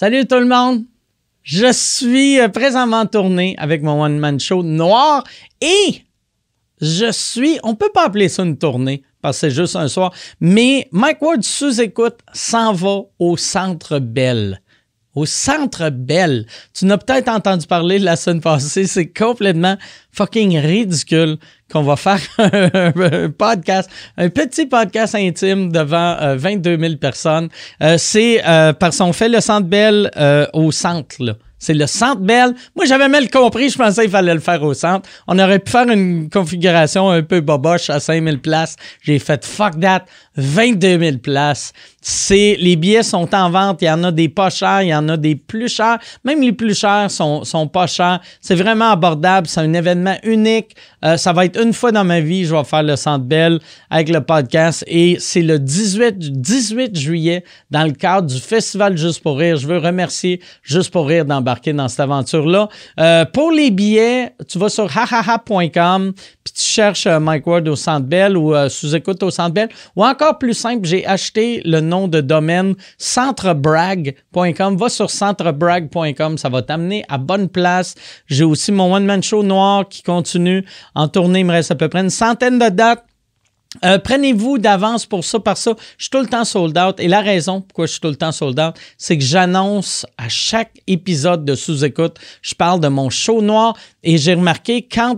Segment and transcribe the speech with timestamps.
[0.00, 0.86] Salut tout le monde!
[1.42, 5.24] Je suis euh, présentement en tournée avec mon one-man show noir
[5.60, 6.00] et
[6.80, 10.14] je suis, on peut pas appeler ça une tournée parce que c'est juste un soir,
[10.40, 14.62] mais Mike Ward sous-écoute s'en va au Centre Bell.
[15.14, 16.46] Au Centre Bell.
[16.72, 19.76] Tu n'as peut-être entendu parler la semaine passée, c'est complètement
[20.12, 21.38] fucking ridicule
[21.72, 27.48] qu'on va faire un podcast, un petit podcast intime devant 22 000 personnes.
[27.82, 31.34] Euh, c'est euh, parce qu'on fait le Centre Bell euh, au centre, là.
[31.60, 32.54] C'est le centre Bell.
[32.74, 33.68] Moi, j'avais mal compris.
[33.68, 35.06] Je pensais qu'il fallait le faire au centre.
[35.28, 38.76] On aurait pu faire une configuration un peu boboche à 5000 places.
[39.02, 40.06] J'ai fait fuck that.
[40.36, 41.72] 22 000 places.
[42.02, 43.82] C'est, les billets sont en vente.
[43.82, 45.98] Il y en a des pas chers, il y en a des plus chers.
[46.24, 48.20] Même les plus chers sont, sont pas chers.
[48.40, 49.46] C'est vraiment abordable.
[49.46, 50.76] C'est un événement unique.
[51.04, 53.58] Euh, ça va être une fois dans ma vie, je vais faire le Centre Bell
[53.90, 54.84] avec le podcast.
[54.86, 59.56] Et c'est le 18, 18 juillet dans le cadre du Festival Juste pour rire.
[59.56, 62.68] Je veux remercier Juste pour rire d'embarquer dans cette aventure-là.
[62.98, 66.12] Euh, pour les billets, tu vas sur hahaha.com
[66.52, 70.04] puis tu cherches euh, Mike Ward au Centre Bell ou sous-écoute au Centre Bell ou
[70.04, 74.76] encore plus simple, j'ai acheté le nom de domaine centrebrag.com.
[74.76, 77.94] Va sur centrebrag.com, ça va t'amener à bonne place.
[78.26, 81.40] J'ai aussi mon one-man show noir qui continue en tournée.
[81.40, 83.04] Il me reste à peu près une centaine de dates.
[83.84, 86.98] Euh, prenez-vous d'avance pour ça, parce ça, je suis tout le temps sold out.
[86.98, 90.28] Et la raison pourquoi je suis tout le temps sold out, c'est que j'annonce à
[90.28, 95.16] chaque épisode de sous-écoute, je parle de mon show noir et j'ai remarqué quand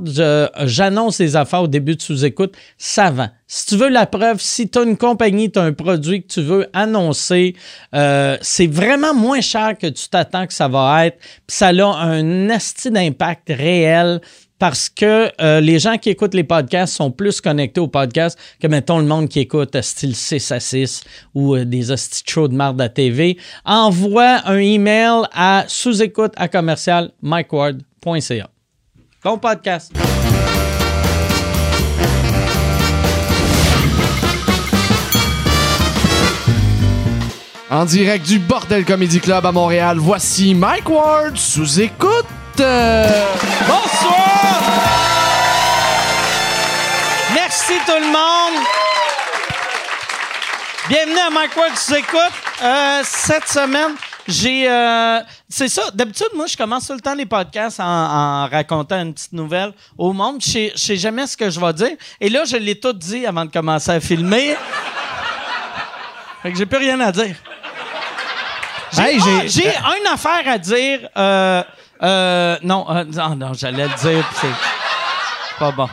[0.65, 3.31] j'annonce les affaires au début de sous-écoute, ça vend.
[3.47, 6.29] Si tu veux la preuve, si tu as une compagnie, tu as un produit que
[6.29, 7.55] tu veux annoncer,
[7.95, 11.19] euh, c'est vraiment moins cher que tu t'attends que ça va être.
[11.49, 14.21] Ça a un asti d'impact réel
[14.63, 18.69] parce que euh, les gens qui écoutent les podcasts sont plus connectés aux podcasts que,
[18.69, 21.03] mettons, le monde qui écoute euh, style 6 à 6
[21.35, 23.39] ou euh, des hosties shows de marde à TV.
[23.65, 28.51] Envoie un email à sous-écoute à commercial mikeward.ca.
[29.25, 29.93] Bon podcast.
[37.69, 42.27] En direct du Bordel Comedy Club à Montréal, voici Mike Ward sous écoute.
[43.67, 44.32] Bonsoir!
[47.73, 48.65] Merci tout le monde.
[50.89, 52.19] Bienvenue à Mike Ward sous écoute.
[52.63, 53.95] Euh, cette semaine,
[54.29, 54.69] j'ai.
[54.71, 55.83] Euh, c'est ça.
[55.95, 60.13] D'habitude, moi, je commence tout le temps les podcasts en, racontant une petite nouvelle au
[60.13, 60.43] monde.
[60.43, 61.97] Je sais, sais jamais ce que je vais dire.
[62.21, 64.55] Et là, je l'ai tout dit avant de commencer à filmer.
[66.43, 67.37] fait que j'ai plus rien à dire.
[68.93, 71.09] J'ai ah, une affaire à dire.
[71.17, 71.63] Euh,
[72.03, 75.89] euh, non, euh, non, non, j'allais le dire, c'est pas bon.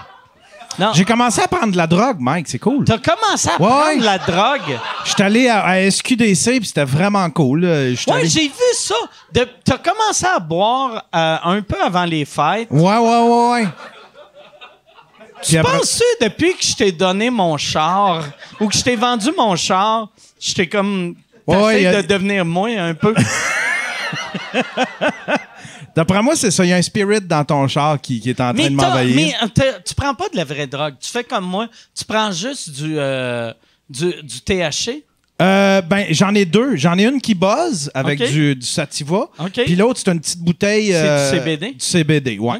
[0.93, 2.85] J'ai commencé à prendre de la drogue, Mike, c'est cool.
[2.85, 4.79] T'as commencé à prendre de la drogue?
[5.05, 7.65] J'étais allé à, SQDC, puis c'était vraiment cool.
[7.65, 8.95] Ouais, j'ai vu ça.
[9.33, 12.67] T'as commencé à boire euh, un peu avant les fêtes.
[12.71, 13.67] Ouais, ouais, ouais, ouais.
[15.41, 18.23] Tu penses depuis que je t'ai donné mon char
[18.59, 20.09] ou que je t'ai vendu mon char,
[20.39, 21.15] j'étais comme.
[21.47, 23.15] T'essayes de devenir moins un peu?
[25.95, 26.65] D'après moi, c'est ça.
[26.65, 29.15] Il y a un spirit dans ton char qui, est en train de m'envahir.
[29.15, 30.95] Mais euh, tu prends pas de la vraie drogue.
[30.99, 31.67] Tu fais comme moi.
[31.95, 33.53] Tu prends juste du, euh,
[33.89, 35.03] du, du THC.
[35.41, 36.75] Euh, ben, j'en ai deux.
[36.75, 39.29] J'en ai une qui buzz avec du, du, sativa.
[39.53, 40.91] Puis l'autre, c'est une petite bouteille.
[40.91, 41.71] c'est du CBD?
[41.71, 42.57] Du CBD, ouais.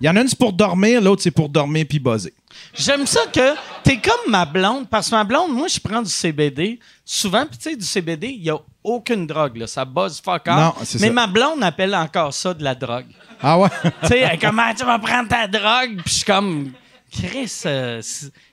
[0.00, 2.32] Il y en a une, c'est pour dormir, l'autre, c'est pour dormir puis buzzer.
[2.74, 6.10] J'aime ça que t'es comme ma blonde, parce que ma blonde, moi, je prends du
[6.10, 9.66] CBD souvent, puis tu sais, du CBD, il y a aucune drogue, là.
[9.66, 10.56] Ça buzz fuck off.
[10.56, 13.06] Non, Mais ma blonde appelle encore ça de la drogue.
[13.40, 13.68] Ah ouais?
[14.02, 16.02] tu sais, comment tu vas prendre ta drogue?
[16.04, 16.72] Puis je suis comme,
[17.16, 18.00] Chris, euh,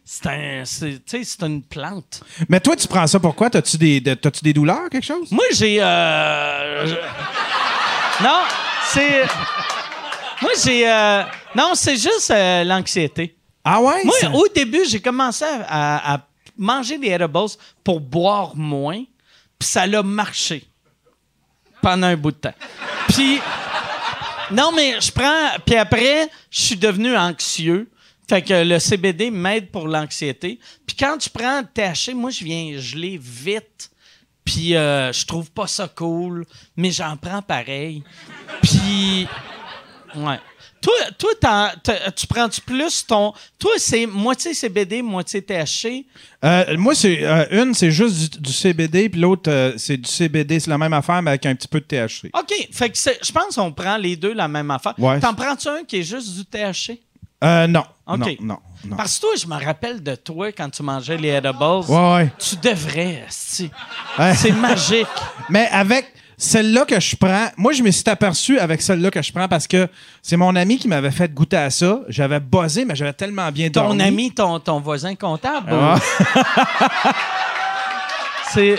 [0.06, 0.64] c'est un,
[1.48, 2.22] une plante.
[2.48, 3.50] Mais toi, tu prends ça pourquoi?
[3.50, 5.32] T'as-tu des, t'as-tu des douleurs, quelque chose?
[5.32, 6.96] Moi, j'ai, euh,
[8.22, 8.40] non,
[8.88, 9.24] c'est,
[10.42, 11.24] moi, j'ai, euh,
[11.56, 12.34] non, c'est juste
[12.66, 13.36] l'anxiété.
[13.64, 14.04] Ah ouais?
[14.04, 16.20] Moi, au début, j'ai commencé à,
[16.58, 17.48] manger des edibles
[17.84, 19.04] pour boire moins,
[19.58, 20.64] puis ça a marché
[21.82, 22.54] pendant un bout de temps.
[23.08, 23.40] Puis,
[24.52, 27.90] non, mais je prends, puis après, je suis devenu anxieux.
[28.28, 30.60] Fait que le CBD m'aide pour l'anxiété.
[30.86, 33.90] Puis quand tu prends le THC, moi, je viens geler vite.
[34.46, 38.04] Puis euh, je trouve pas ça cool, mais j'en prends pareil.
[38.62, 39.28] Puis,
[40.16, 40.40] ouais.
[40.84, 41.72] Toi, toi
[42.14, 43.34] tu prends-tu plus ton.
[43.58, 46.06] Toi, c'est moitié CBD, moitié THC?
[46.44, 50.60] Euh, moi, c'est euh, une, c'est juste du, CBD, puis l'autre, euh, c'est du CBD.
[50.60, 52.30] C'est la même affaire, mais avec un petit peu de THC.
[52.34, 52.68] OK.
[52.74, 54.94] Fait que je pense qu'on prend les deux la même affaire.
[54.98, 55.22] Ouais.
[55.22, 57.00] T'en prends-tu un qui est juste du THC?
[57.70, 57.84] non.
[58.06, 58.38] OK.
[58.42, 61.64] Non, non, Parce que toi, je me rappelle de toi quand tu mangeais les edibles.
[61.88, 65.08] Ouais, Tu devrais, C'est magique.
[65.50, 66.08] mais avec
[66.38, 69.68] celle-là que je prends, moi, je me suis aperçu avec celle-là que je prends parce
[69.68, 69.88] que
[70.22, 72.02] c'est mon ami qui m'avait fait goûter à ça.
[72.10, 74.04] J'avais buzzé, mais j'avais tellement bien Ton dormi.
[74.04, 75.72] ami, ton, ton voisin comptable?
[75.72, 75.96] Ah.
[78.54, 78.76] c'est,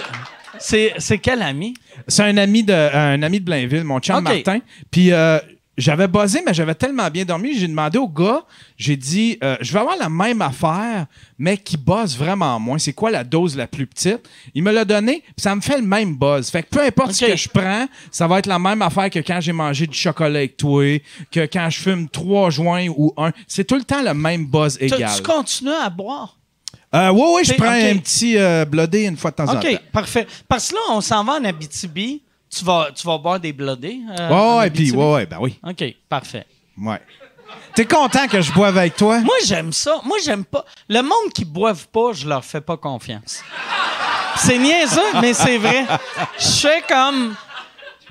[0.59, 1.75] c'est, c'est quel ami?
[2.09, 4.21] C'est un ami de un ami de Blainville, mon chum.
[4.23, 4.59] Martin.
[4.91, 5.39] Puis euh,
[5.77, 7.59] j'avais buzzé, mais j'avais tellement bien dormi.
[7.59, 8.45] J'ai demandé au gars,
[8.77, 11.07] j'ai dit, euh, je vais avoir la même affaire,
[11.39, 12.79] mais qui buzz vraiment moins.
[12.79, 14.21] C'est quoi la dose la plus petite?
[14.55, 16.51] Il me l'a donné, puis ça me fait le même buzz.
[16.51, 19.19] Fait que peu importe ce que je prends, ça va être la même affaire que
[19.19, 21.01] quand j'ai mangé du chocolat avec toi,
[21.31, 23.33] que quand je fume trois joints ou un.
[23.49, 25.11] C'est tout le temps le même buzz égal.
[25.17, 26.39] tu continues à boire?
[26.95, 29.69] Euh, ouais, ouais, je prends un petit euh, bloodé une fois de temps en temps.
[29.69, 30.27] OK, parfait.
[30.49, 32.23] Parce que là, on s'en va en Abitibi.
[32.57, 34.01] Tu vas, tu vas boire des blodés?
[34.19, 35.59] euh, Ouais, ouais, puis ouais, ouais, ben oui.
[35.67, 36.47] OK, parfait.
[36.79, 37.01] Ouais.
[37.75, 39.19] T'es content que je boive avec toi?
[39.21, 40.01] Moi, j'aime ça.
[40.05, 40.65] Moi, j'aime pas.
[40.89, 43.43] Le monde qui boive pas, je leur fais pas confiance.
[44.37, 45.85] C'est niaiseux, mais c'est vrai.
[46.39, 47.35] Je fais comme.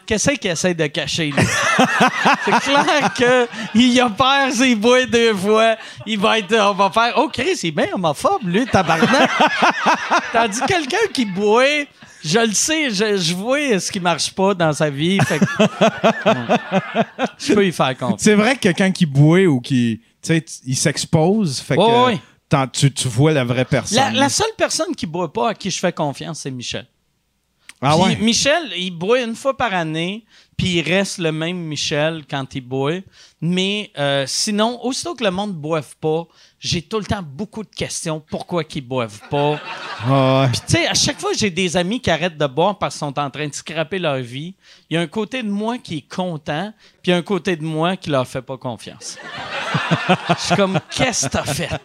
[0.05, 1.45] Qu'est-ce qu'il essaie de cacher, lui?
[2.43, 3.13] c'est clair
[3.73, 5.77] qu'il a peur s'il boit deux fois.
[6.05, 6.53] Il va être.
[6.55, 7.13] On va faire.
[7.15, 9.29] Oh, Chris, il est bien homophobe, lui, tabarnak.
[10.33, 11.63] Tandis que quelqu'un qui boit.
[12.23, 15.19] Je le sais, je, je vois ce qui marche pas dans sa vie.
[15.21, 15.45] Fait que-
[17.37, 18.21] je peux y faire confiance.
[18.21, 20.01] C'est vrai que quelqu'un qui boit ou qui.
[20.21, 21.59] Tu sais, t- il s'expose.
[21.59, 21.81] Fait que.
[21.81, 22.21] Ouais, ouais.
[22.49, 23.97] t'en- tu, tu vois la vraie personne.
[23.97, 26.87] La, la seule personne qui boit pas à qui je fais confiance, c'est Michel.
[27.81, 28.15] ah ouais?
[28.17, 30.23] Michel, il boit une fois par année,
[30.55, 32.99] puis il reste le même Michel quand il boit.
[33.41, 36.25] Mais euh, sinon, aussitôt que le monde ne boive pas,
[36.63, 38.23] j'ai tout le temps beaucoup de questions.
[38.29, 39.59] Pourquoi qu'ils boivent pas?
[40.07, 40.47] Ouais.
[40.51, 42.99] Puis tu sais, à chaque fois j'ai des amis qui arrêtent de boire parce qu'ils
[42.99, 44.55] sont en train de scraper leur vie,
[44.89, 47.21] il y a un côté de moi qui est content, puis il y a un
[47.21, 49.17] côté de moi qui leur fait pas confiance.
[50.29, 51.81] Je suis comme, qu'est-ce que t'as fait?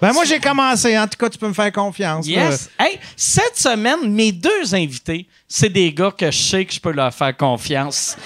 [0.00, 0.98] Ben moi, j'ai commencé.
[0.98, 2.28] En tout cas, tu peux me faire confiance.
[2.28, 2.50] là.
[2.50, 2.68] Yes.
[2.78, 6.92] Hey, cette semaine, mes deux invités, c'est des gars que je sais que je peux
[6.92, 8.16] leur faire confiance.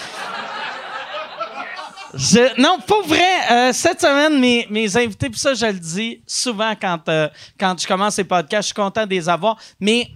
[2.58, 3.20] Non, pas vrai.
[3.50, 7.28] Euh, cette semaine, mes, mes invités, puis ça, je le dis souvent quand, euh,
[7.58, 9.56] quand je commence les podcasts, je suis content de les avoir.
[9.78, 10.08] Mais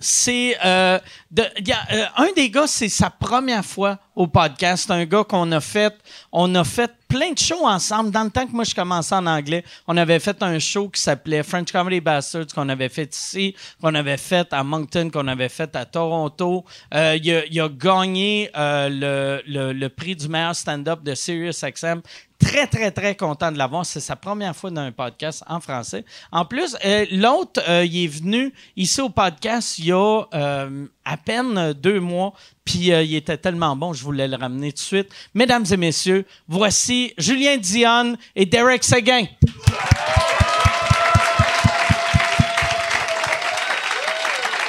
[0.00, 0.98] c'est euh,
[1.30, 4.90] de- euh, un des gars, c'est sa première fois au podcast.
[4.90, 5.94] Un gars qu'on a fait,
[6.32, 8.10] on a fait plein de shows ensemble.
[8.10, 11.00] Dans le temps que moi je commençais en anglais, on avait fait un show qui
[11.00, 15.48] s'appelait French Comedy Bastards qu'on avait fait ici, qu'on avait fait à Moncton, qu'on avait
[15.48, 16.64] fait à Toronto.
[16.94, 22.00] Euh, il, a, gagné euh, le, le- le prix du meilleur stand-up de SiriusXM.
[22.40, 23.84] Très, très, très content de l'avoir.
[23.84, 26.04] C'est sa première fois dans un podcast en français.
[26.30, 30.86] En plus, euh, l'autre, euh, il est venu ici au podcast il y a euh,
[31.04, 32.32] à peine deux mois,
[32.64, 35.08] puis il était tellement bon, je voulais le ramener tout de suite.
[35.34, 39.24] Mesdames et messieurs, voici Julien Dion et Derek Seguin.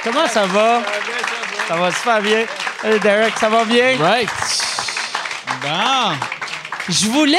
[0.03, 0.81] Comment ça va?
[1.67, 2.45] Ça va super bien.
[3.03, 3.95] Derek, ça va bien?
[3.99, 4.29] Right.
[5.61, 6.38] Bon.
[6.89, 7.37] Je voulais.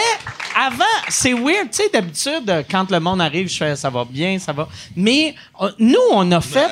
[0.57, 4.39] Avant, c'est weird, tu sais, d'habitude, quand le monde arrive, je fais ça va bien,
[4.39, 4.69] ça va.
[4.97, 6.67] Mais euh, nous, on a fait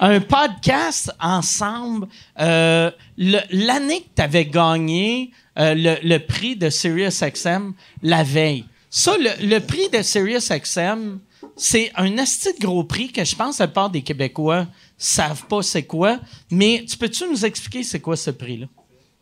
[0.00, 2.06] un, podcast ensemble.
[2.40, 7.72] euh, L'année que tu avais gagné euh, le, le prix de SiriusXM,
[8.02, 8.64] la veille.
[8.90, 11.18] Ça, le, le prix de SiriusXM,
[11.56, 14.66] c'est un asti de gros prix que je pense que la plupart des Québécois
[14.98, 16.18] savent pas c'est quoi.
[16.50, 18.66] Mais tu peux-tu nous expliquer c'est quoi ce prix-là?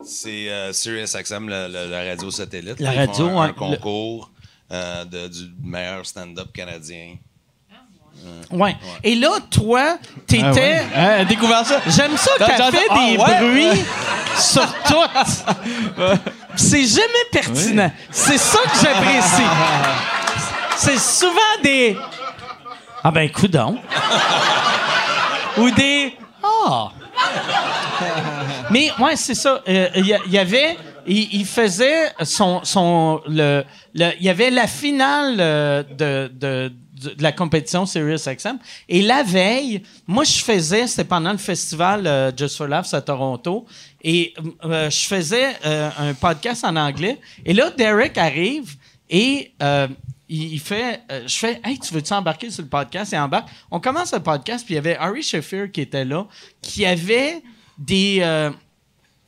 [0.03, 2.79] C'est euh, SiriusXM, la radio satellite.
[2.79, 4.29] La Ils font radio, un, un ouais, concours
[4.71, 7.15] euh, de- du meilleur stand-up canadien.
[8.49, 8.75] Ouais.
[9.03, 10.81] Et là, toi, t'étais.
[10.95, 11.79] Hein, découvert ça?
[11.87, 13.39] J'aime ça que T'as- fait ah, des ouais?
[13.39, 13.83] bruits
[14.37, 16.03] sur tout.
[16.55, 17.91] C'est jamais pertinent.
[18.09, 19.43] C'est ça que j'apprécie.
[20.77, 21.97] C'est souvent des.
[23.03, 23.77] Ah ben, coudon.
[25.57, 26.15] Ou des.
[26.43, 26.89] Ah.
[28.71, 29.61] Mais ouais, c'est ça.
[29.67, 30.77] Euh, Il y, avait.
[31.07, 32.61] Il, faisait son.
[32.63, 33.63] son le,
[33.93, 38.57] il y avait la finale euh, de, de, de, la compétition Sirius XM.
[38.89, 40.87] Et la veille, moi, je faisais.
[40.87, 43.65] C'était pendant le festival euh, Just for Laughs à Toronto.
[44.01, 47.19] Et euh, je faisais un podcast en anglais.
[47.45, 48.75] Et là, Derek arrive
[49.09, 49.51] et.
[50.29, 53.13] Euh, il, il fait, euh, je fais, hey, tu veux-tu embarquer sur le podcast?
[53.13, 53.49] Et embarque.
[53.71, 56.27] On commence le podcast, puis il y avait Harry Sheffield qui était là,
[56.61, 57.41] qui avait
[57.77, 58.19] des.
[58.21, 58.51] euh,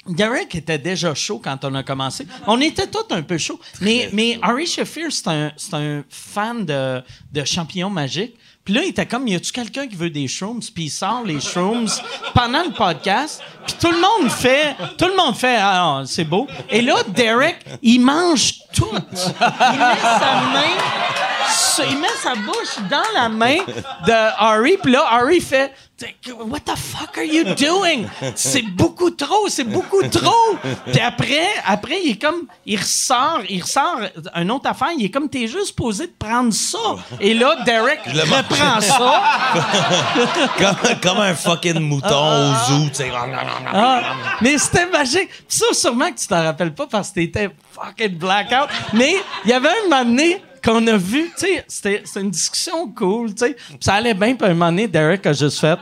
[0.08, 2.26] Derek était déjà chaud quand on a commencé.
[2.48, 3.60] On était tous un peu chauds.
[3.82, 8.38] Mais, mais Harry Sheffield, c'est un, un fan de, de champignons magiques.
[8.64, 10.62] Puis là, il était comme, y a-tu quelqu'un qui veut des shrooms?
[10.74, 11.90] Puis il sort les shrooms
[12.34, 13.42] pendant le podcast.
[13.68, 16.48] Puis tout le monde fait, tout le monde fait, ah, c'est beau.
[16.70, 18.90] Et là, Derek, il mange tout.
[18.92, 20.76] Il met sa main
[21.90, 23.58] il met sa bouche dans la main
[24.06, 25.74] de Harry, puis là, Harry fait
[26.30, 28.06] What the fuck are you doing?
[28.36, 30.56] C'est beaucoup trop, c'est beaucoup trop.
[30.86, 34.02] Puis après, après, il est comme, il ressort, il ressort
[34.36, 36.78] une autre affaire, il est comme, t'es juste posé de prendre ça.
[37.20, 38.32] Et là, Derek mange.
[38.32, 39.24] reprend ça.
[40.60, 43.12] comme, comme un fucking mouton au zoo, tu sais.
[43.74, 44.02] Ah,
[44.42, 45.30] mais c'était magique.
[45.48, 48.70] Ça, sûrement que tu t'en rappelles pas parce que t'étais fucking blackout.
[48.94, 52.88] Mais il y avait un moment donné qu'on a vu, tu sais, c'était une discussion
[52.90, 53.56] cool, tu sais.
[53.80, 55.68] Ça allait bien, puis un moment donné, Derek a juste fait.
[55.68, 55.80] là,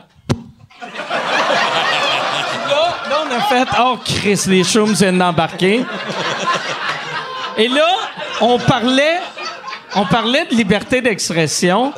[3.08, 5.84] là, on a fait, oh Chris, les shrooms viennent d'embarquer.
[7.56, 7.88] Et là,
[8.40, 9.18] on parlait.
[9.96, 11.92] On parlait de liberté d'expression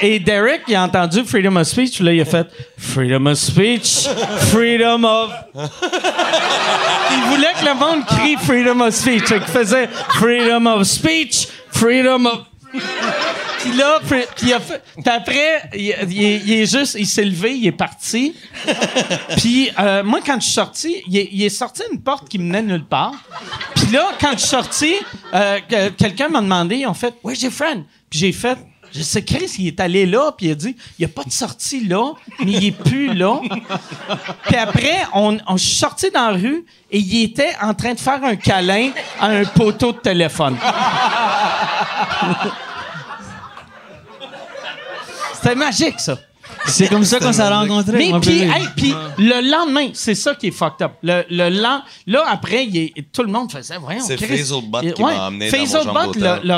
[0.00, 2.46] et, Derek, il a entendu Freedom of Speech, là, il a fait
[2.78, 4.08] Freedom of Speech,
[4.50, 5.30] Freedom of.
[5.54, 9.24] il voulait que le monde crie Freedom of Speech.
[9.24, 12.38] Qu'il faisait Freedom of Speech, Freedom of.
[13.60, 14.00] Puis là,
[14.36, 14.52] puis
[15.06, 15.90] après, il,
[16.52, 18.34] est- juste, il s'est levé, il est parti.
[19.36, 22.84] Puis euh, moi, quand je suis sorti, il est, sorti une porte qui menait nulle
[22.84, 23.14] part.
[23.74, 24.94] Puis là, quand je suis sorti,
[25.34, 27.84] euh, que- quelqu'un m'a demandé, en fait, Where's your friend?
[28.10, 28.56] Puis j'ai fait,
[28.92, 31.24] je sais, Chris, il est allé là, puis il a dit, il n'y a pas
[31.24, 33.40] de sortie là, mais il est plus là.
[34.46, 37.92] Puis après, on, on je suis sorti dans la rue et il était en train
[37.94, 40.56] de faire un câlin à un poteau de téléphone.
[45.48, 46.18] C'était magique, ça.
[46.66, 47.92] C'est comme ça qu'on s'est rencontrés.
[47.98, 48.52] Mais puis, bébé.
[48.56, 50.92] hey, puis le lendemain, c'est ça qui est fucked up.
[51.02, 54.02] Le, le lend- là après, il est- tout le monde faisait, voyons.
[54.02, 54.38] C'est Chris.
[54.38, 55.92] Faisal Il- qui m'a emmené dans mon chambre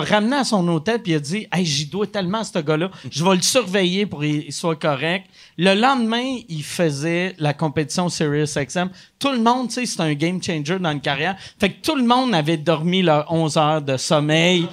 [0.09, 2.88] ramené à son hôtel puis il a dit, hey, j'y dois tellement à ce gars-là,
[3.11, 5.26] je vais le surveiller pour qu'il soit correct.
[5.62, 8.88] Le lendemain, il faisait la compétition Sirius XM.
[9.19, 11.37] Tout le monde, tu sais, c'est un game changer dans une carrière.
[11.61, 14.67] Fait que tout le monde avait dormi leurs 11 heures de sommeil.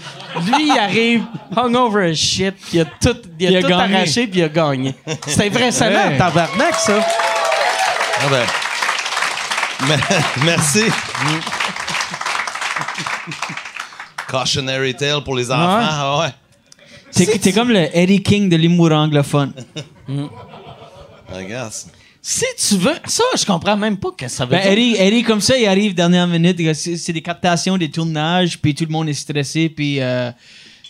[0.45, 1.23] Lui, il arrive
[1.57, 3.95] hungover as shit, puis il a tout, il a Il a tout gagné.
[3.97, 4.95] arraché puis il a gagné.
[5.27, 6.17] C'était impressionnant, Ouais.
[6.17, 7.05] tabarnak, ça.
[8.21, 8.45] Ah ben.
[9.89, 10.83] Me- Merci.
[14.29, 15.79] Cautionary tale pour les enfants.
[15.81, 16.33] Ah ouais.
[17.39, 19.51] T'es comme le Eddie King de l'humour anglophone.
[21.47, 21.87] guess.
[22.21, 24.71] Si tu veux, ça, je comprends même pas ce que ça veut Ben, dire.
[24.71, 26.57] Eddie, Eddie, comme ça, il arrive dernière minute.
[26.73, 30.29] C'est des captations, des tournages, puis tout le monde est stressé, puis euh,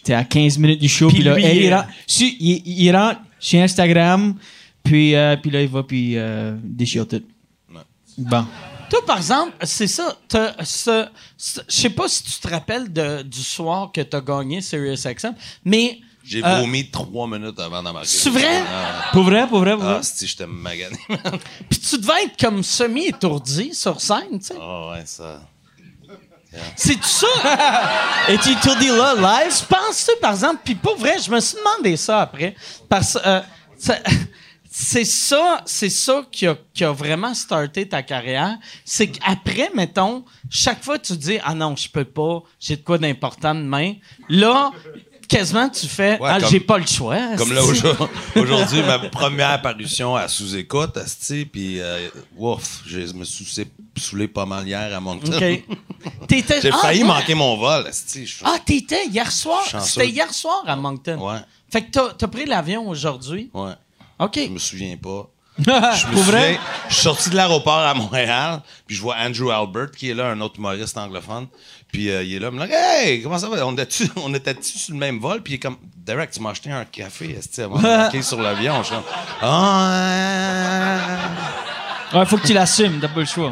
[0.04, 2.96] t'es à 15 minutes du show, Puis là, lui, Eddie il- rentre, si, il, il
[2.96, 4.36] rentre chez Instagram,
[4.84, 7.22] puis, euh, puis là, il va, puis euh, déchire tout.
[8.18, 8.46] Bon.
[8.90, 10.18] Toi, par exemple, c'est ça.
[10.28, 11.06] t'as ce-
[11.38, 14.62] ce- Je sais pas si tu te rappelles de- du soir que tu as gagné
[14.62, 16.00] Sirius XM, mais.
[16.28, 18.08] J'ai euh, vomi trois minutes avant d'embarquer.
[18.10, 18.62] C'est vrai?
[18.70, 19.96] Ah, Pour vrai, pour vrai, pour vrai?
[20.00, 20.98] ah si j'étais magané.
[21.70, 24.56] Puis tu devais être comme semi-étourdi sur scène, tu sais.
[24.60, 25.42] Ah ouais, ça.
[26.76, 27.28] C'est ça?
[28.30, 29.54] Et tu étourdi là, live?
[29.58, 32.56] tu penses-tu, par exemple, puis pas vrai, je me suis demandé ça après,
[32.90, 33.42] parce que euh,
[34.72, 38.58] c'est ça, c'est ça qui a, qui a vraiment starté ta carrière.
[38.86, 42.82] C'est qu'après, mettons, chaque fois que tu dis ah non, je peux pas, j'ai de
[42.84, 43.94] quoi d'important demain.
[44.30, 44.72] Là,
[45.28, 47.18] quasiment tu fais Ouais, ah j'ai pas le choix.
[47.38, 47.62] Comme là,
[48.36, 50.98] aujourd'hui, ma première apparition à sous-écoute,
[51.52, 53.46] puis euh, ouf, je me suis
[53.96, 55.38] saoulé pas mal hier à Moncton.
[55.40, 55.64] J'ai
[56.72, 57.08] ah, failli ouais.
[57.08, 58.32] manquer mon vol, asti.
[58.44, 59.64] Ah, t'étais hier soir?
[59.82, 61.18] C'était hier soir à Moncton.
[61.20, 61.40] Ouais,
[61.72, 63.50] Fait que t'as, t'as pris l'avion aujourd'hui?
[63.54, 63.74] ouais.
[64.20, 64.40] OK.
[64.46, 65.30] Je me souviens pas.
[65.60, 65.64] Je
[66.08, 66.54] me Pour vrai?
[66.54, 70.14] souviens, je suis sorti de l'aéroport à Montréal, puis je vois Andrew Albert qui est
[70.14, 71.48] là, un autre humoriste anglophone.
[71.98, 73.66] Puis euh, il est là, il me dit Hey, comment ça va?
[73.66, 75.42] On était-tu on était sur le même vol?
[75.42, 78.84] Puis il est comme Derek, tu m'as acheté un café, avant d'embarquer sur l'avion.
[78.84, 79.04] Je suis comme
[79.42, 81.00] Ah.
[82.14, 83.52] Ouais, faut que tu l'assumes, t'as pas le choix.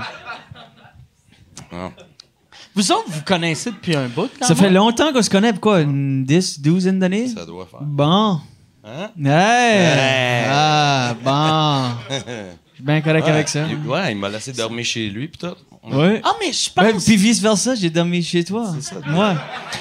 [2.76, 5.82] Vous autres, vous connaissez depuis un bout, quand Ça fait longtemps qu'on se connaît, quoi,
[5.82, 7.30] une 10, 12 d'années?
[7.30, 7.82] Ça doit faire.
[7.82, 8.42] Bon.
[8.84, 9.10] Hein?
[9.26, 10.46] Hey!
[10.52, 12.16] Ah, bon.
[12.78, 13.66] Je suis bien correct avec ça.
[13.70, 15.56] Il- ouais, il m'a laissé dormir chez lui, puis tout.
[15.96, 16.20] Ouais.
[16.24, 17.06] Ah, mais je Ouais, pense...
[17.06, 18.74] puis vice versa, j'ai dormi chez toi.
[18.82, 18.96] ça.
[19.08, 19.36] Moi.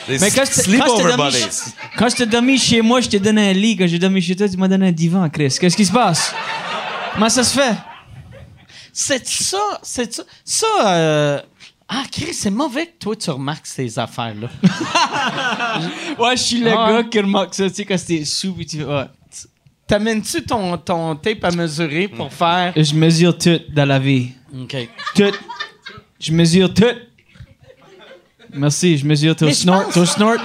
[0.09, 1.39] Les Mais quand je t'ai- dormi, buddies.
[1.41, 3.77] chez- quand je t'ai dormi chez moi, je t'ai donné un lit.
[3.77, 5.57] Quand j'ai dormi chez toi, tu m'as donné un divan, Chris.
[5.61, 6.33] Qu'est-ce qui se passe?
[7.15, 7.75] Comment ça se fait?
[8.93, 10.23] C'est ça, c'est ça.
[10.45, 11.41] Ça, euh...
[11.89, 14.49] Ah, Chris, c'est mauvais que toi, tu remarques ces affaires-là.
[16.19, 17.03] Ouais, je suis le Ah ouais.
[17.03, 19.05] gars qui remarque ça, tu sais, quand c'était sous, puis tu fais, ouais.
[19.99, 22.73] T'amènes-tu ton, ton tape à mesurer pour faire...
[22.77, 24.31] Je mesure tout dans la vie.
[24.61, 24.77] OK.
[25.15, 25.31] Tout.
[26.19, 26.85] Je mesure tout.
[28.53, 29.85] Merci, je mesure ton snort.
[29.85, 30.37] pense- Ton snort.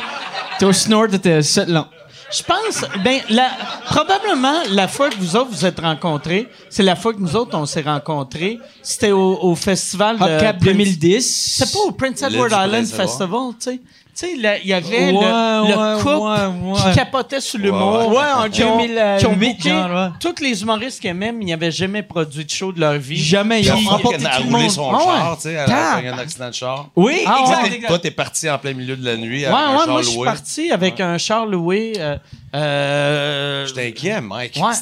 [0.60, 1.86] Ton snort était 7 long.
[2.32, 3.50] Je pense, ben, la,
[3.86, 7.58] probablement, la fois que vous autres vous êtes rencontrés, c'est la fois que nous autres,
[7.58, 8.60] on s'est rencontrés.
[8.84, 10.24] C'était au, au festival de...
[10.26, 11.56] Hubcap Prince- 2010.
[11.58, 12.86] C'est pas au Prince Edward Island.
[12.86, 13.82] Festival, tu sais.
[14.20, 14.34] Tu sais,
[14.64, 16.92] il y avait le, Ouais, le ouais, couple ouais, ouais.
[16.92, 18.10] qui capotait sur l'humour.
[18.10, 20.08] Ouais, en qui ont, 2008, qui ont booké genre, ouais.
[20.20, 23.16] tous les humoristes qu'ils aimaient, mais ils n'avaient jamais produit de show de leur vie.
[23.16, 23.62] Jamais.
[23.62, 24.72] Ils ont emporté a tout le roulé monde.
[24.72, 26.04] son Ah char, tu sais, elle a Tab.
[26.04, 26.90] eu un accident de char.
[26.98, 27.88] Oui, Ah exact, exact.
[27.88, 30.10] Toi, t'es parti en plein milieu de la nuit Ouais, avec un char moi, je
[30.10, 31.94] suis parti avec un char loué.
[31.98, 32.18] euh,
[32.56, 34.58] euh, J'étais inquiet, Mike.
[34.62, 34.74] Ouais.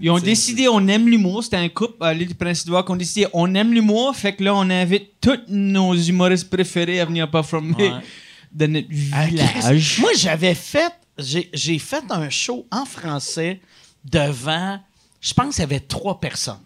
[0.00, 1.44] Ils ont décidé, on aime l'humour.
[1.44, 4.14] C'était un couple à l'île du Prince-Édouard qui ont décidé, on aime l'humour.
[4.16, 7.92] Fait que là, on invite tous nos humoristes préférés à venir performer Ouais.
[8.52, 9.98] De notre village.
[10.00, 13.60] Moi, j'avais fait, j'ai j'ai fait un show en français
[14.04, 14.80] devant,
[15.20, 16.60] je pense qu'il y avait trois personnes.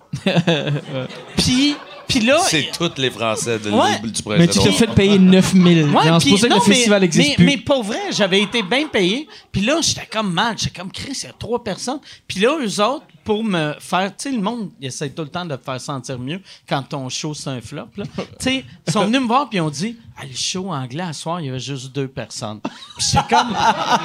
[1.37, 1.77] puis,
[2.13, 3.99] puis là, C'est tous les Français de Ouais.
[4.01, 5.85] du Mais tu t'es fait payer 9000.
[5.85, 7.45] Ouais, c'est pour ça que non, le festival mais, n'existe mais, plus.
[7.47, 9.27] Mais pour vrai, j'avais été bien payé.
[9.51, 10.57] Puis là, j'étais comme mal.
[10.59, 12.01] J'étais comme, Chris, il y a trois personnes.
[12.29, 14.11] Puis là, eux autres, pour me faire...
[14.17, 16.83] Tu sais, le monde, il essaie tout le temps de te faire sentir mieux quand
[16.83, 17.89] ton show, c'est un flop.
[17.97, 18.05] là.
[18.17, 21.05] Tu sais, ils sont venus me voir puis ils ont dit, ah, le show anglais,
[21.05, 22.61] à soir, il y avait juste deux personnes.
[22.63, 23.57] Puis j'étais comme,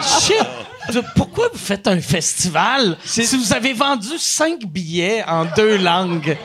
[0.22, 6.38] shit, pourquoi vous faites un festival si vous avez vendu cinq billets en deux langues?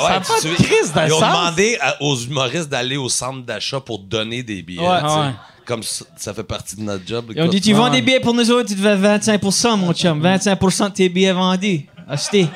[0.00, 3.42] Ça pas tu de crise de Ils ont demandé à- aux humoristes d'aller au centre
[3.44, 4.80] d'achat pour donner des billets.
[4.86, 5.00] Ouais.
[5.02, 5.14] tu sais.
[5.14, 5.30] Ouais.
[5.66, 7.32] Comme ça, ça fait partie de notre job.
[7.34, 7.64] Ils ont dit, écoute.
[7.66, 10.20] tu vends des billets pour nous autres, tu te fais 25% mon chum.
[10.20, 11.86] 25 de tes billets vendus.
[12.08, 12.46] Acheté.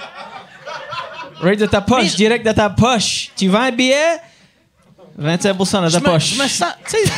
[1.43, 3.31] Right de ta poche, Mais- direct de ta poche.
[3.37, 4.19] Tu vends un billet,
[5.19, 6.35] 25% de ta je me, poche.
[6.35, 7.11] je me sens, tu sais, je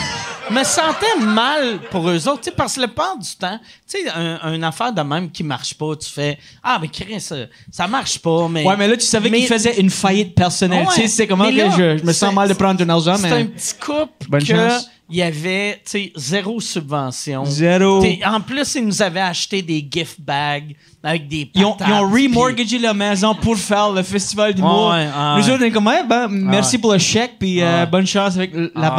[0.50, 3.58] me sentais mal pour eux autres, parce que le part du temps,
[3.88, 7.20] tu sais, un, une affaire de même qui marche pas, tu fais, ah, mais Chris,
[7.20, 7.36] ça,
[7.70, 8.64] ça marche pas, mais.
[8.64, 10.86] Ouais, mais là, tu savais Mais- qu'il faisait une faillite personnelle.
[10.86, 12.88] Ouais, tu sais, c'est comment que je, je me sens c'est- mal de prendre un
[12.88, 13.40] argent, C'est mais.
[13.42, 14.90] un petit couple Bonne que chance.
[15.08, 17.44] il y avait, tu sais, zéro subvention.
[17.44, 18.00] Zéro.
[18.00, 21.88] T'sais, En plus, ils nous avaient acheté des gift bags avec des Ils ont, patates.
[21.88, 24.90] ils ont puis- remortgagé la maison pour faire le festival d'humour.
[24.90, 25.50] Ouais, Nous ouais.
[25.52, 28.52] autres, on est comme, ouais, ben, merci pour le chèque, puis euh, bonne chance avec
[28.54, 28.96] la Ouais.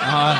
[0.10, 0.36] banque.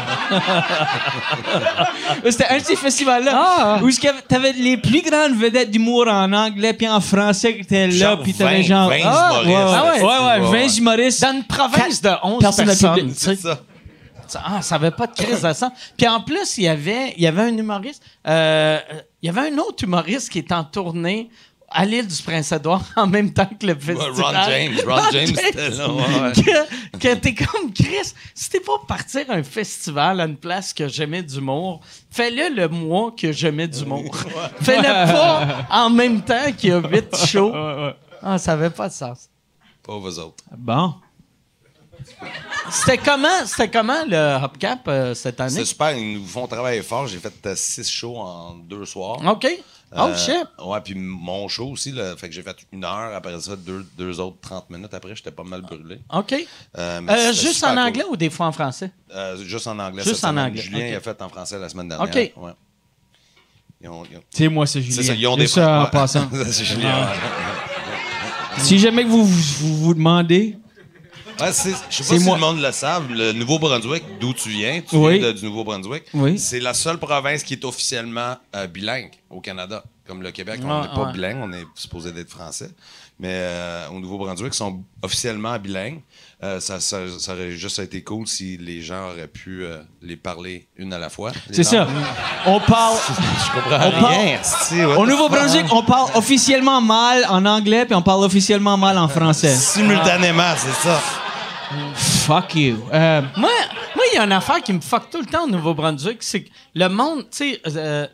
[2.31, 3.79] C'était un de ces festivals-là Ah.
[3.83, 7.89] où tu avais les plus grandes vedettes d'humour en anglais puis en français qui étaient
[7.89, 8.89] là, puis t'avais 20, genre.
[8.91, 10.03] 20 Ah, ouais, humoristes.
[10.03, 10.67] ouais, Ah ouais, ouais, ouais.
[10.69, 11.23] 20 humoristes.
[11.23, 13.13] Dans une province de 11 personnes personnes.
[13.15, 13.59] C'est ça.
[14.27, 15.73] Ça- Ah, ça avait pas de crise de sang.
[15.97, 18.03] Puis en plus, il y avait, il y avait un humoriste.
[18.29, 18.79] euh,
[19.23, 21.29] il y avait un autre humoriste qui est en tournée
[21.71, 24.15] à l'île du Prince-Édouard en même temps que le Ouais, festival.
[24.37, 24.77] Ron James.
[24.87, 25.89] Ron James était là.
[25.93, 26.33] ouais, ouais.
[26.33, 30.89] que, que t'es comme Chris, si t'es pas partir un festival à une place que
[30.89, 31.81] j'aimais d'humour,
[32.11, 34.15] fais-le le mois que j'aimais d'humour.
[34.61, 37.53] Fais-le pas en même temps qu'il y a huit shows.
[38.23, 39.29] Ah, ça avait pas de sens.
[39.83, 40.45] Pas vous autres.
[40.57, 40.95] Bon.
[42.71, 45.51] C'était comment, c'était comment le Hopcap euh, cette année?
[45.51, 45.93] C'est super.
[45.97, 47.07] Ils nous font travailler fort.
[47.07, 49.19] J'ai fait euh, six shows en deux soirs.
[49.27, 49.47] OK.
[49.93, 50.47] Oh, Euh, shit.
[50.65, 53.85] Ouais, puis mon show aussi, là, fait que j'ai fait une heure, après ça, deux,
[53.99, 55.99] deux autres 30 minutes après, j'étais pas mal brûlé.
[56.15, 56.33] OK.
[56.79, 57.79] Euh, Euh, juste en cool.
[57.79, 58.93] anglais ou des fois en français?
[59.13, 60.05] Euh, juste en anglais.
[60.05, 62.09] Juste en anglais, Julien, a fait en français la semaine dernière.
[62.09, 62.33] OK.
[62.45, 62.53] Ouais.
[63.83, 64.97] Ils ont- ils ont- C'est moi, c'est Julien.
[64.97, 66.29] C'est ça, ils ont Juste des ça en passant.
[66.53, 67.09] c'est Julien.
[68.59, 70.57] Si jamais que vous vous, vous demandez,
[71.41, 72.35] Ouais, c'est- je sais pas si moi.
[72.37, 75.19] le monde le savent, le Nouveau-Brunswick, d'où tu viens, tu Oui.
[75.19, 76.39] viens de- du Nouveau-Brunswick, Oui.
[76.39, 79.83] c'est la seule province qui est officiellement euh, bilingue au Canada.
[80.07, 81.13] Comme le Québec, on n'est pas ouais.
[81.13, 82.71] bilingue, on est supposé d'être français.
[83.21, 86.01] Mais euh, au Nouveau-Brunswick, ils sont officiellement bilingues.
[86.43, 90.17] Euh, ça, ça- ça aurait juste été cool si les gens auraient pu euh, les
[90.17, 91.31] parler une à la fois.
[91.53, 91.87] c'est ça.
[92.47, 92.97] On parle.
[93.09, 94.87] Je comprends On parle- rien.
[94.89, 99.07] what Au Nouveau-Brunswick, on parle officiellement mal en anglais, puis on parle officiellement mal en
[99.07, 99.55] français.
[99.55, 101.01] Simultanément, c'est ça.
[101.95, 102.77] Fuck you.
[102.93, 103.51] Euh, Moi,
[103.95, 106.43] moi, il y a une affaire qui me fuck tout le temps au Nouveau-Brunswick, c'est
[106.45, 108.07] que le monde, tu sais, euh,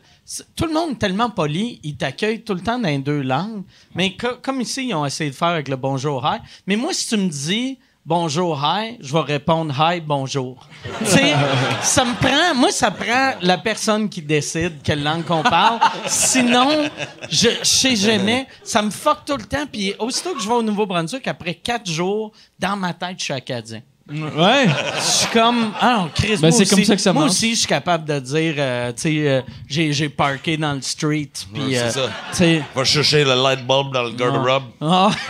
[0.55, 3.63] tout le monde est tellement poli, ils t'accueillent tout le temps dans deux langues.
[3.95, 6.37] Mais co- comme ici, ils ont essayé de faire avec le bonjour, hi.
[6.67, 7.79] Mais moi, si tu me dis
[8.11, 10.65] bonjour, hi, je vais répondre hi, bonjour.
[10.99, 11.33] tu sais,
[11.81, 15.79] ça me prend, moi, ça prend la personne qui décide quelle langue qu'on parle.
[16.07, 16.89] Sinon,
[17.29, 18.47] je, je sais jamais.
[18.63, 19.65] Ça me fuck tout le temps.
[19.69, 23.33] Puis aussitôt que je vais au Nouveau-Brunswick, après quatre jours, dans ma tête, je suis
[23.33, 23.81] acadien.
[24.09, 24.67] ouais.
[24.95, 27.23] Je suis comme, ah, non, Chris, Ben, moi c'est aussi- comme ça que ça Moi
[27.23, 27.33] marche.
[27.33, 30.81] aussi, je suis capable de dire, euh, tu sais, euh, j'ai, j'ai parké dans le
[30.81, 32.09] street, puis, Ouais, c'est euh, ça.
[32.31, 32.63] tu sais.
[32.73, 34.63] Va chercher le light bulb dans le garde-robe.
[34.79, 35.09] Ah.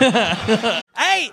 [0.96, 1.32] hey,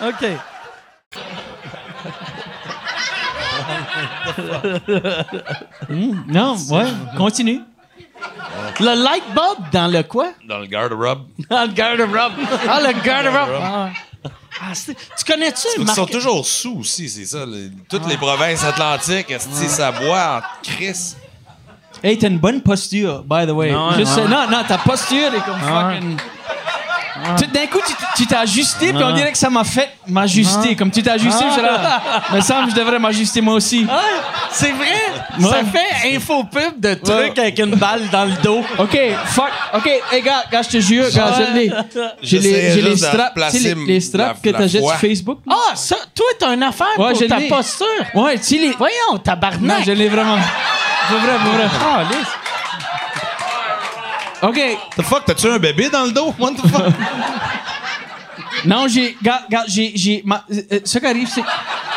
[0.00, 0.24] OK.
[6.28, 7.60] Non, ouais, continue.
[8.80, 10.32] Le light bulb dans le quoi?
[10.48, 11.22] Dans le garde-robe.
[11.50, 12.32] Dans le garde-robe.
[12.68, 13.60] Ah, le garde-robe.
[13.62, 14.30] Ah, ouais.
[14.60, 17.46] Ah, c'est- tu connais-tu Ils sont toujours sous aussi, c'est ça.
[17.46, 21.16] les- toutes les provinces atlantiques, esti, ça boit en crise.
[22.02, 23.70] Hey, t'as une bonne posture, by the way.
[23.70, 26.16] Non, non, non, ta posture est comme fucking.
[27.52, 27.80] D'un coup,
[28.16, 30.76] tu t'es ajusté, puis on dirait que ça m'a fait m'ajuster.
[30.76, 32.00] Comme tu t'es ajusté, je suis là.
[32.32, 33.86] Me semble que je devrais m'ajuster moi aussi.
[33.90, 34.00] Ah,
[34.50, 34.86] c'est vrai?
[35.40, 37.38] Ça fait infopub de trucs Ouais.
[37.40, 38.62] avec une balle dans le dos.
[38.78, 39.50] OK, fuck.
[39.74, 41.70] OK, hey, gars, gars, je te jure, gars, je l'ai.
[42.22, 44.92] J'ai les, les straps, tu sais, les, les straps la- que la t'achètes foi.
[44.92, 45.38] sur Facebook.
[45.50, 47.86] Ah, ça, toi, t'as une affaire Ouais, pour je ta posture.
[48.14, 48.72] Ouais, tu les.
[48.72, 49.60] Voyons, tabarnak.
[49.78, 50.38] Non, je l'ai vraiment.
[51.08, 51.66] Pour vrai, pour vrai.
[51.84, 52.28] Ah, lisse.
[54.42, 54.60] OK,
[54.96, 56.34] The fuck, t'as-tu un bébé dans le dos?
[56.38, 56.92] What the fuck?
[58.64, 59.16] Non, j'ai.
[59.22, 59.92] Gars, j'ai.
[59.94, 61.44] j'ai ma- euh, euh, ce qui arrive, c'est.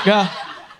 [0.05, 0.27] Gars.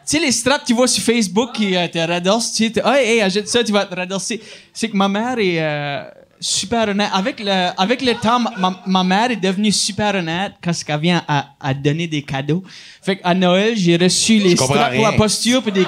[0.08, 2.82] Tu sais, les straps que tu vois sur Facebook qui euh, te radossent, tu sais,
[2.86, 4.41] hey, hey, achète ça, tu vas te radosser.
[4.74, 6.04] C'est que ma mère est euh,
[6.39, 7.10] super honnête.
[7.13, 11.24] Avec le, avec le temps, ma, ma mère est devenue super honnête quand elle vient
[11.28, 12.63] à, à donner des cadeaux.
[13.02, 15.86] Fait qu'à Noël, j'ai reçu les straps pour la posture puis des,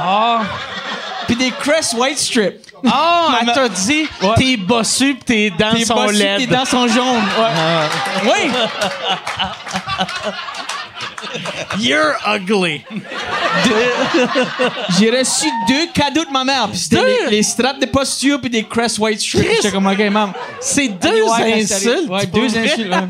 [1.27, 2.55] puis des Crest White Strip.
[2.85, 6.39] Ah, elle t'a dit, t'es bossu pis tes dents Tes sont laides.
[6.39, 7.23] tes dents sont jaunes.
[7.37, 8.25] Ouais.
[8.25, 8.51] Oui.
[11.79, 12.83] You're ugly.
[14.99, 16.67] J'ai reçu deux cadeaux de ma mère.
[16.69, 17.05] Puis c'était Deux?
[17.29, 19.19] les, les straps de posture puis des Crest White.
[19.19, 19.45] Christ.
[19.55, 20.33] J'étais comme, OK, maman.
[20.59, 22.07] C'est deux Ouais, insultes.
[22.09, 22.71] Ouais, pour deux vrai.
[22.71, 22.91] insultes.
[22.91, 23.07] ouais.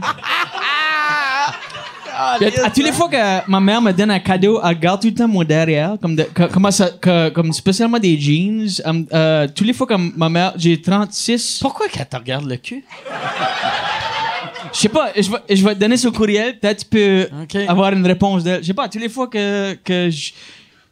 [2.24, 5.14] À, toutes les fois que ma mère me donne un cadeau, elle garde tout le
[5.14, 8.68] temps mon derrière, comme, de, que- comment ça, que- comme spécialement des jeans.
[8.86, 11.60] Um, euh, toutes les fois que ma mère, j'ai 36.
[11.62, 12.84] Pourquoi qu'elle te regarde le cul?
[14.74, 17.28] Je sais pas, je vais, je vais te donner son courriel, peut-être tu peux
[17.68, 18.62] avoir une réponse d'elle.
[18.62, 20.32] Je sais pas, toutes les fois que, que je.
[20.32, 20.34] Tu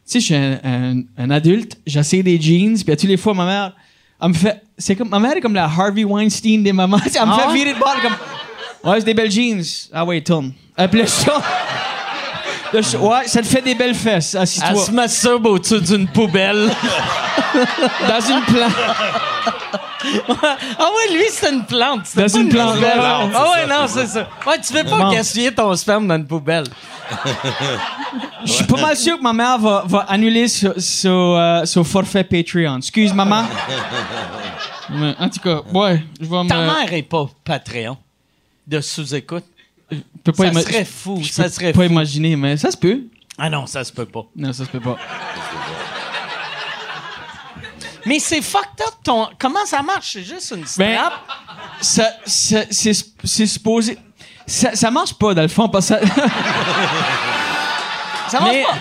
[0.04, 3.34] sais, je suis un, un- un adulte, j'essaie des jeans, puis à toutes les fois,
[3.34, 3.72] ma mère,
[4.20, 4.60] elle me fait.
[4.78, 6.98] C'est comme, ma mère est comme la Harvey Weinstein des mamans.
[7.04, 7.54] Elle me Ah fait ouais?
[7.54, 8.12] virer de bord, comme.
[8.84, 9.62] Ouais, c'est des belles jeans.
[9.92, 10.52] Ah ouais, tourne.
[10.76, 11.42] Tourne.
[12.72, 14.34] Là, je- ouais, ça te fait des belles fesses.
[14.34, 14.74] Elle Assis-toi.
[14.86, 16.70] se masturbe au-dessus d'une poubelle.
[18.08, 18.72] Dans une plante.
[20.78, 22.00] ah ouais, lui, c'est une plante.
[22.16, 22.92] Dans pas une plante, poubelle.
[22.98, 24.26] Ah ouais, non, c'est ça.
[24.46, 25.10] Ouais, tu fais pas Bon.
[25.12, 26.64] gaspiller ton sperme dans une poubelle.
[28.44, 32.78] Je suis pas mal sûr que ma mère va, va annuler euh, son forfait Patreon.
[32.78, 33.44] Excuse, maman.
[34.90, 36.48] Mais, en tout cas, ouais, je vais me.
[36.48, 37.96] Ta mère est pas Patreon
[38.66, 39.44] de sous-écoute.
[39.90, 41.90] je peux pas Ça serait fou, je ça peux serait pas fou.
[41.92, 43.00] imaginer, mais ça se peut.
[43.38, 44.24] Ah non, ça se peut pas.
[44.36, 44.96] Non, ça se peut pas.
[48.04, 49.28] Mais c'est fucked up ton.
[49.38, 50.12] Comment ça marche?
[50.14, 51.12] C'est juste une Ben, strap?
[51.80, 52.92] ça, ça- c'est,
[53.24, 53.96] c'est supposé.
[54.46, 55.94] Ça, ça marche pas, dans le fond, parce que.
[58.28, 58.76] ça marche Mais- pas.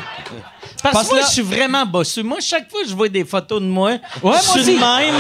[0.82, 2.24] Parce, parce que moi, là- je suis vraiment bossu.
[2.24, 4.74] Moi, chaque fois que je vois des photos de moi, moi je suis aussi.
[4.74, 5.16] de même.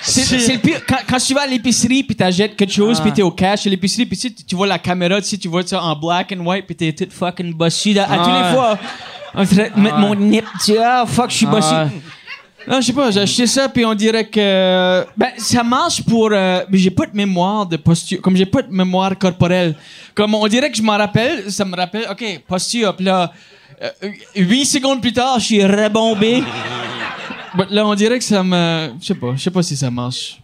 [0.00, 0.80] C'est, c'est le pire.
[0.86, 3.70] Quand, quand tu vas à l'épicerie puis t'achètes quelque chose puis t'es au cash à
[3.70, 6.32] l'épicerie puis tu, sais, tu vois la caméra, tu sais, tu vois ça en black
[6.36, 7.94] and white puis t'es toute fucking bossy.
[7.94, 8.04] là.
[8.10, 8.42] À tous Ouais.
[8.42, 8.78] les fois,
[9.34, 11.72] on dirait mettre mon nip, tu ah fuck, je suis bossy.
[11.74, 11.86] Ouais.
[12.66, 16.30] Non, je sais pas, j'ai acheté ça puis on dirait que ben ça marche pour
[16.32, 19.74] euh, mais j'ai pas de mémoire de posture, comme j'ai pas de mémoire corporelle.
[20.14, 23.30] Comme on dirait que je m'en rappelle, ça me rappelle OK, posture puis là
[23.82, 23.90] euh,
[24.36, 26.42] huit secondes plus tard, je suis rebombé.
[27.54, 29.90] But là on dirait que ça me je sais pas, je sais pas si ça
[29.90, 30.40] marche.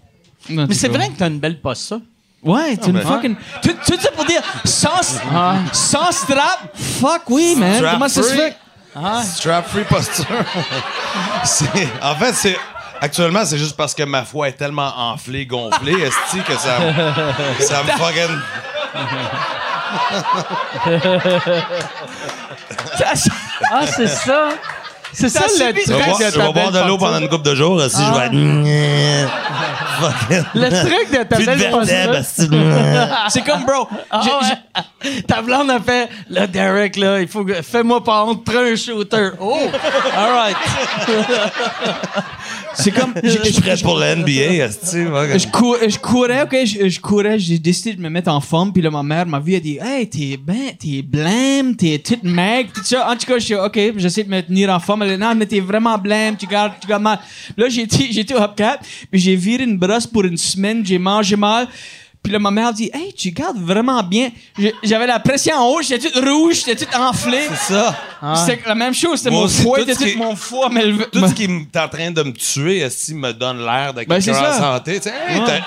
[0.48, 2.00] Mais c'est vrai que t'as une belle posture.
[2.42, 3.06] Ouais, tu une ben.
[3.06, 5.20] fucking tout, tout ça pour dire sans
[5.72, 8.38] sans strap, fuck oui man, Strap comment ça se free.
[8.38, 8.56] fait?
[9.24, 10.24] Strap free posture.
[11.44, 12.56] C'est- en fait, c'est.
[13.02, 16.76] Actuellement, c'est juste parce que ma foi est tellement enflée, gonflée, esti, que ça,
[17.60, 18.36] ça me fucking.
[23.72, 24.50] Ah, c'est ça.
[25.12, 25.50] C'est ça, le.
[25.58, 27.82] Je vais truc de je ta vais boire de l'eau pendant une couple de jours,
[27.82, 29.26] esti, je vais.
[30.54, 32.24] Le truc de ta belle.
[33.28, 34.22] C'est comme bro, Ah.
[35.26, 38.76] Ta blonde a fait, là, Derek, là, il faut que, fais-moi pas honte, prends un
[38.76, 39.30] shooter.
[39.40, 39.58] Oh!
[40.16, 40.56] All right.
[42.74, 44.30] c'est comme Je suis prêt pour la NBA,
[44.64, 44.96] esti.
[45.38, 48.72] Je, cour- je courais, ok, je, je courais, j'ai décidé de me mettre en forme,
[48.72, 51.98] puis là, ma mère m'a vu, elle a dit, hey, t'es ben, t'es blême, t'es
[51.98, 53.08] toute maigre, tout ça.
[53.10, 55.02] En tout cas, je suis, ok, j'essaie de me tenir en forme.
[55.02, 57.18] Elle dit, non, mais t'es vraiment blême, tu gardes, tu gardes mal.
[57.56, 58.80] Là, j'ai été, j'ai été au Hubcap,
[59.10, 61.68] puis j'ai viré une brosse pour une semaine, j'ai mangé mal.
[62.22, 64.30] Puis là, ma mère dit, hey, tu gardes vraiment bien.
[64.82, 67.46] J'avais la pression en haut, j'étais toute rouge, j'étais toute enflée.
[67.48, 67.96] C'est ça.
[68.46, 70.68] C'était la même chose, c'était mon foie, tout était ce qui tout est- mon foie,
[70.70, 73.94] mais le- Tout ce qui est en train de me tuer, esti, me donne l'air
[73.94, 75.00] de Ben, quelqu'un c'est en santé.
[75.28, 75.60] Hey, Ouais.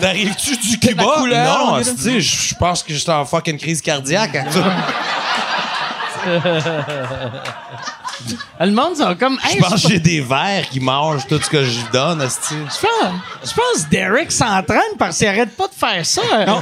[0.00, 1.04] T'arrives-tu du Cuba?
[1.18, 4.34] couleur, on non, je je pense que j'étais en fucking crise cardiaque.
[8.60, 9.38] Le monde, sont comme.
[9.44, 12.20] Hey, Je pense que j'ai des vers qui mangent tout ce que je donne.
[12.20, 16.22] Je pense, je pense que Derek s'entraîne parce qu'il arrête pas de faire ça.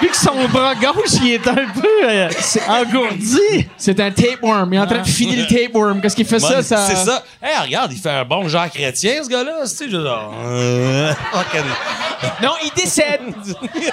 [0.00, 2.28] Vu que son bras gauche, il est un peu euh,
[2.68, 3.68] engourdi.
[3.76, 4.72] C'est un tapeworm.
[4.72, 6.00] Il est en train de filer le tapeworm.
[6.00, 6.86] Qu'est-ce qu'il fait ça, ça?
[6.88, 7.22] C'est ça.
[7.42, 9.58] Hey, regarde, il fait un bon genre chrétien, ce gars-là.
[9.62, 10.32] Tu sais, genre.
[10.44, 13.20] euh, fucking- Non, il décède.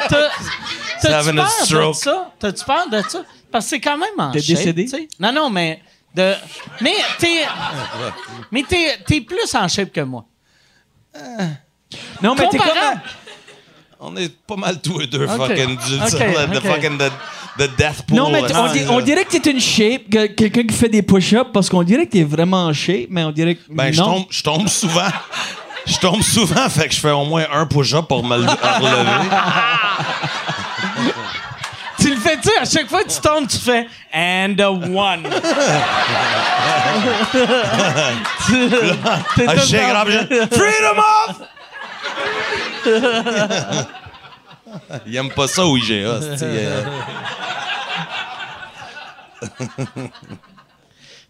[0.10, 0.30] T'as-
[1.02, 1.96] T'as-tu having a peur de stroke.
[1.96, 2.32] ça?
[2.40, 3.20] T'as-tu peur de ça?
[3.52, 5.08] Parce que c'est quand même en shape, tu sais.
[5.20, 5.82] Non, non, mais...
[6.14, 6.34] De...
[6.82, 7.46] Mais t'es...
[8.52, 10.26] mais t'es, t'es plus en shape que moi.
[12.22, 12.68] Non, mais t'es comme...
[14.04, 16.64] On est pas mal tous les deux fucking du ok.
[16.64, 17.12] fucking the,
[17.60, 18.18] the death pool.
[18.18, 21.52] Non, mais on, di- dirait que t'es une shape, que- quelqu'un qui fait des push-ups,
[21.54, 23.62] parce qu'on dirait que t'es vraiment en shape, mais on dirait que.
[23.70, 25.10] Ben, je tombe, je tombe souvent.
[25.86, 29.30] Je tombe souvent, fait que je fais au moins un push-up pour me le- relever.
[32.02, 32.50] Tu le fais-tu?
[32.60, 35.24] À chaque fois que tu tombes, tu fais «and a one».
[38.48, 38.70] Tu-
[39.46, 39.54] temps-
[39.92, 41.36] grand, je- Freedom off!
[45.06, 46.20] Il aime pas ça au IGA.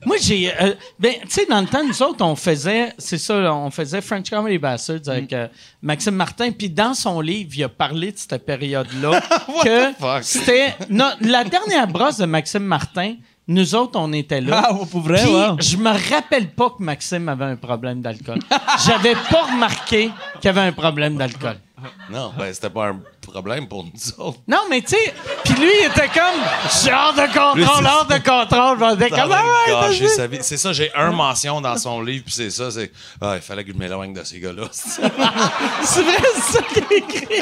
[0.06, 0.52] Moi, j'ai.
[0.60, 2.94] euh, ben, tu sais, dans le temps, nous autres, on faisait.
[2.98, 5.48] C'est ça, on faisait French Comedy Bastards avec euh,
[5.82, 6.52] Maxime Martin.
[6.52, 9.22] Puis dans son livre, il a parlé de cette période-là.
[9.64, 10.74] que c'était.
[10.90, 13.16] non, la dernière brosse de Maxime Martin,
[13.48, 14.70] nous autres, on était là.
[14.70, 15.58] Ah, pour vrai, Puis, wow.
[15.60, 18.40] je me rappelle pas que Maxime avait un problème d'alcool.
[18.86, 20.10] J'avais pas remarqué
[20.40, 21.58] qu'il avait un problème d'alcool.
[22.10, 24.40] Non, ben, c'était pas un problème pour nous autres.
[24.48, 25.14] Non, mais tu sais,
[25.44, 26.42] puis lui, il était comme,
[26.94, 28.80] hors de contrôle, hors de contrôle.
[28.80, 30.40] Je me disais comme, ah ouais, sa vie.
[30.42, 32.92] C'est ça, j'ai un mention dans son livre, puis c'est ça, c'est.
[33.22, 34.64] Ah, il fallait que je m'éloigne de ces gars-là.
[34.72, 37.42] C'est vrai, c'est ça qu'il écrit.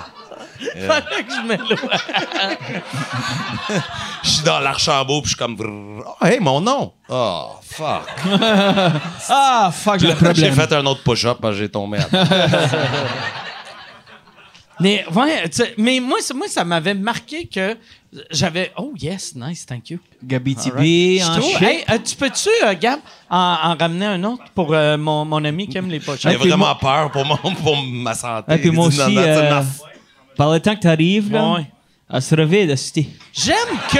[0.86, 1.78] Fallait que je m'éloigne.
[4.22, 6.02] Je suis dans l'Archambault, puis je suis comme.
[6.04, 6.92] Oh, hey, mon nom!
[7.08, 8.02] Oh, fuck.
[9.28, 10.54] Ah, fuck, j'ai là, J'ai problème.
[10.54, 12.08] fait un autre push-up parce que j'ai tombé à.
[14.78, 15.44] Mais, ouais,
[15.78, 17.76] mais moi, ça- moi, ça m'avait marqué que
[18.30, 18.72] j'avais.
[18.76, 19.98] Oh, yes, nice, thank you.
[20.22, 21.62] Gabi Tibi, en trouve-.
[21.62, 25.42] Hey, euh, tu peux-tu, euh, Gab, en, en ramener un autre pour euh, mon, mon
[25.46, 26.30] ami qui aime les pochettes?
[26.32, 28.52] J'ai puis vraiment moi- peur pour, mon, pour ma santé.
[28.54, 29.62] Et puis moi aussi, non, non, euh.
[30.36, 31.66] Par le temps que t'arrives, là, Ouais.
[32.12, 33.08] elle se revide, la cité.
[33.32, 33.54] J'aime
[33.90, 33.98] que.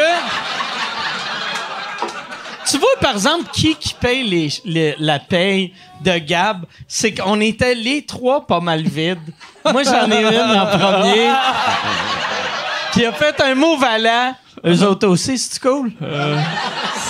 [2.69, 5.73] Tu vois, par exemple, qui qui paye les, les- la paye
[6.05, 6.65] de Gab?
[6.89, 9.19] C'est qu'on était les trois pas mal vides.
[9.73, 11.31] Moi, j'en ai une en premier.
[12.93, 14.35] Puis il a fait un mot valant.
[14.67, 15.93] Eux autres aussi, c'est cool?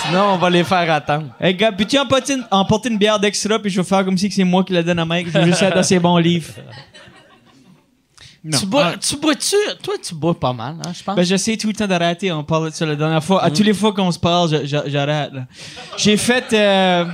[0.05, 1.27] Sinon, on va les faire attendre.
[1.41, 4.29] Hey, gars, peux-tu emporter une, emporter une bière d'extra, puis je vais faire comme si
[4.29, 5.27] que c'est moi qui la donne à Mike.
[5.33, 6.51] Je vais juste être dans ses bons livres.
[8.59, 9.55] Tu bois, tu bois-tu?
[9.81, 11.15] Toi, tu bois pas mal, hein, je pense.
[11.15, 12.31] Ben, j'essaie tout le temps d'arrêter.
[12.31, 13.43] On parle de ça la dernière fois.
[13.43, 15.31] À toutes les fois qu'on se parle, je- je- j'arrête.
[15.97, 16.45] J'ai fait.
[16.53, 17.05] euh,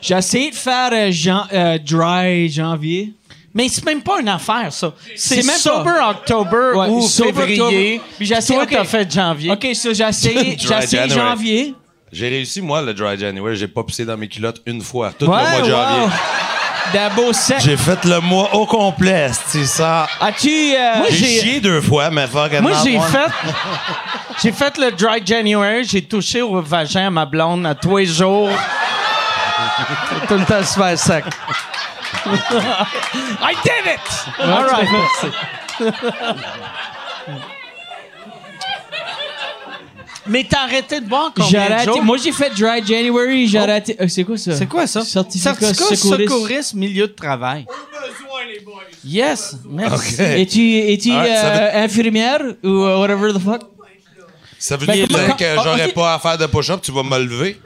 [0.00, 3.12] j'ai essayé de faire euh, jan- euh, dry janvier.
[3.52, 4.94] Mais c'est même pas une affaire, ça.
[5.16, 7.60] C'est C'est même Sober October Ouais, ou Sober février.
[7.60, 8.00] October.
[8.16, 8.70] Puis j'ai essayé- Toi, ok.
[8.70, 9.50] t'as fait janvier.
[9.50, 11.74] Ok, ça, j'ai essayé, essayé janvier.
[12.12, 13.56] J'ai réussi, moi, le dry January.
[13.56, 16.00] J'ai pas pissé dans mes culottes une fois, tout Ouais, le mois de janvier.
[16.04, 16.10] wow.
[17.60, 20.06] J'ai fait le mois au complet, c'est ça?
[20.20, 20.48] As-tu.
[20.74, 23.30] euh, Moi, J'ai chié deux fois, mais fucking Moi, j'ai fait,
[24.42, 25.84] j'ai fait le dry January.
[25.84, 28.48] J'ai touché au vagin à ma blonde à tous les jours.
[30.28, 31.24] Tout le temps se faire sec.
[32.26, 34.26] I did it!
[34.40, 35.96] All right, merci.
[40.30, 41.90] Mais t'as arrêté de boire J'ai combien de arrêté.
[41.92, 42.02] jours?
[42.04, 43.46] Moi, j'ai fait dry January.
[43.48, 43.62] J'ai Oh.
[43.62, 43.96] arrêté.
[44.00, 44.54] euh, c'est quoi ça?
[44.56, 45.02] C'est quoi ça?
[45.04, 46.30] Certificat, Certificat secouriste.
[46.32, 47.66] secouriste, milieu de travail.
[49.04, 50.14] Yes, merci.
[50.14, 50.20] OK.
[50.20, 53.62] Es-tu es-tu, Ah, ça euh, infirmière ou euh, whatever the fuck?
[54.58, 55.94] Ça veut Ben, dire comment- que ah, j'aurais ok.
[55.94, 57.58] pas à faire de push-up, tu vas me lever.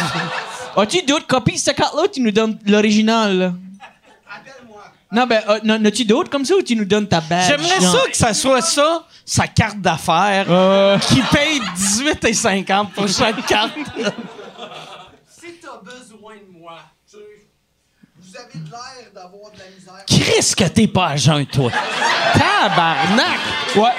[0.76, 3.36] As-tu d'autres copies de cette carte-là ou tu nous donnes l'original?
[3.38, 3.52] là?
[5.12, 7.48] Non, ben, euh, n'en- n'as-tu d'autres comme ça ou tu nous donnes ta badge?
[7.48, 7.92] J'aimerais genre?
[8.02, 9.04] ça que ça soit ça,
[9.34, 13.72] sa carte d'affaires, Euh, qui paye 18,50 pour chaque carte.
[15.26, 16.78] Si t'as besoin de moi,
[17.10, 17.22] tu sais,
[18.20, 20.04] vous avez de l'air d'avoir de la misère.
[20.06, 21.70] Chris, que t'es pas à jeun, toi.
[22.34, 23.38] Tabarnak!
[23.76, 23.92] ouais.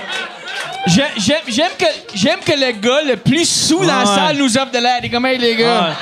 [0.85, 4.05] J'ai- J'aime j'aime que, j'aime que le gars le plus sous dans la Ouais.
[4.15, 4.97] salle nous offre de l'air.
[4.99, 5.95] Il est comme, hey, les gars.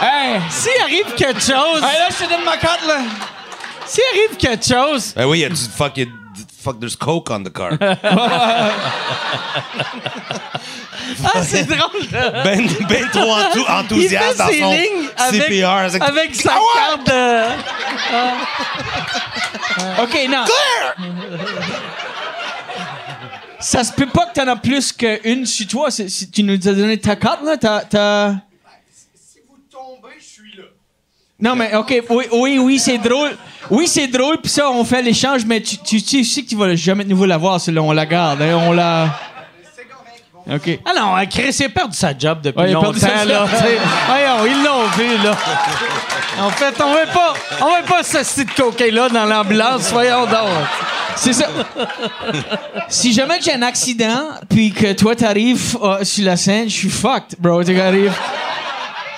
[0.00, 0.40] Hey!
[0.48, 3.00] S'il arrive quelque chose, Hey, là, je te donne ma carte, là.
[3.84, 6.19] s'il arrive quelque chose, Ben oui, il y a du fuck, il y a du-
[6.62, 7.72] fuck, there's coke on the car.
[11.24, 11.80] ah, c'est drôle.
[12.12, 12.42] là.
[12.44, 15.90] ben, ben trop enthou- Il fait enthousiaste dans ses son lignes avec, CPR.
[15.90, 16.80] C'est- avec sa Ah ouais!
[16.80, 17.44] carte de...
[20.02, 20.44] OK, non.
[23.58, 25.90] Ça se peut pas que t'en as plus qu'une sur toi.
[25.90, 27.80] C'est- si tu nous as donné ta carte, là, t'as.
[27.82, 28.34] t'as-
[31.40, 33.36] Non, mais OK, oui, oui, oui, c'est drôle.
[33.70, 36.56] Oui, c'est drôle, puis ça, on fait l'échange, mais tu, tu, tu sais que tu
[36.56, 39.08] vas jamais de nouveau la voir, celle-là, on la garde, hein, on la...
[40.52, 40.80] OK.
[40.84, 42.90] Ah non, hein, Chris, il a perdu sa job depuis Ouais, longtemps.
[42.92, 43.46] perdu sa là.
[43.46, 45.36] Voyons, ils l'ont vu, là.
[46.40, 49.90] En fait, on veut pas, on veut pas ce de cocaine-là dans l'ambulance.
[49.92, 50.48] Voyons donc.
[51.14, 51.46] C'est ça.
[52.88, 56.90] si jamais j'ai un accident, puis que toi, t'arrives euh, sur la scène, je suis
[56.90, 57.62] fucked, bro.
[57.62, 58.12] Tu arrives...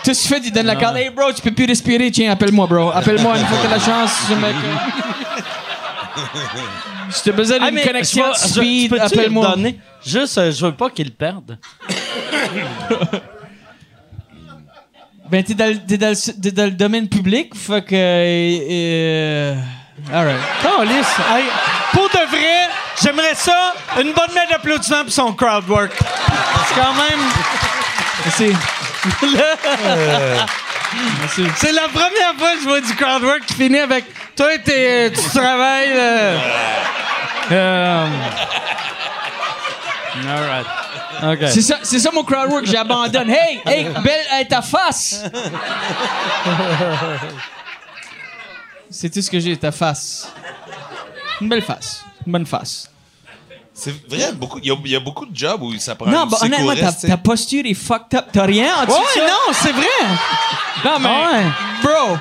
[0.05, 0.97] Tout ce fais, tu donnes la carte.
[0.97, 2.11] Hey, bro, tu peux plus respirer.
[2.11, 2.91] Tiens, appelle-moi, bro.
[2.91, 4.11] Appelle-moi une fois que t'as la chance.
[4.29, 4.49] Je me...
[7.11, 9.55] Si t'as besoin Ah, d'une mais connexion speed, appelle-moi.
[10.05, 11.59] Juste, euh, je veux pas qu'il perde.
[15.31, 17.95] Ben, t'es dans, le- t'es dans, le- t'es dans le domaine public, fait que.
[17.95, 19.55] Euh,
[20.13, 20.37] alright.
[20.63, 21.07] Calisse.
[21.31, 21.45] Hey,
[21.93, 22.69] pour de vrai,
[23.03, 25.93] j'aimerais ça, une bonne main d'applaudissement pour son crowd work.
[25.97, 27.21] C'est quand même...
[28.27, 28.53] Merci.
[31.57, 34.05] C'est la première fois que je vois du crowd work qui finit avec
[34.37, 35.91] toi, t'es, tu travailles.
[35.93, 36.39] euh,
[37.51, 38.07] euh,
[40.29, 40.67] all right.
[41.23, 41.39] OK.
[41.51, 43.31] C'est ça, c'est ça mon crowd work, j'abandonne.
[43.31, 45.23] Hey, hey, belle, hey, ta face!
[48.91, 50.29] c'est tout ce que j'ai, ta face.
[51.41, 52.05] Une belle face.
[52.27, 52.89] Une bonne face.
[53.75, 56.11] C'est vrai, beaucoup- il y, a- il y a beaucoup de jobs où ça prend
[56.11, 58.27] Non, bah, honnêtement, ta, posture est fucked up.
[58.33, 59.21] T'as rien en dessous de Ouais, ça?
[59.27, 60.07] non, c'est vrai.
[60.85, 61.45] Non, mais, Ah ouais.
[61.83, 62.17] bro,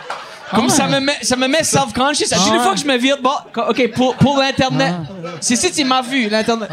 [0.56, 2.32] comme Ah ça me met, ça me met self-conscious.
[2.32, 2.60] À Ah chaque ouais.
[2.64, 3.32] fois que je me vire, bon,
[3.68, 4.96] OK, pour, pour l'Internet.
[5.42, 6.70] C'est ça, tu m'as vu, l'Internet.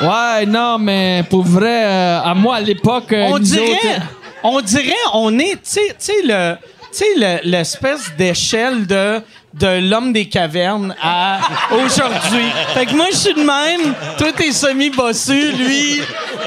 [0.00, 4.06] Ouais, non, mais pour vrai, euh, à moi, à l'époque, euh, On dirait, autres,
[4.42, 6.56] on dirait, on est, tu sais- le.
[6.92, 9.20] Tu sais, le- l'espèce d'échelle de,
[9.58, 11.38] de l'homme des cavernes à
[11.72, 12.50] aujourd'hui.
[12.74, 13.94] Fait que moi, je suis de même.
[14.18, 15.52] Toi, t'es semi-bossu.
[15.52, 16.00] Lui,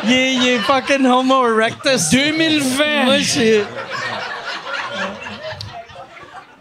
[0.04, 2.10] il est, il est fucking homo erectus.
[2.12, 3.06] 2020.
[3.06, 3.54] Moi, je suis...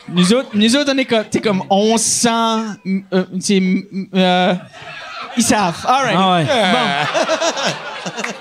[0.09, 2.77] Nous autres, nous autres on est comme, t'es comme 1100.
[2.85, 3.25] mm, euh,
[4.15, 4.55] euh,
[5.37, 5.85] ils savent.
[5.87, 6.17] All right.
[6.17, 6.47] Ah ouais.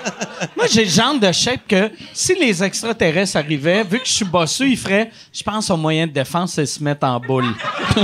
[0.06, 0.22] Bon.
[0.66, 4.24] Moi, j'ai le genre de shape que si les extraterrestres arrivaient, vu que je suis
[4.24, 7.54] bossu, ils feraient, je pense, au moyen de défense, c'est se mettre en boule.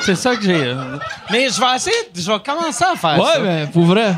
[0.00, 0.64] c'est ça que j'ai.
[0.64, 0.96] euh.
[1.30, 3.38] Mais je vais essayer, je vais commencer à faire Ouais, ça.
[3.40, 4.16] ben, pour vrai.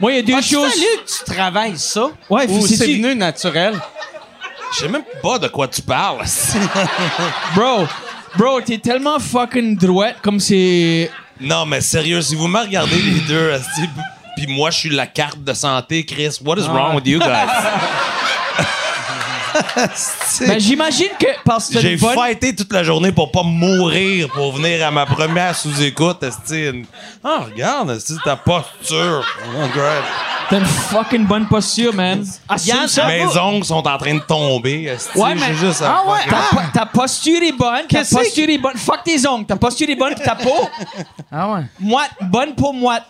[0.00, 0.72] Moi, il y a deux As-tu choses.
[0.72, 2.06] tu travailles ça?
[2.30, 3.78] Ouais, ou c'est- c'est c'est- venu naturel?
[4.72, 6.24] Je sais même pas de quoi tu parles.
[7.54, 7.86] Bro,
[8.36, 11.10] bro, t'es tellement fucking droite comme c'est.
[11.44, 13.52] Non, mais sérieux, si vous me regardez les deux,
[14.36, 17.48] puis moi, je suis la carte de santé, Chris, what is wrong with you guys?
[20.40, 22.14] Ben, j'imagine que parce que J'ai bonne.
[22.14, 26.24] fighté toute la journée pour pas mourir pour venir à ma première sous-écoute.
[26.50, 26.84] Une-
[27.22, 29.24] Ah, regarde, esti, ta posture.
[29.56, 29.78] Oh.
[30.50, 32.24] T'as une fucking bonne posture, man.
[32.48, 33.06] Assume Yann, ça.
[33.06, 34.84] Mes ongles sont en train de tomber.
[34.84, 35.16] esti.
[35.18, 38.04] Ouais, mais- J'ai juste à Ah ouais, fucking- Ta, po- ta posture est bonne, ta
[38.04, 38.76] posture est bonne.
[38.76, 40.68] Fuck tes ongles, ta posture est bonne, pis ta peau,
[41.32, 41.60] Ah ouais.
[41.80, 43.04] moite, bonne peau moite.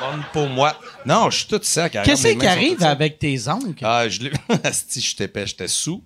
[0.00, 0.78] Bonne pour moi.
[1.04, 1.96] Non, je suis tout sec.
[2.04, 3.74] Qu'est-ce qui arrive avec tes ongles?
[3.82, 4.32] Ah, je l'ai.
[4.64, 6.02] Asti, j'étais épais, j'étais sous.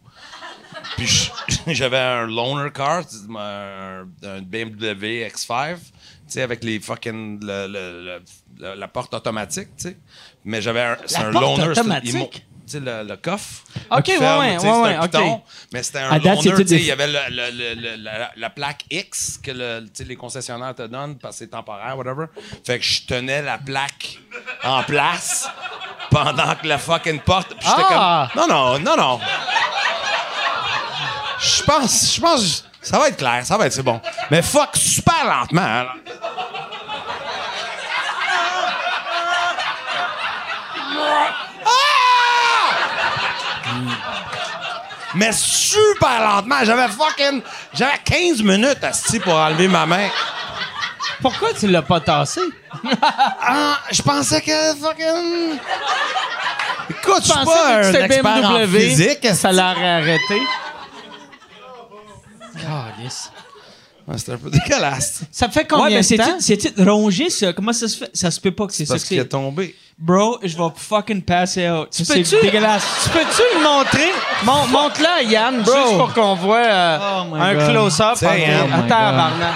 [0.96, 1.31] Puis je-
[1.72, 3.03] j'avais un loaner car,
[3.37, 5.83] un, un BMW X5, tu
[6.29, 7.44] sais, avec les fucking.
[7.44, 8.22] le- le- le-
[8.61, 9.98] le- la porte automatique, tu sais.
[10.44, 10.96] Mais j'avais un.
[11.07, 11.74] C'est un porte loaner.
[11.74, 12.46] c'est- automatique?
[12.78, 13.62] Le, le coffre.
[13.90, 15.11] Ok, ouais, ferme, ouais, ouais, un ok.
[15.11, 16.64] piton, Mais c'était un loaner, tout tu sais.
[16.64, 19.50] des- Il y avait le- le- le- le- la, la plaque X que
[20.04, 22.26] les concessionnaires te donnent parce que c'est temporaire, whatever.
[22.64, 24.18] Fait que je tenais la plaque
[24.62, 25.48] en place
[26.11, 27.48] pendant que la fucking porte.
[27.59, 28.28] Puis j'étais Ah!
[28.33, 28.42] comme.
[28.48, 29.20] Non, non, non, non.
[31.42, 34.00] Je pense, je pense, ça va être clair, ça va être, c'est bon.
[34.30, 35.62] Mais fuck, super lentement.
[35.62, 35.87] hein.
[45.14, 46.64] Mais super lentement.
[46.64, 47.42] J'avais fucking.
[47.75, 50.09] J'avais 15 minutes assis pour enlever ma main.
[51.20, 52.40] Pourquoi tu l'as pas tassé?
[53.42, 55.59] Ah, je pensais que fucking.
[56.90, 58.79] Écoute, je suis pas que un expert en BMW.
[58.79, 59.27] physique.
[59.35, 60.42] Ça l'aurait arrêté.
[62.54, 63.31] Calice.
[64.11, 65.23] Ouais, C'était un peu dégueulasse.
[65.31, 66.37] Ça fait combien Ouais, mais de c'est temps?
[66.40, 67.52] c'est rongé, ça.
[67.52, 68.11] Comment ça se fait?
[68.13, 69.29] Ça se peut pas que c'est ça Parce que qu'il est c'est.
[69.29, 69.75] tombé.
[69.98, 71.88] Bro, je vais fucking passer out.
[71.90, 72.83] C'est dégueulasse.
[73.04, 74.11] Tu peux-tu le montrer?
[74.44, 75.73] Mon- Montre-le à Yann, Bro.
[75.75, 76.98] juste pour qu'on voit euh,
[77.31, 78.17] Oh un close-up.
[78.17, 78.88] Attends, Oh God.
[78.88, 79.54] Barnard.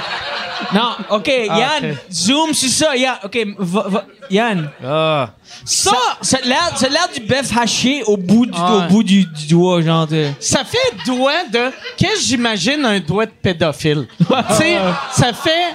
[0.72, 1.96] Non, OK, Yann, ok.
[2.12, 2.96] zoom sur ça.
[2.96, 4.70] Yann, OK, va- va- Yann.
[4.84, 5.30] Ah.
[5.64, 9.02] Ça, ça a l'air ça a l'air du bœuf haché au bout du, au bout
[9.02, 10.06] du, du doigt, genre.
[10.06, 11.70] de- Ça fait doigt de.
[11.96, 14.06] Qu'est-ce que j'imagine un doigt de pédophile?
[14.18, 14.24] tu
[14.56, 14.78] sais,
[15.12, 15.74] ça fait.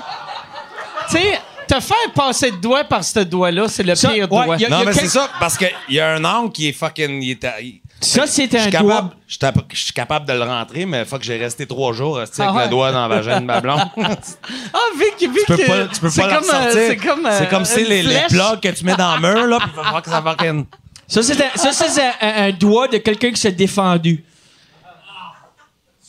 [1.10, 4.46] Tu sais, te faire passer de doigt par ce doigt-là, c'est le Ça, pire ouais,
[4.46, 4.58] doigt.
[4.58, 6.74] y a- Non, mais quel- c'est ça, parce qu'il y a un angle qui est
[6.74, 7.22] fucking.
[7.22, 9.12] il est à- il- Ça, c'est je un suis doigt.
[9.38, 12.54] capable, je suis capable de le rentrer, mais fuck, j'ai resté trois jours avec Ah
[12.54, 12.64] ouais.
[12.64, 13.82] le doigt dans la vagine de ma blonde.
[13.98, 16.82] Ah, Vic, Vic, tu peux pas, tu peux c'est pas le comme, euh, ressortir.
[16.88, 19.58] C'est comme, euh, C'est comme si les, plugs que tu mets dans le mur, là,
[19.60, 20.66] puis il va que ça fucking.
[21.08, 24.24] Ça, c'est un, ça, c'est un, un- un doigt de quelqu'un qui s'est défendu.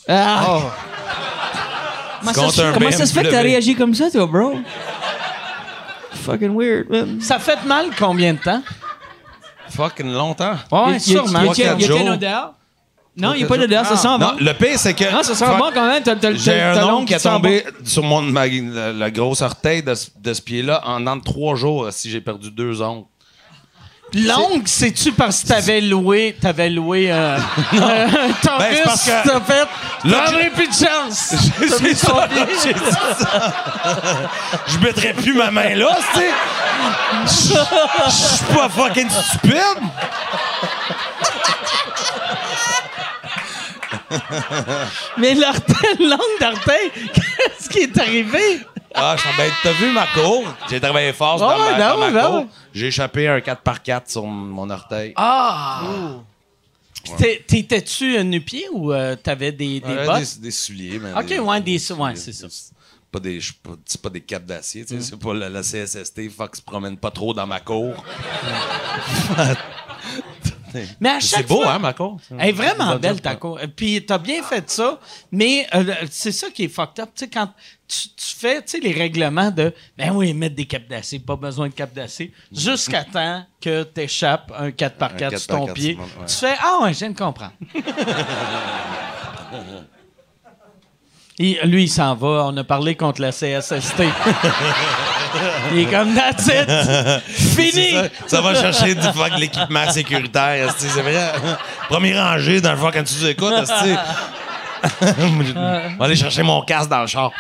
[0.08, 0.60] Ah.
[2.20, 4.26] Comment, ça, Contre se- un comment ça se fait que t'as réagi comme ça, toi,
[4.26, 4.54] bro?
[6.24, 7.20] Fucking weird, man.
[7.20, 8.62] Ça fait mal combien de temps?
[9.70, 10.54] Fucking longtemps.
[10.72, 11.38] Ouais, Y a- sûrement.
[11.38, 12.14] A- y a- Trois, y a- y a quatre une jours.
[12.14, 12.52] odeur?
[13.16, 14.30] Non, il n'y a pas d'odeur, ça sent Non, bon.
[14.38, 15.04] le pire, c'est que.
[15.12, 16.02] Non, ça sent bon quand même.
[16.36, 20.08] J'ai un l'ongle qui a tombé sur mon, ma- le, le gros orteil de, ce-
[20.16, 23.06] de ce pied-là en dans de trois jours si j'ai perdu deux ongles.
[24.12, 27.36] L'ongle, c'est-tu parce que t'avais loué, t'avais loué euh,
[27.72, 28.08] un Ben,
[28.72, 29.68] c'est parce que- t'as fait,
[30.02, 31.34] prendrai plus de chance.
[31.78, 33.52] C'est ça, là, j'ai dit ça.
[34.66, 36.30] Je mettrais plus ma main là, tu sais.
[37.26, 39.60] Je suis pas fucking stupide.
[45.18, 48.60] Mais l'orteil, l'ongle d'orteil, qu'est-ce qui est arrivé?
[48.94, 50.44] Ah, je ben, t'as vu ma cour?
[50.68, 52.46] J'ai travaillé fort dans Ah ma, ben dans ma ouais, cour.
[52.74, 55.12] J'ai échappé un 4x4 sur mon orteil.
[55.16, 55.82] Ah!
[57.16, 60.34] T'étais-tu nu-pied ou euh, t'avais des, des Ouais, bottes?
[60.36, 62.46] des, des souliers, mais Ok, des- ouais, des- ouais, c'est ça.
[63.10, 64.86] Pas des, je suis pas- c'est pas des capes d'acier, Mm.
[64.86, 67.94] tu sais, c'est pas la, la CSST, fuck, se promène pas trop dans ma cour.
[71.00, 72.18] Mais à chaque C'est beau, fois, hein, ma cour?
[72.38, 73.58] Elle est vraiment belle, ta cour.
[73.76, 74.98] Puis t'as bien fait ça,
[75.32, 77.10] mais euh, c'est ça qui est fucked up.
[77.14, 77.48] Tu sais, quand
[77.88, 81.36] tu, tu fais tu sais, les règlements de ben oui, mettre des capes d'acier, pas
[81.36, 85.72] besoin de capes d'acier, jusqu'à temps que tu échappes un 4x4 Un sur ton 4x4
[85.72, 85.92] pied.
[85.94, 86.26] sur mon- ouais.
[86.28, 87.52] Tu fais Ah ouais, je viens de comprendre.
[91.40, 92.46] Lui, il s'en va.
[92.48, 94.02] On a parlé contre la CSST.
[95.72, 96.68] il est comme That's it!
[97.32, 97.92] Fini!
[97.92, 101.32] Ça, ça va chercher du fuck l'équipement sécuritaire, c'est vrai.
[101.88, 103.54] Premier rangé dans le fuck quand tu nous écoutes.
[105.00, 105.04] Je
[105.54, 107.30] vais aller chercher mon casque dans le char.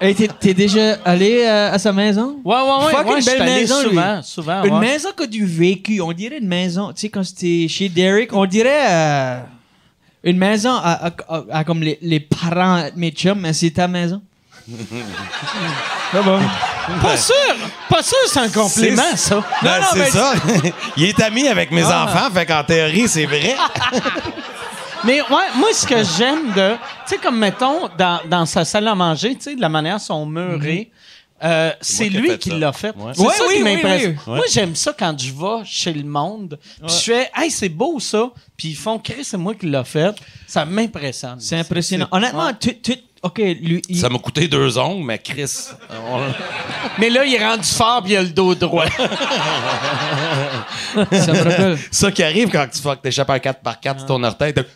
[0.00, 2.36] Hey, t'es, déjà allé euh, à sa maison?
[2.44, 2.62] Ouais, ouais,
[3.06, 3.16] ouais.
[3.16, 3.88] Je suis belle allé maison, lui.
[3.88, 4.62] souvent, souvent.
[4.64, 4.80] Une ouais.
[4.80, 6.00] maison qui a du vécu.
[6.02, 6.92] On dirait une maison.
[6.92, 9.38] Tu sais, quand c'était chez Derek, on dirait euh,
[10.24, 13.70] une maison à, à- à- à comme les, les parents de mes chums, mais c'est
[13.70, 14.20] ta maison?
[17.02, 17.34] Pas sûr!
[17.88, 19.42] Pas sûr, c'est un compliment, C'est- ça.
[19.62, 20.32] Ben, non, c'est mais- ça.
[20.96, 23.56] Il est ami avec mes enfants, fait qu'en théorie, c'est vrai.
[25.06, 26.72] Mais ouais, moi, ce que j'aime de.
[26.72, 30.00] Tu sais, comme mettons, dans, dans sa salle à manger, tu sais, de la manière
[30.00, 30.90] sont murés.
[31.42, 32.56] Euh, c'est qui lui fait qui ça.
[32.56, 32.94] l'a fait.
[32.96, 33.12] Ouais.
[33.14, 34.18] C'est Ouais, ça oui, qui oui, m'impressionne.
[34.26, 34.34] oui.
[34.36, 36.58] Moi, j'aime ça quand je vais chez le monde.
[36.86, 38.30] Puis je fais, hey, c'est beau ça.
[38.56, 40.14] Puis ils font, Chris, c'est moi qui l'a fait.
[40.46, 41.38] Ça m'impressionne.
[41.40, 42.08] C'est impressionnant.
[42.12, 45.50] Honnêtement, tout, tout, OK, lui, il- Ça m'a coûté deux ongles, mais Chris.
[45.90, 46.20] on-
[46.98, 48.86] Mais là, il est rendu fort puis il a le dos droit.
[48.88, 49.02] ça
[51.32, 51.78] me rappelle.
[51.90, 54.52] Ça qui arrive quand tu fuck, t'échappes un 4x4 sur ton orteil.
[54.54, 54.62] t'as-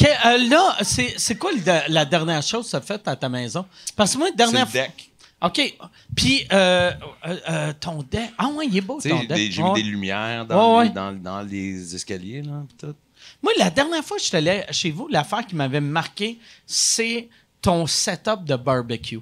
[0.00, 3.16] Que- euh, là, c'est c'est quoi le- la dernière chose que tu as faite à
[3.16, 3.66] ta maison?
[3.96, 4.80] Parce que moi, dernière le fois.
[4.82, 5.10] deck.
[5.42, 5.74] OK.
[6.16, 6.92] Puis, euh,
[7.26, 8.30] euh, euh, ton deck.
[8.38, 9.52] Ah, ouais, il est beau, Tu ton deck.
[9.52, 9.68] j'ai Ouais.
[9.72, 10.94] mis des lumières dans, Ouais, les, ouais.
[10.94, 12.94] dans, dans les escaliers, là, pis tout.
[13.42, 17.28] Moi, la dernière fois que je suis allé chez vous, l'affaire qui m'avait marqué, c'est
[17.62, 19.20] ton setup de barbecue.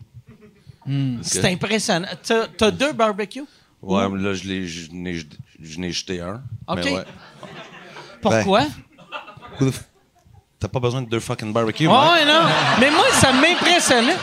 [1.23, 2.09] C'est impressionnant.
[2.23, 3.45] T'as as deux barbecues?
[3.83, 5.19] Ouais, mais là, je l'ai- je n'ai
[5.61, 6.41] je n'ai jeté un.
[6.69, 6.79] OK.
[8.25, 8.67] Mais ouais.
[10.61, 12.41] T'as pas besoin de deux fucking barbecues, Ouais, non.
[12.81, 14.17] Mais moi, ça m'impressionnait.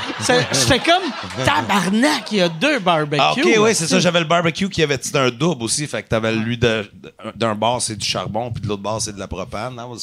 [0.51, 1.03] J'étais comme,
[1.45, 3.21] tabarnak, il y a deux barbecues.
[3.23, 3.99] Ah, ok, oui, c'est ça.
[3.99, 5.87] J'avais le barbecue qui avait un double aussi.
[5.87, 9.19] Fait que t'avais lui d'un bar, c'est du charbon, puis de l'autre bar, c'est de
[9.19, 9.75] la propane.
[9.75, 9.97] Cool.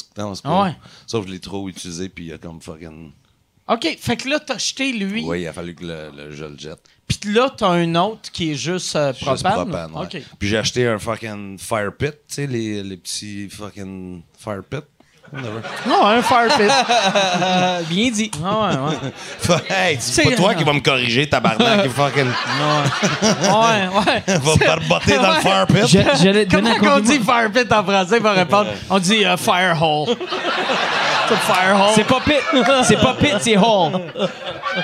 [0.45, 0.75] Ah ouais.
[1.07, 3.13] Sauf que je l'ai trop utilisé, puis il y a comme fucking.
[3.69, 5.23] OK, fait que là, t'as jeté lui.
[5.25, 6.81] Oui, il a fallu que le, le- je le jette.
[7.07, 9.35] Puis là, t'as un autre qui est juste euh, propane.
[9.37, 10.23] Juste propane, ouais.
[10.39, 14.83] Puis j'ai acheté un fucking fire pit, tu sais, les, les petits fucking fire pit.
[15.87, 16.71] Non, un fire pit.
[17.89, 18.31] Bien dit.
[18.45, 19.57] Ah ouais, ouais.
[19.91, 21.89] hey, c'est pas toi qui vas me corriger, tabarnak.
[21.89, 22.27] fucking
[23.43, 24.23] Ouais, ouais.
[24.27, 25.87] va me barbotter dans le fire pit.
[25.87, 28.17] Je- Comment on dit fire pit en français?
[28.19, 28.69] Il va répondre?
[28.91, 30.15] On dit euh, fire hole.
[31.35, 31.93] C'est fire hole.
[31.95, 32.85] C'est pas pit.
[32.85, 34.01] C'est pas pit, c'est hall.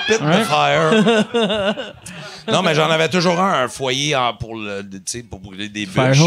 [0.07, 1.75] Pit de fire.
[2.51, 5.69] Non, mais j'en avais toujours un, un foyer en- pour, le, tu sais, pour brûler
[5.69, 6.17] des bûches.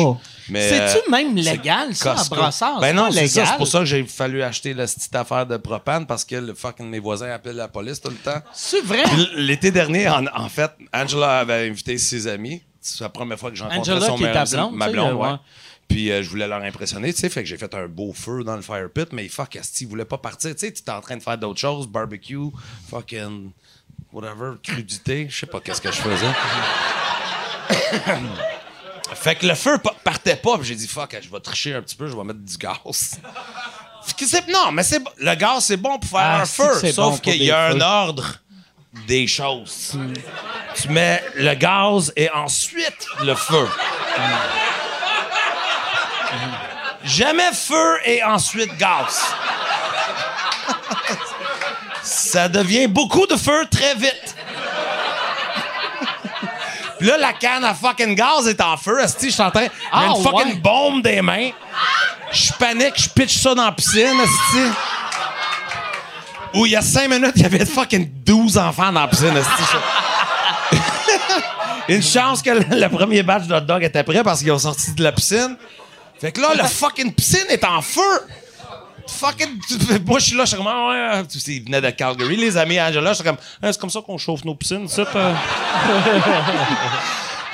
[0.48, 2.36] Mais, C'est-tu euh, même légal, ça, à Costco.
[2.36, 2.78] Brossard?
[2.80, 3.40] Ben C'est non, pas c'est ça.
[3.40, 3.46] légal.
[3.50, 6.54] C'est pour ça que j'ai fallu acheter la petite affaire de propane parce que le
[6.54, 8.40] fucking mes voisins appellent la police tout le temps.
[8.52, 9.02] C'est vrai?
[9.04, 12.62] Puis L'été dernier, en, en fait, Angela avait invité ses amis.
[12.80, 14.74] C'est la première fois que j'ai rencontré Angela, son qui est meilleur ta ami, blonde,
[14.78, 15.28] ma tu sais, blonde, ouais.
[15.28, 15.36] ouais.
[15.93, 18.43] Puis euh, je voulais leur impressionner, tu sais, fait que j'ai fait un beau feu
[18.45, 20.90] dans le fire pit, mais fuck, esti, ils voulaient pas partir, tu sais, tu étais
[20.90, 22.38] en train de faire d'autres choses, barbecue,
[22.88, 23.51] fucking,
[24.11, 26.32] whatever, crudité, je sais pas qu'est-ce que je faisais.
[29.14, 31.82] fait que le feu pa- partait pas, puis j'ai dit fuck, je vais tricher un
[31.82, 33.20] petit peu, je vais mettre du gaz.
[34.51, 37.20] Non, mais c'est le gaz c'est bon pour faire Ah, un que feu, bon sauf
[37.20, 38.38] qu'il y a un ordre
[39.07, 39.97] des choses.
[40.74, 43.68] Tu mets le gaz et ensuite le feu.
[47.05, 49.20] Jamais feu et ensuite gaz.
[52.03, 54.36] Ça devient beaucoup de feu très vite.
[56.98, 59.00] Puis là, la canne à fucking gaz est en feu.
[59.00, 59.62] Esti, je suis en train.
[59.64, 60.61] J'ai Ah, une fucking ouais.
[60.61, 61.50] bombe des mains.
[62.30, 64.70] Je panique, je pitch ça dans la piscine, esti.
[66.55, 69.36] Où il y a cinq minutes, il y avait fucking 12 enfants dans la piscine,
[69.36, 69.62] esti.
[71.88, 74.59] Une chance que le, le premier batch de hot dog était prêt parce qu'ils ont
[74.59, 75.57] sorti de la piscine.
[76.22, 78.00] Fait que là, la fucking piscine est en feu.
[79.08, 79.58] Fucking.
[80.06, 80.68] Moi, je suis là, je suis comme.
[80.68, 81.24] Ah ouais.
[81.48, 83.10] Ils venaient de Calgary, les amis Angela.
[83.10, 83.38] Je suis comme.
[83.60, 85.04] Ah, c'est comme ça qu'on chauffe nos piscines, ça.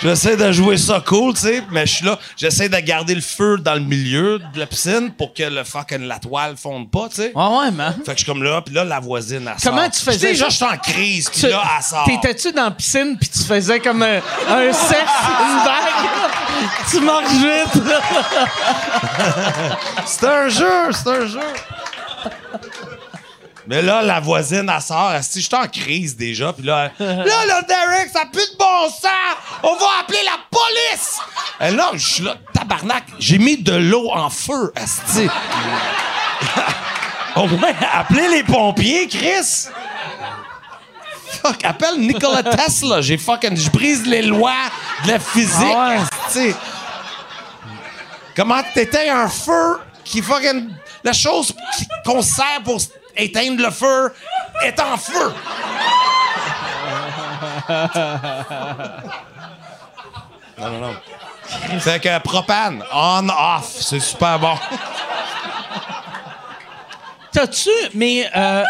[0.02, 2.18] J'essaie de jouer ça cool, tu sais, mais je suis là.
[2.36, 6.02] J'essaie de garder le feu dans le milieu de la piscine pour que le fucking
[6.06, 7.32] la toile fonde pas, tu sais.
[7.34, 7.94] Ouais, ouais, man.
[8.06, 9.90] Fait que je suis comme là, puis là, la voisine, elle Comment sort.
[9.90, 12.04] tu faisais Déjà, je suis en crise, puis Tu- là, elle sort.
[12.04, 14.18] T'étais-tu dans la piscine puis tu faisais comme un,
[14.48, 16.08] un sexe, une vague?
[16.90, 17.82] tu marches vite.
[20.06, 21.40] C'est un jeu, c'est un jeu.
[23.68, 25.12] Mais là, la voisine, elle sort.
[25.12, 26.54] Elle se dit, Je suis en crise déjà.
[26.54, 29.08] Puis là, elle- là, là, Derek, ça pue de bon sang.
[29.62, 31.18] On va appeler la police.
[31.60, 33.04] Et là, je suis là, tabarnak.
[33.18, 35.28] J'ai mis de l'eau en feu, asti.
[37.36, 39.66] Au moins, appelez les pompiers, Chris.
[41.42, 43.00] Fuck, appelle Nikola Tesla.
[43.02, 44.54] J'ai fucking, je brise les lois
[45.04, 45.96] de la physique, Ah
[46.34, 46.54] ouais.
[48.34, 50.68] Comment t'éteins un feu qui fucking.
[51.04, 51.54] La chose
[52.04, 52.78] qu'on sert pour
[53.18, 54.14] éteindre le feu
[54.64, 55.34] est en feu.
[60.58, 60.96] non, non, non.
[61.80, 64.54] Fait que propane, on, off, c'est super bon.
[67.32, 68.64] T'as-tu, mais euh,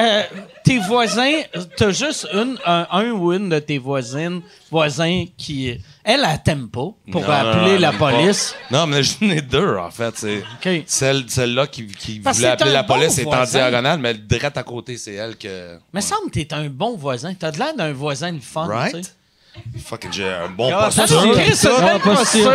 [0.00, 0.22] euh,
[0.62, 1.32] tes voisins,
[1.76, 5.68] t'as juste une, un, un ou une de tes voisines, voisins qui,
[6.04, 8.10] elle, elle t'aime pas pour Non, appeler non, la pas.
[8.12, 8.54] police.
[8.70, 10.14] Non, mais j'en ai deux, en fait.
[10.16, 10.44] C'est
[10.86, 11.82] celle, celle-là qui,
[12.24, 15.78] voulait appeler la bon police est en diagonale, mais direct à côté, c'est elle que.
[15.92, 17.34] Mais semble que t'es un bon voisin.
[17.34, 18.94] T'as de l'air d'un voisin de fun, Right?
[18.96, 19.10] tu sais.
[19.84, 21.06] Fucking, j'ai un bon Ah, posture.
[21.06, 22.52] ça, c'est- Chris, c'est Ah, posture.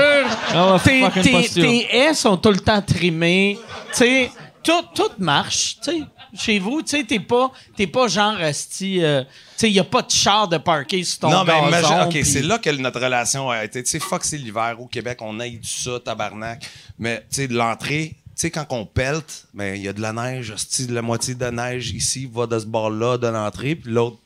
[0.54, 3.58] Ah, Tes, tes- tes haies sont tout le temps trimées.
[3.92, 5.78] Tu sais, tout, tout marche.
[5.82, 6.02] Tu sais,
[6.36, 9.04] chez vous, tu sais, t'es pas, t'es pas genre esti.
[9.04, 11.68] euh, tu sais, y a pas de char de parqué sur ton Non, mais gazon.
[11.68, 13.84] imagine, OK, c'est là que notre relation a été.
[13.84, 16.66] Tu sais, fuck, c'est l'hiver au Québec, on aille du ça, tabarnak.
[16.98, 20.02] Mais, tu sais, de l'entrée, tu sais, quand on pelte, ben, il y a de
[20.02, 23.92] la neige, hostie, la moitié de neige ici va de ce bord-là de l'entrée, puis
[23.92, 24.18] l'autre,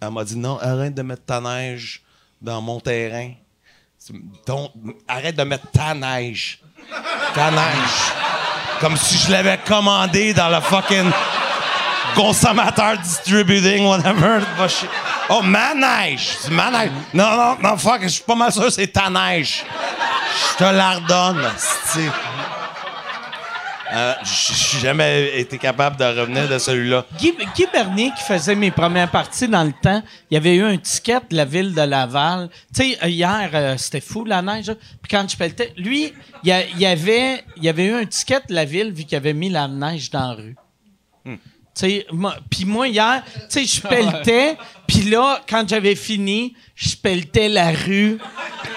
[0.00, 2.02] elle m'a dit non, arrête de mettre ta neige
[2.40, 3.30] dans mon terrain.
[4.44, 4.72] Ton-
[5.06, 6.60] arrête de mettre ta neige.
[7.36, 8.12] Ta neige.
[8.80, 11.08] Comme si je l'avais commandé dans le fucking
[12.14, 14.40] consommateur distributing, whatever.
[15.30, 16.36] Oh, ma neige!
[16.40, 16.90] C'est ma neige!
[17.14, 19.64] Non, non, non, fuck, je suis pas mal sûr c'est ta neige.
[20.52, 22.08] Je te la redonne, asti.
[23.94, 27.04] Euh, Je j'ai jamais été capable de revenir de celui-là.
[27.18, 30.64] Guy, Guy Bernier, qui faisait mes premières parties dans le temps, il y avait eu
[30.64, 32.48] un ticket de la ville de Laval.
[32.74, 34.68] Tu sais, euh, hier, euh, c'était fou la neige.
[34.68, 34.74] là.
[35.02, 36.10] Puis quand je pelletais, lui,
[36.42, 38.92] il y, a- il y avait, il y avait eu un ticket de la ville
[38.92, 40.56] vu qu'il avait mis la neige dans la rue.
[41.26, 41.34] Hmm.
[41.74, 44.56] Puis moi, hier, tu sais, je pelletais.
[44.92, 48.18] Puis là, quand j'avais fini, je pelletais la rue.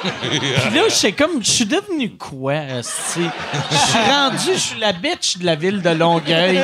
[0.01, 3.19] Puis là, je sais comme, je suis devenu quoi, asti?
[3.71, 6.59] Je suis rendu, je suis la bitch de la ville de Longueuil.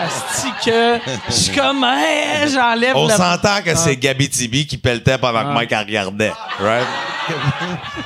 [0.00, 0.98] Asti que,
[1.28, 5.52] je suis comme, hey, j'enlève On s'entend que c'est Gabi Tibi qui pelletait pendant que
[5.54, 6.32] Mike regardait.
[6.58, 6.86] Right?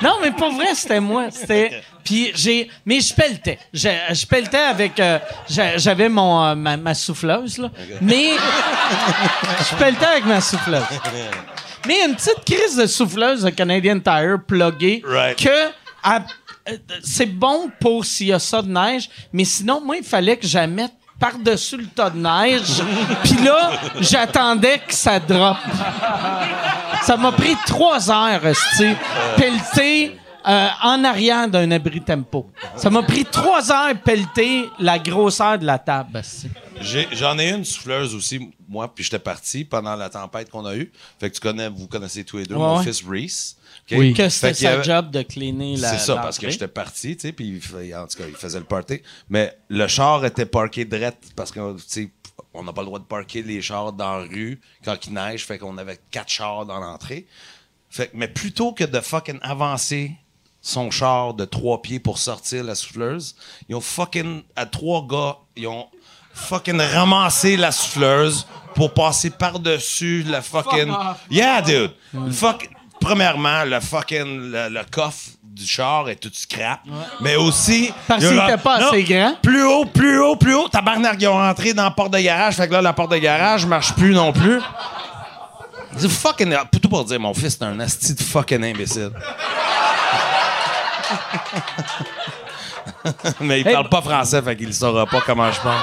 [0.03, 1.25] Non, mais pour vrai, c'était moi.
[1.31, 1.81] C'était.
[2.03, 2.67] Puis j'ai.
[2.83, 3.59] Mais je pelletais.
[3.71, 4.99] Je, je pelletais avec.
[4.99, 7.69] euh, j'a- J'avais mon euh, ma, ma souffleuse, là.
[8.01, 8.31] Mais.
[9.69, 10.81] je pelletais avec ma souffleuse.
[11.87, 15.01] Mais une petite crise de souffleuse de Canadian Tire pluggée.
[15.05, 15.37] Right.
[15.37, 15.71] Que.
[17.03, 20.45] c'est bon pour s'il y a ça de neige, mais sinon, moi, il fallait que
[20.45, 22.81] je la mette par-dessus le tas de neige.
[23.23, 25.57] Puis là, j'attendais que ça drop.
[27.03, 28.89] Ça m'a pris trois heures, esti,
[29.37, 30.17] pelleter
[30.47, 32.49] euh, en arrière d'un abri tempo.
[32.75, 36.21] Ça m'a pris trois heures pelleter la grosseur de la table,
[37.11, 40.91] J'en ai, une souffleuse aussi, moi, puis j'étais parti pendant la tempête qu'on a eue.
[41.19, 42.83] Fait que tu connais, vous connaissez tous les deux Ouais, mon ouais.
[42.83, 43.55] fils Reese.
[43.91, 44.13] Oui.
[44.13, 47.27] Que c'était sa avait- job de cleaner la C'est ça, parce que j'étais parti, tu
[47.27, 47.61] sais, puis
[47.95, 49.01] en tout cas, il faisait le party.
[49.29, 52.11] Mais le char était parké direct parce que, tu sais,
[52.53, 55.45] on n'a pas le droit de parker les chars dans la rue quand il neige,
[55.45, 57.27] fait qu'on avait quatre chars dans l'entrée.
[57.89, 60.11] Fait que- mais plutôt que de fucking avancer
[60.61, 63.35] son char de trois pieds pour sortir la souffleuse,
[63.67, 65.87] ils ont fucking, à trois gars, ils ont
[66.33, 68.45] fucking ramassé la souffleuse
[68.75, 70.93] pour passer par-dessus la fucking...
[71.29, 71.91] yeah, dude!
[72.31, 72.69] Fuck...
[72.99, 74.51] Premièrement, le fucking...
[74.51, 76.81] Le, le coffre du char est tout scrap.
[77.19, 77.91] Mais aussi...
[78.07, 79.35] Parce qu'il genre- était pas Non, assez grand.
[79.41, 80.67] Plus haut, plus haut, plus haut.
[80.69, 82.53] Tabarnak, ils ont rentré dans la porte de garage.
[82.57, 84.61] Fait que là, la porte de garage marche plus non plus.
[85.97, 86.55] C'est fucking...
[86.79, 89.11] Tout pour dire, mon fils, c'est un asti de fucking imbécile.
[93.41, 95.81] Mais il Hey, parle pas français, fait qu'il saura pas comment je parle.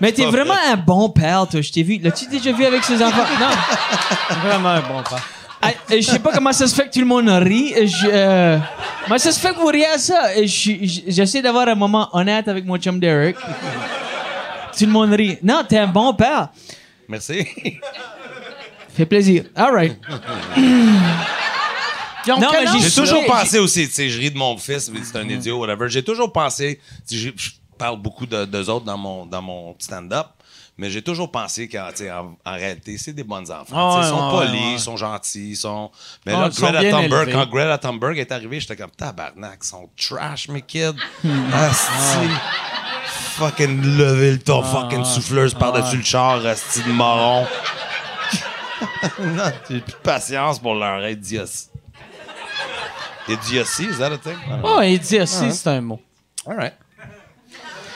[0.00, 1.60] Mais t'es vraiment un bon père, toi.
[1.60, 1.98] Je t'ai vu.
[2.02, 3.24] L'as-tu déjà vu avec ses enfants?
[3.40, 3.50] Non.
[4.48, 5.02] Vraiment un bon.
[5.64, 7.72] Ah, euh, Je sais pas comment ça se fait que tout le monde rit.
[7.86, 8.58] Je- euh,
[9.04, 10.28] Comment ça se fait que vous riez à ça?
[10.36, 13.36] Euh, je- je- J'essaie d'avoir un moment honnête avec mon chum Derek.
[14.76, 15.38] Tout le monde rit.
[15.42, 16.48] Non, t'es un bon père.
[17.08, 17.46] Merci.
[18.96, 19.44] Fait plaisir.
[19.54, 19.96] All right.
[22.26, 22.80] Ils ont Non, quel mais âge?
[22.82, 25.58] J'ai toujours pensé aussi, tu sais, je ris de mon fils, mais c'est un idiot,
[25.58, 25.88] whatever.
[25.88, 29.74] J'ai toujours pensé, tu sais, je parle beaucoup de, d'eux autres dans mon, dans mon
[29.78, 30.26] stand-up,
[30.78, 33.74] mais j'ai toujours pensé qu'en en, en réalité, c'est des bons enfants.
[33.74, 34.72] Ah ils sont polis, ouais.
[34.74, 35.90] ils sont gentils, ils sont.
[36.24, 39.88] Mais Ah, là, Greta Thunberg, quand Greta Thunberg est arrivée, j'étais comme tabarnak, ils sont
[39.96, 40.94] trash, mes kids.
[41.24, 41.52] Hmm.
[41.52, 42.28] Asti.
[43.36, 47.46] Fucking lever ton Ah, fucking souffleuse par-dessus le char, asti de moron.
[49.20, 51.68] non, j'ai plus de patience pour leur être dios.
[53.28, 54.36] Idiotie, is that a thing?
[54.64, 56.00] Oh, il dit aussi, c'est un mot.
[56.46, 56.74] All right.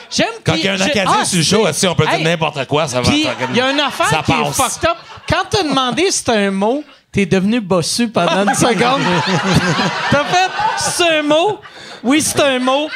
[0.09, 2.19] J'aime Quand il y a un Acadien Ah, sur le show, si on peut dire
[2.19, 3.11] n'importe quoi, ça va.
[3.11, 3.23] Il
[3.55, 4.97] y a une affaire ça qui est fucked up.
[5.27, 9.01] Quand t'as demandé si c'était un mot, t'es devenu bossu pendant une seconde.
[10.11, 11.59] t'as fait, c'est un mot?
[12.03, 12.87] Oui, c'est un mot.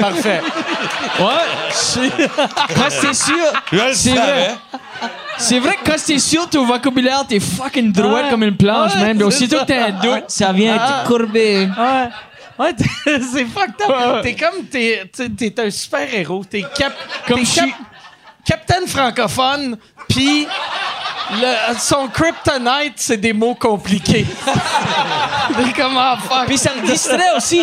[0.00, 0.40] Parfait.
[1.20, 2.08] Ouais.
[2.74, 3.34] Quand t'es sûr.
[3.72, 4.32] Je le C'est savais.
[4.32, 4.56] vrai.
[5.38, 8.30] C'est vrai que quand t'es sûr ton vocabulaire, t'es fucking droit Ouais.
[8.30, 9.12] comme une planche, Ouais, man.
[9.16, 9.62] Mais c'est aussitôt ça.
[9.64, 11.02] que t'as un doute, ça vient Ah.
[11.02, 11.68] te courber.
[11.78, 12.08] Ouais.
[12.58, 12.84] Ouais, t'es-
[13.32, 14.22] c'est fucked up.
[14.22, 16.44] T'es comme, t'es, t'es, t'es un super-héros.
[16.44, 16.92] T'es cap,
[17.28, 17.74] Comme t'es je cap- suis-
[18.44, 19.76] capitaine francophone,
[20.08, 20.48] puis
[21.40, 24.26] le- son kryptonite, c'est des mots compliqués.
[25.56, 26.46] T'es comme, ah, fuck.
[26.46, 27.62] Puis ça me distrait aussi.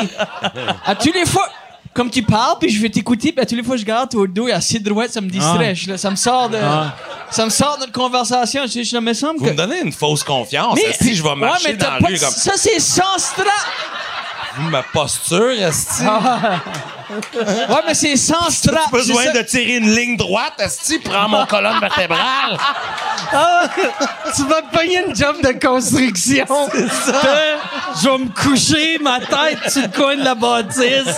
[0.85, 1.47] À tous les fois,
[1.95, 4.13] comme tu parles, puis je vais t'écouter, puis à tous les fois que je regarde
[4.13, 5.69] au dos et assez droite, ça me distrait.
[5.69, 5.73] Ah.
[5.73, 6.59] Je- là, ça me sort de.
[7.31, 8.63] Ça me sort de notre conversation.
[8.67, 9.49] Je, je me semble Vous que.
[9.51, 10.77] me donnez une fausse confiance.
[11.01, 13.47] Si je vais Ouais, marcher mais t'as dans la rue comme Ça, c'est sans strap.
[14.69, 16.03] ma posture, esti.
[17.35, 18.85] Ouais, mais c'est sans strap.
[18.91, 22.57] J'ai besoin de tirer une ligne droite, esti, prends mon colonne vertébrale.
[24.35, 26.45] tu vas te pogner une job de construction.
[26.71, 27.21] C'est ça.
[28.01, 31.15] Je vais me coucher, ma tête sur le coin de la bâtisse,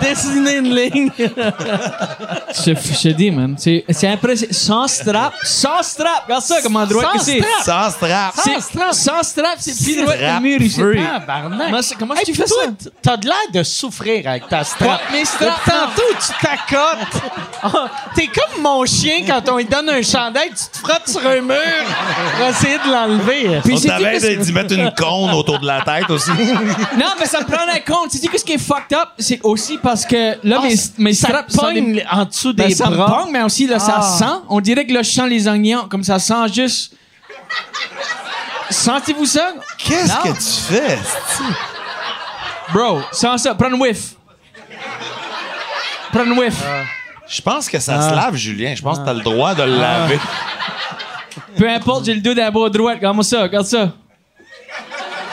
[0.00, 1.10] dessiner une ligne.
[1.18, 3.54] Je, je te dis, man.
[3.58, 4.52] C'est c'est impressionnant.
[4.52, 5.34] Sans strap.
[5.42, 6.24] Sans strap.
[6.26, 7.40] Regarde ça, comment droit que Sans c'est.
[7.40, 7.64] strap.
[7.64, 8.34] Sans strap.
[8.36, 8.92] C'est- Sans strap.
[8.94, 10.80] Sans strap, c'est plus droit que le mur ici.
[11.98, 12.54] Comment tu fais ça?
[13.02, 15.00] T'as de l'air de souffrir avec ta strap.
[15.24, 17.22] Straps, Depuis Tantôt, tu t'accotes.
[17.62, 21.26] Ah, T'es comme mon chien quand on lui donne un chandail, tu te frottes sur
[21.26, 21.56] un mur
[22.36, 23.60] pour essayer de l'enlever.
[23.64, 26.30] Puis On c'est t'avait d'y mettre une cône autour de la tête aussi.
[26.96, 28.10] Non, mais ça me prend en compte.
[28.10, 31.10] Tu dis que ce qui est fucked up, c'est aussi parce que là, mes, mes
[31.10, 33.22] Ah, ça straps te sont des- pogne en dessous Ben, des ça me bras.
[33.22, 34.02] pogne, mais aussi, là, ça Ah.
[34.02, 34.42] sent.
[34.48, 36.92] On dirait que là, je sens les oignons, comme ça sent juste.
[38.70, 39.52] Sentez-vous ça?
[39.78, 40.22] Qu'est-ce Non.
[40.32, 40.98] que tu fais?
[42.72, 43.54] Bro, sens ça.
[43.54, 44.13] Prends une whiff.
[46.14, 46.62] Prends une whiff.
[47.28, 48.72] Je pense que ça se lave, Julien.
[48.76, 50.20] Je pense que t'as le droit de le laver.
[51.56, 52.94] Peu importe, j'ai le dos d'un bras droit.
[52.94, 53.92] Regarde-moi ça, regarde ça.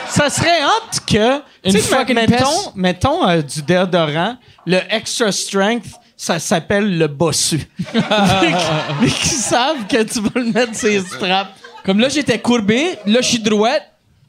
[0.09, 1.39] Ça serait hot que.
[1.63, 2.71] Une fucking mettons, peste.
[2.75, 5.85] mettons euh, du déodorant, le extra strength,
[6.17, 7.61] ça s'appelle le bossu.
[7.93, 11.51] mais qui savent que tu vas le mettre sur les straps.
[11.85, 12.97] Comme là, j'étais courbé.
[13.05, 13.83] Là, je suis droite.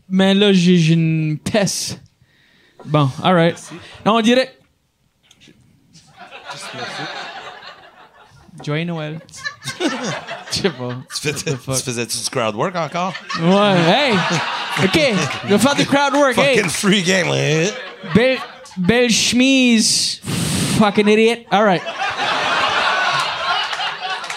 [0.07, 1.98] Mais là, j'ai j'ai une peste.
[2.84, 3.57] Bon, alright.
[4.05, 4.55] Non, on dirait.
[8.64, 9.18] Joyeux Noël.
[9.80, 9.84] Je
[10.62, 10.88] sais pas.
[11.14, 13.14] Tu, faisais, tu faisais-tu du crowd work encore?
[13.40, 14.14] Ouais, hey!
[14.84, 15.00] OK,
[15.44, 16.36] je vais faire du crowd work.
[16.38, 17.28] Hey, Fucking free game.
[17.32, 17.70] là.
[18.14, 18.38] belle,
[18.76, 20.20] belle chemise.
[20.78, 21.44] Fucking idiot.
[21.50, 21.82] Alright.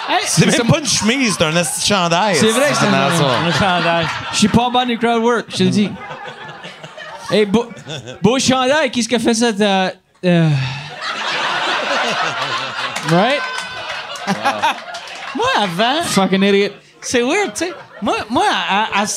[0.07, 2.35] Hey, C'est même pas une chemise, c'est un chandail.
[2.35, 4.07] C'est vrai que c'est un- chandail.
[4.31, 5.89] Je suis pas bon du crowd work, je te le dis.
[7.31, 7.67] Hey, beau,
[8.21, 9.47] beau chandail, qu'est-ce que fait ça?
[10.23, 10.49] euh,
[13.09, 13.41] Right?
[15.35, 16.69] Moi, avant, Fucking idiot.
[17.01, 17.73] c'est weird, tu sais.
[18.01, 19.13] Moi, moi, à, à- à- tu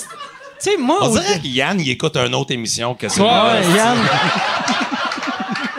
[0.58, 3.22] sais, moi, On dirait que Yann, il écoute une autre émission que ça.
[3.22, 3.98] Ouais, ouais, Yann.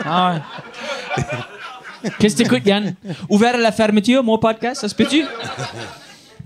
[0.06, 1.22] Ah ouais.
[2.18, 2.94] Qu'est-ce que t'écoutes, Yann?
[3.28, 5.24] Ouvert à la fermeture, mon podcast, ça se peut-tu?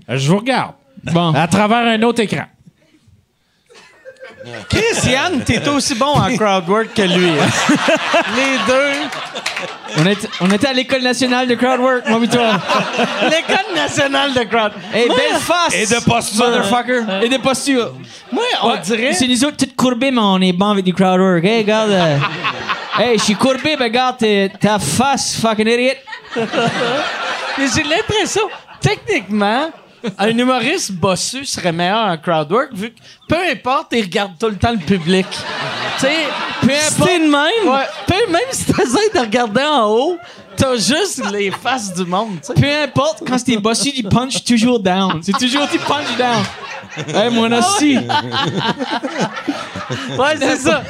[0.09, 0.73] Je vous regarde.
[1.05, 1.33] Bon.
[1.33, 2.45] À travers un autre écran.
[4.69, 7.29] Chris, Yann, t'es aussi bon en crowd work que lui.
[7.29, 7.47] hein.
[8.35, 9.09] Les deux.
[9.97, 12.51] On, est, on était à l'École nationale de crowd work, mon toi.
[13.23, 14.71] L'école nationale de crowd.
[14.93, 15.73] Hey, Moi, belle face!
[15.73, 16.45] Et de posture.
[16.45, 17.03] Motherfucker!
[17.23, 17.93] Et de posture.
[18.31, 19.13] Moi, on Ouais, dirait.
[19.13, 21.43] C'est nous autres toutes courbés, mais on est bon avec du crowd work.
[21.45, 21.91] Hey, regarde.
[21.91, 22.17] euh,
[22.99, 24.17] hey, je suis courbé, mais regarde
[24.59, 25.93] ta face, fucking idiot.
[27.57, 28.41] Mais j'ai l'impression,
[28.81, 29.69] techniquement,
[30.17, 34.49] un humoriste bossu serait meilleur en crowd work vu que peu importe, il regarde tout
[34.49, 35.25] le temps le public.
[35.29, 35.37] tu
[36.05, 36.13] sais,
[36.61, 37.09] peu importe.
[37.09, 37.85] de même.
[38.07, 40.17] Peu, même si t'essaies de regarder en haut,
[40.55, 42.39] t'as juste les faces du monde.
[42.55, 45.21] Peu importe, quand t'es bossu, tu punch toujours down.
[45.23, 46.43] C'est toujours tu punch down.
[47.07, 47.97] Hey, mon aussi.
[50.17, 50.83] Ouais, c'est ça.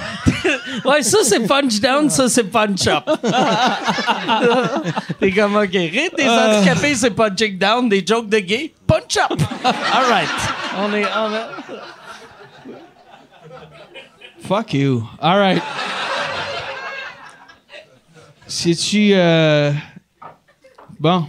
[0.86, 3.04] ouais, ça c'est punch down, ça c'est punch up.
[5.20, 9.40] T'es comme, OK, rire des handicapés, c'est punching down, des jokes de gay, punch up.
[9.64, 10.30] All right.
[10.78, 11.06] On est...
[11.06, 11.32] On.
[14.48, 15.04] Fuck you.
[15.20, 15.62] All right.
[18.48, 19.12] C'est-tu.
[19.14, 19.72] Euh...
[21.00, 21.28] Bon.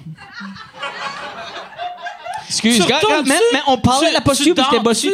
[2.48, 4.80] Excuse, regarde, mais, mais on parlait de la Tu- posture que dors-tu?
[4.80, 5.12] bossu.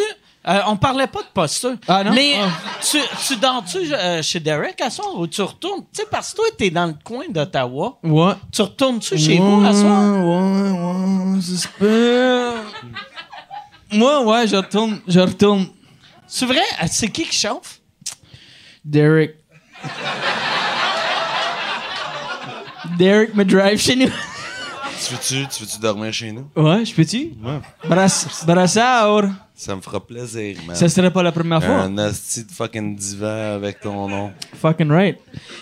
[0.48, 1.76] Euh, on parlait pas de posture.
[1.86, 2.12] Ah, non?
[2.12, 2.48] Mais Ah.
[2.82, 5.82] tu, tu dors-tu euh, chez Derek à soir ou tu retournes?
[5.92, 7.98] Tu sais, parce que toi, t'es dans le coin d'Ottawa.
[8.02, 8.32] Ouais.
[8.52, 10.02] Tu retournes-tu chez vous à soir?
[11.80, 12.54] Ouais, ouais.
[13.92, 15.00] Moi, ouais, je retourne.
[15.06, 15.66] Je retourne.
[16.26, 16.58] C'est vrai?
[16.82, 17.80] Euh, C'est qui qui chauffe?
[18.84, 19.36] Derek.
[22.98, 24.06] Derek me drive chez nous.
[25.04, 26.48] Tu veux-tu, tu veux-tu dormir chez nous?
[26.56, 27.32] Ouais, je peux-tu?
[27.42, 27.60] Ouais.
[27.88, 29.24] Brass, brassard.
[29.54, 30.74] Ça me fera plaisir, man.
[30.74, 31.82] Ça serait pas la première fois.
[31.82, 34.32] Un asti de fucking divan avec ton nom.
[34.60, 35.18] Fucking right.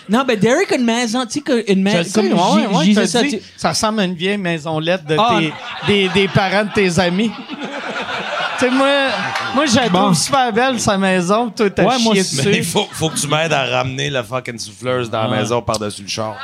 [0.09, 2.03] Non, ben Derek a une maison, tu sais, que une maison.
[2.09, 5.17] sais, Comme ouais, ouais, t'as ça, tu- ça ressemble à une vieille maison lettre de
[5.19, 5.37] Ah.
[5.39, 5.53] tes,
[5.87, 7.31] des, des parents de tes amis.
[8.59, 9.09] tu sais, moi,
[9.53, 9.99] moi je la Bon.
[10.05, 11.49] trouve super belle, sa maison.
[11.49, 12.41] Toi, t'as Ouais, chié dessus.
[12.45, 15.61] Mais il faut, faut que tu m'aides à ramener la fucking souffleuse dans la maison
[15.61, 16.35] par-dessus le char.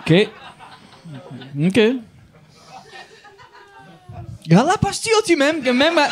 [0.00, 0.28] OK.
[1.66, 1.80] OK.
[4.44, 5.96] Regarde la posture, tu m'aimes, que même.
[5.98, 6.08] à-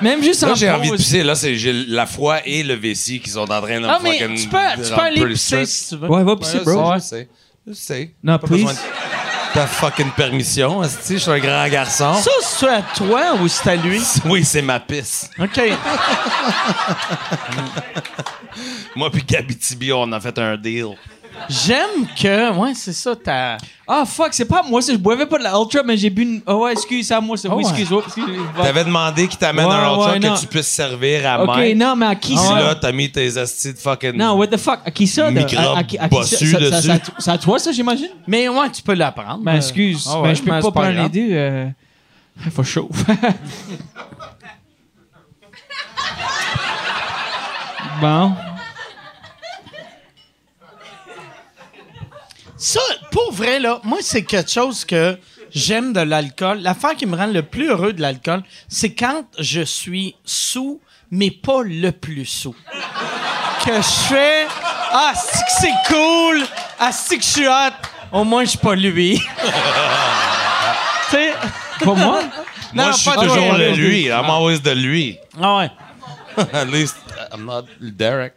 [0.00, 1.22] Même juste Là, en j'ai envie de pisser.
[1.22, 4.04] Là, c'est j'ai la foi et le vessie qui sont en train de Ah, me
[4.04, 6.08] mais fucking tu peux, tu peux aller pisser si tu veux.
[6.08, 6.92] Ouais, va Ouais, pisser, bro.
[6.98, 7.28] sais, je sais.
[7.68, 8.14] Je sais.
[8.22, 8.80] Non, Pas besoin please.
[8.80, 10.82] de ta fucking permission.
[10.82, 12.14] Je suis un grand garçon.
[12.14, 14.00] Ça, c'est à toi ou c'est à lui?
[14.26, 15.30] Oui, c'est ma pisse.
[15.38, 15.60] OK.
[18.96, 20.88] Moi puis Gabi Tibi, on a fait un deal.
[21.48, 22.52] J'aime que.
[22.58, 23.56] Ouais, c'est ça, ta.
[23.86, 26.22] Ah, fuck, c'est pas moi, ça, je boivais pas de la Ultra, mais j'ai bu
[26.22, 26.40] une.
[26.46, 27.70] Oh, ouais, excuse, c'est à moi, c'est Oh, oui, ouais.
[27.70, 28.24] excuse, oh, excuse.
[28.56, 30.34] T'avais demandé qu'il t'amène Ouais, un ultra ouais, que non.
[30.36, 31.74] tu puisses servir à Ok, main.
[31.74, 32.58] non, mais à qui ça?
[32.60, 34.12] là, t'as mis tes astis de fucking...
[34.16, 34.80] Non, what the fuck?
[34.86, 35.30] À qui ça?
[35.30, 36.86] de- Microbe à, à à qui ça- bossu ça- ça- dessus.
[36.88, 38.08] ça- C'est à toi, ça, j'imagine?
[38.26, 39.44] Mais ouais, tu peux l'apprendre.
[39.44, 40.08] Ben, excuse.
[40.10, 41.28] Ah ouais, ben, je peux mais pas prendre les deux.
[41.32, 41.66] Euh...
[42.52, 42.88] Faut chaud.
[48.00, 48.32] bon.
[52.64, 55.18] Ça, pour vrai, là, moi, c'est quelque chose que
[55.50, 56.60] j'aime de l'alcool.
[56.62, 61.30] L'affaire qui me rend le plus heureux de l'alcool, c'est quand je suis sous, mais
[61.30, 62.56] pas le plus sous.
[63.66, 64.46] Que je fais
[64.90, 66.42] Ah, c'est que c'est cool!
[66.80, 67.74] Ah, c'est que je suis hot!
[68.10, 69.18] Au moins, je suis pas lui.
[71.10, 71.34] tu sais?
[71.80, 71.96] Pas moi?
[71.96, 72.22] Moi,
[72.72, 73.58] Non, je suis pas toujours toi.
[73.58, 74.06] le lui.
[74.06, 75.18] I'm always the lui.
[75.38, 75.70] Ah ouais.
[76.54, 76.96] At least,
[77.30, 78.32] I'm not Derek.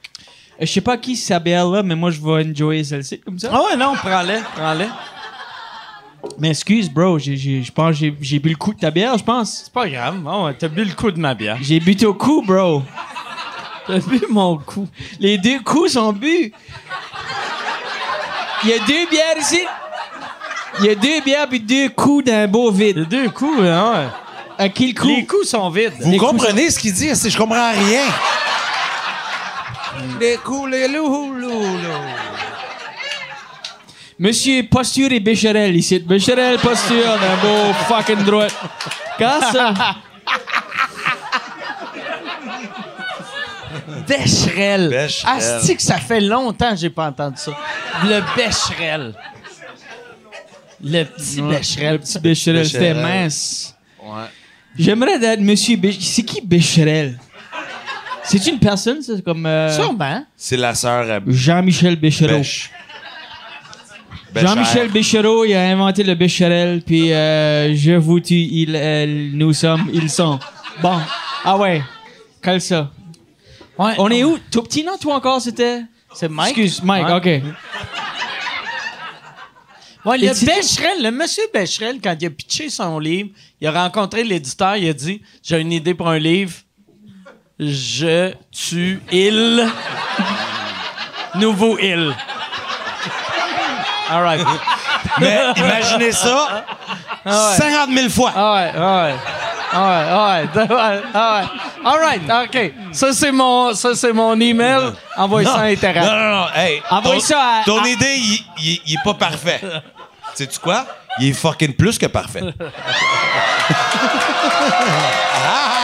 [0.59, 3.49] Je sais pas qui c'est Abel là, mais moi je vais enjoyer celle-ci comme ça.
[3.53, 4.87] Ah ouais, non, prends-les, prends-les.
[6.39, 9.17] Mais excuse, bro, j'ai- j'ai- je pense que j'ai- bu le coup de ta bière,
[9.17, 9.61] je pense.
[9.65, 10.17] C'est pas grave.
[10.17, 11.57] Bon, t'as bu le coup de ma bière.
[11.61, 12.81] J'ai bu ton coup, bro.
[13.85, 14.87] T'as bu mon coup.
[15.19, 16.51] Les deux coups sont bu.
[18.63, 19.61] Il y a deux bières ici.
[20.79, 22.97] Il y a deux bières puis deux coups d'un beau vide.
[22.97, 24.07] Les deux coups, hein, ouais.
[24.57, 25.07] À qui le coup?
[25.07, 25.93] Les coups sont vides.
[26.01, 27.09] Vous Les comprenez ce qu'il dit?
[27.09, 28.01] Je comprends rien.
[34.19, 35.99] Monsieur Posture et Bécherel ici.
[35.99, 38.47] Bécherel, Posture, d'un beau fucking droit.
[39.19, 39.73] Quand ça?
[44.07, 45.07] Becherel.
[45.25, 47.51] Asti que ça fait longtemps que j'ai pas entendu ça?
[48.03, 49.13] Le Becherel.
[50.83, 51.57] Le petit Ouais.
[51.57, 51.93] Becherel.
[51.93, 53.75] Le petit Becherel, c'était mince.
[54.01, 54.25] Ouais.
[54.77, 56.03] J'aimerais être Monsieur Becherel.
[56.03, 57.19] C'est qui Becherel?
[58.27, 60.25] C'est une personne, c'est comme euh, Sûrement.
[60.35, 62.37] C'est la sœur à Jean-Michel Bechereau.
[62.37, 62.71] Bêche.
[64.35, 69.53] Jean-Michel Bechereau, il a inventé le Becherel, puis euh, je vous tue, il, elle, nous
[69.53, 70.39] sommes, ils sont.
[70.81, 70.99] Bon,
[71.43, 71.81] ah ouais,
[72.41, 72.91] cale ça.
[73.79, 73.93] Ouais.
[73.97, 74.37] On est où?
[74.51, 74.97] Tout petit, non?
[74.99, 75.81] Toi encore, c'était?
[76.13, 76.57] C'est Mike.
[76.57, 77.13] Excuse, Mike, Ouais.
[77.13, 77.43] ok.
[80.05, 83.67] Ouais, Et le tu- Becherel, le monsieur Becherel, quand il a pitché son livre, il
[83.67, 86.53] a rencontré l'éditeur, il a dit J'ai une idée pour un livre.
[87.59, 89.67] Je tue il.
[91.35, 92.15] Nouveau il.
[94.09, 94.45] All right.
[95.19, 96.65] Mais imaginez ça
[97.25, 98.31] 50 000 fois.
[98.35, 99.15] Ah ouais, ah ouais.
[99.73, 101.47] Ah ouais, ah ouais, ah ouais, ah ouais.
[101.85, 102.71] All right, OK.
[102.93, 104.93] Ça, c'est mon, ça, c'est mon email.
[105.17, 106.05] Envoie ça à Non, Interact.
[106.05, 106.45] non, non.
[106.55, 109.59] Hey, Envoie ton, ça à- Ton idée, il, il- il est pas parfait.
[110.35, 110.85] Sais-tu quoi?
[111.19, 112.41] Il est fucking plus que parfait.
[115.45, 115.76] ah!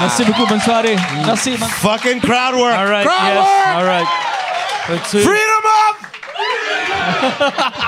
[0.00, 0.96] Merci beaucoup, bonne soirée.
[1.26, 1.56] Merci.
[1.56, 2.74] bonne- Fucking crowd work.
[2.76, 3.36] All right, crowd yes.
[3.38, 3.76] work.
[3.76, 4.06] All right.
[5.06, 5.96] Freedom up!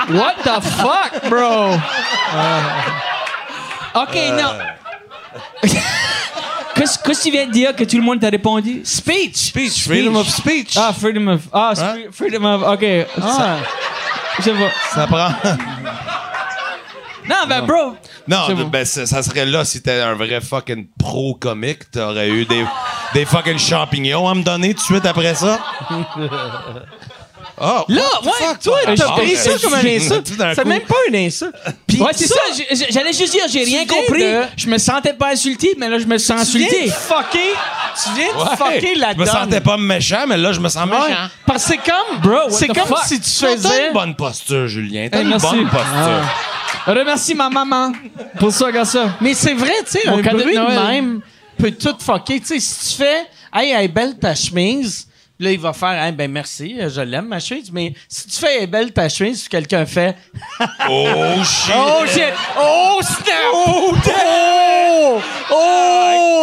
[0.09, 1.73] What the fuck, bro?
[4.01, 4.53] ok, non.
[6.75, 8.81] Qu'est-ce que tu viens de dire que tout le monde t'a répondu?
[8.85, 9.35] Speech.
[9.35, 9.83] Speech.
[9.85, 10.77] Freedom of speech.
[10.77, 11.41] Ah, freedom of.
[11.51, 12.61] Ah, sp- freedom of.
[12.63, 12.85] Ok.
[13.21, 13.57] Ah.
[14.43, 14.69] Je vois.
[14.93, 15.29] Ça prend.
[17.29, 17.95] Non, ben, bro.
[18.27, 21.89] Non, ben, ça, ça serait là si t'es un vrai fucking pro comique.
[21.91, 22.65] T'aurais eu des,
[23.13, 25.59] des fucking champignons à me donner tout de suite après ça.
[27.59, 28.59] Oh, Là, what the ouais, fuck?
[28.59, 30.27] toi, Ah, t'as ah, pris ça comme un insulte.
[30.27, 30.67] Tout d'un C'est coup.
[30.67, 31.55] même pas une insulte.
[31.87, 32.35] Puis Ouais, c'est ça.
[32.91, 34.21] J'allais juste dire, j'ai rien compris.
[34.21, 36.91] de- Je me sentais pas insulté, mais là, je me sens Tu viens insulté.
[36.91, 37.55] fucker,
[38.03, 38.57] tu viens de Ouais.
[38.75, 39.33] fucker la Je me donne.
[39.33, 40.99] sentais pas méchant, mais là, je me sens Ouais.
[41.09, 41.29] méchant.
[41.47, 42.99] Parce que c'est comme, Bro, what c'est the comme fuck?
[43.07, 43.87] si tu T'as faisais.
[43.87, 45.07] une bonne posture, Julien.
[45.11, 45.47] T'as Hey, une merci.
[45.47, 46.23] bonne posture.
[46.87, 47.91] Remercie ma maman
[48.39, 49.09] pour ça, regarde ça.
[49.21, 50.79] Mais c'est vrai, tu sais, un cadeau de bruit de Noël.
[50.79, 51.21] même
[51.57, 52.39] peut tout fucker.
[52.39, 55.07] Tu sais, si tu fais, hey, elle est belle ta chemise,
[55.39, 57.69] là, il va faire, hey, ben merci, je l'aime ma chemise.
[57.73, 60.15] Mais si tu fais, elle est belle ta chemise, puis quelqu'un fait,
[60.89, 61.73] Oh, shit.
[61.75, 63.93] oh shit, oh snap, oh,
[65.51, 66.37] oh,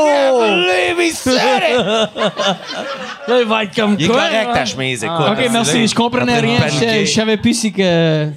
[3.28, 4.52] là, il va être comme Il est quoi, correct, hein?
[4.54, 5.26] ta chemise, écoute.
[5.30, 5.86] Ok, merci.
[5.88, 6.60] Je comprenais rien.
[6.68, 8.28] Je, je savais plus si que.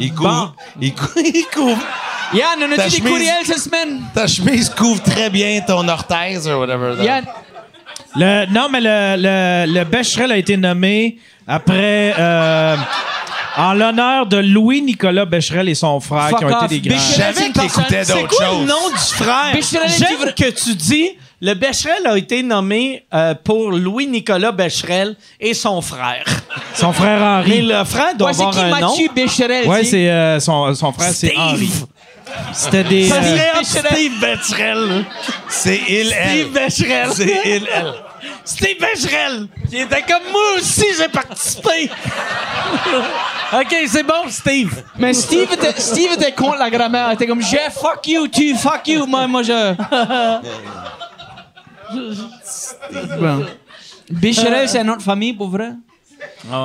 [0.00, 0.54] Il couvre.
[0.80, 1.82] Il, cou- il couvre.
[2.34, 4.02] Yann, on Ta a-tu des chemise- courriels cette semaine?
[4.14, 6.96] Ta chemise couvre très bien ton orthèse ou whatever.
[6.96, 7.02] that.
[7.04, 7.24] Yann,
[8.16, 9.16] Le, non, mais le,
[9.66, 12.14] le, le Becherel a été nommé après.
[12.18, 12.76] euh,
[13.54, 16.64] en l'honneur de Louis-Nicolas Becherel et son frère Fuck qui ont off.
[16.72, 16.98] été des grands.
[17.16, 19.54] J'avais qu'il écoutait C'est quoi le nom du frère?
[19.98, 21.10] J'aime que tu dis
[21.44, 26.24] le Becherel a été nommé euh, pour Louis-Nicolas Becherel et son frère.
[26.72, 27.62] Son frère Mais Henri.
[27.62, 28.88] le frère doit Ouais, avoir qui un nom.
[28.90, 29.66] Mathieu Becherel?
[29.66, 31.38] Ouais, c'est euh, son, son frère, c'est Steve.
[31.40, 31.70] Henri.
[32.52, 33.08] C'était des.
[33.08, 33.92] Ça euh, serait hot, Becherel.
[33.92, 35.04] Steve Becherel.
[35.48, 36.30] C'est il, elle.
[36.30, 37.08] Steve Becherel.
[37.12, 37.92] C'est il, elle.
[38.44, 39.48] Steve Becherel.
[39.68, 41.90] Qui était comme moi aussi, j'ai participé.
[43.52, 44.80] OK, c'est bon, Steve.
[44.96, 47.08] Mais Steve était, Steve était contre la grammaire.
[47.10, 49.06] Il était comme, je fuck you, tu fuck you.
[49.06, 49.74] Moi, moi je.
[53.20, 53.44] Bon.
[54.66, 55.72] C'est notre famille, pour vrai?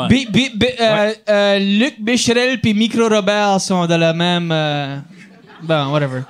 [0.09, 4.51] Bi- bi- bi- euh, euh, Luc Becherel puis Micro Robert sont dans la même.
[4.51, 4.97] euh,
[5.63, 6.21] Bon, whatever.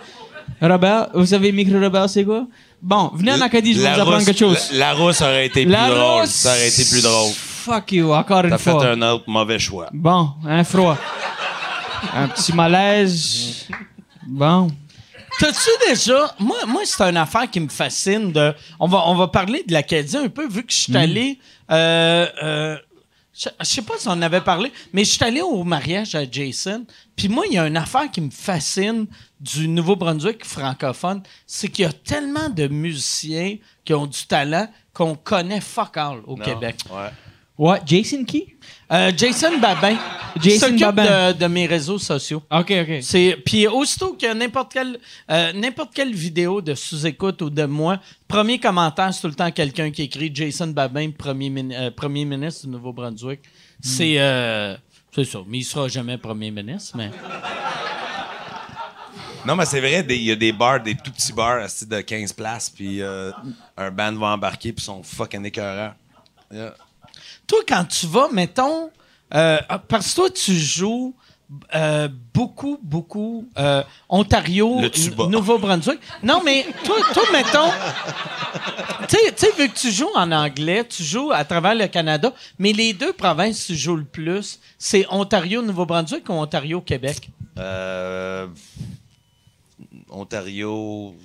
[0.61, 2.45] Robert, vous savez Micro Robert, c'est quoi?
[2.81, 4.69] Bon, venez en Acadie, je vais vous apprendre quelque chose.
[4.73, 6.27] La, la rousse aurait été plus drôle.
[6.27, 7.31] Ça aurait été plus drôle.
[7.33, 8.87] Fuck you, encore une T'as fait fois.
[8.87, 9.87] un autre mauvais choix.
[9.93, 10.97] Bon, un froid.
[12.15, 13.67] un petit malaise.
[14.25, 14.69] Bon.
[15.39, 16.35] T'as-tu déjà.
[16.39, 18.31] Moi, moi c'est une affaire qui me fascine.
[18.31, 21.39] De, on, va, on va parler de l'Acadie un peu, vu que je suis allé.
[21.71, 22.77] euh, euh,
[23.39, 26.15] je je sais pas si on en avait parlé, mais je suis allé au mariage
[26.15, 26.85] à Jason.
[27.15, 29.05] Puis moi, il y a une affaire qui me fascine
[29.39, 31.21] du Nouveau-Brunswick francophone.
[31.45, 36.21] C'est qu'il y a tellement de musiciens qui ont du talent qu'on connaît fuck all
[36.25, 36.43] au Non?
[36.43, 36.77] Québec.
[36.89, 37.09] Ouais.
[37.57, 37.79] What?
[37.85, 38.53] Jason qui?
[38.91, 39.97] Euh, Jason Babin.
[40.39, 41.31] Jason s'occupe Babin.
[41.33, 42.43] De, de mes réseaux sociaux.
[42.51, 42.97] Ok, ok.
[43.01, 44.99] C'est puis aussitôt qu'il y a n'importe quelle
[45.31, 49.49] euh, n'importe quelle vidéo de sous-écoute ou de moi, premier commentaire c'est tout le temps
[49.51, 53.39] quelqu'un qui écrit Jason Babin premier min- euh, premier ministre du Nouveau-Brunswick.
[53.81, 54.75] C'est euh,
[55.13, 57.09] c'est ça, mais il sera jamais premier ministre mais
[59.45, 62.01] Non, mais c'est vrai, il y a des bars, des tout petits bars assis de
[62.01, 63.31] 15 places, puis euh,
[63.77, 65.93] un band va embarquer, puis ils sont fucking écœurants.
[66.51, 66.73] Yeah.
[67.47, 68.91] Toi quand tu vas mettons
[69.33, 71.15] euh, parce que toi tu joues
[71.73, 74.81] euh, beaucoup, beaucoup euh, Ontario,
[75.29, 75.97] Nouveau-Brunswick.
[76.21, 77.69] Non, mais toi, toi mettons,
[79.07, 81.87] tu sais- tu sais, vu que tu joues en anglais, tu joues à travers le
[81.87, 86.81] Canada, mais les deux provinces que tu joues le plus, c'est Ontario, Nouveau-Brunswick ou Ontario,
[86.81, 87.29] Québec?
[87.57, 88.47] Euh,
[90.09, 91.15] Ontario.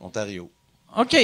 [0.00, 0.50] Ontario.
[0.96, 1.16] OK.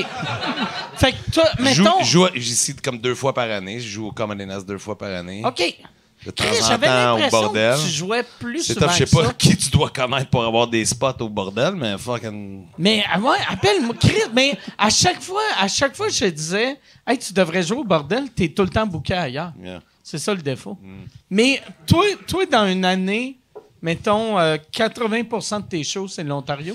[0.96, 2.02] fait que toi, mettons...
[2.02, 3.80] je joue ici comme deux fois par année.
[3.80, 5.42] Je joue au Nest deux fois par année.
[5.44, 5.76] OK.
[6.24, 7.76] De temps Chris, en temps au bordel.
[7.76, 9.32] que tu jouais plus C'est souvent top, je sais pas ça.
[9.32, 12.66] qui tu dois connaître pour avoir des spots au bordel, mais fucking.
[12.76, 16.78] Mais ah ouais, appelle-moi Chris, mais à chaque fois, à chaque fois je te disais
[17.06, 19.52] Hey, tu devrais jouer au bordel, t'es tout le temps bouqué ailleurs.
[19.58, 19.80] Yeah.
[20.02, 20.76] C'est ça le défaut.
[20.82, 21.04] Mm.
[21.30, 23.38] Mais toi, toi, dans une année,
[23.80, 26.74] mettons euh, 80% de tes shows, c'est l'Ontario?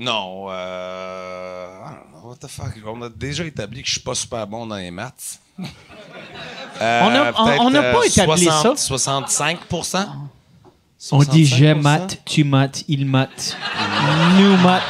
[0.00, 1.66] Non, euh.
[1.84, 2.72] I don't know, What the fuck?
[2.86, 5.38] On a déjà établi que je suis pas super bon dans les maths.
[6.80, 7.10] Euh, On
[7.70, 8.94] n'a pas euh, établi 60, ça.
[8.94, 10.06] 65%
[11.12, 11.56] On dit 65%.
[11.58, 13.54] je mate, tu mates, il mate,
[14.38, 14.82] nous mate,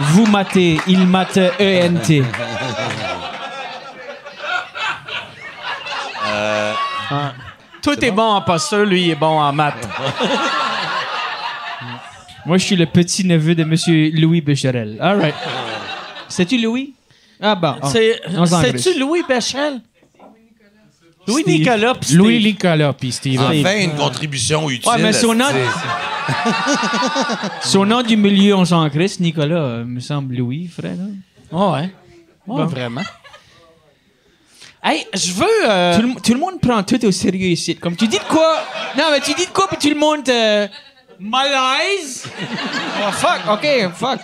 [0.00, 2.26] vous matez, il mate, E ENT.
[7.80, 9.88] Toi, t'es bon en posture, lui, il est bon en maths.
[12.46, 14.96] Moi, je suis le petit neveu de Monsieur Louis Becherel.
[15.00, 15.34] All right.
[16.28, 16.94] C'est-tu Louis?
[17.40, 17.78] Ah bah.
[17.82, 17.88] ah.
[17.90, 18.98] C'est- On s'en C'est-tu.
[18.98, 19.80] Louis Bécherel?
[21.26, 21.58] Louis Steve.
[21.58, 22.16] Nicolas Steve.
[22.18, 23.40] Louis Nicolas puis Steve.
[23.40, 24.90] Enfin, une contribution utile.
[24.90, 25.44] Ouais, mais son nom-
[27.62, 30.92] Son nom du milieu, on s'en crisse, Nicolas, euh, me semble Louis, frère.
[30.96, 31.04] là.
[31.72, 31.90] Ouais, ouais.
[32.46, 33.02] Ouais, vraiment.
[34.82, 35.44] Hey, je veux...
[35.68, 37.76] euh, Tout, le, tout le monde prend tout au sérieux ici.
[37.76, 38.56] Comme tu dis de quoi?
[38.96, 40.66] Non, mais tu dis de quoi, puis tout le monde te.
[41.20, 42.26] Malaise?
[43.02, 44.20] Oh, fuck, ok, fuck.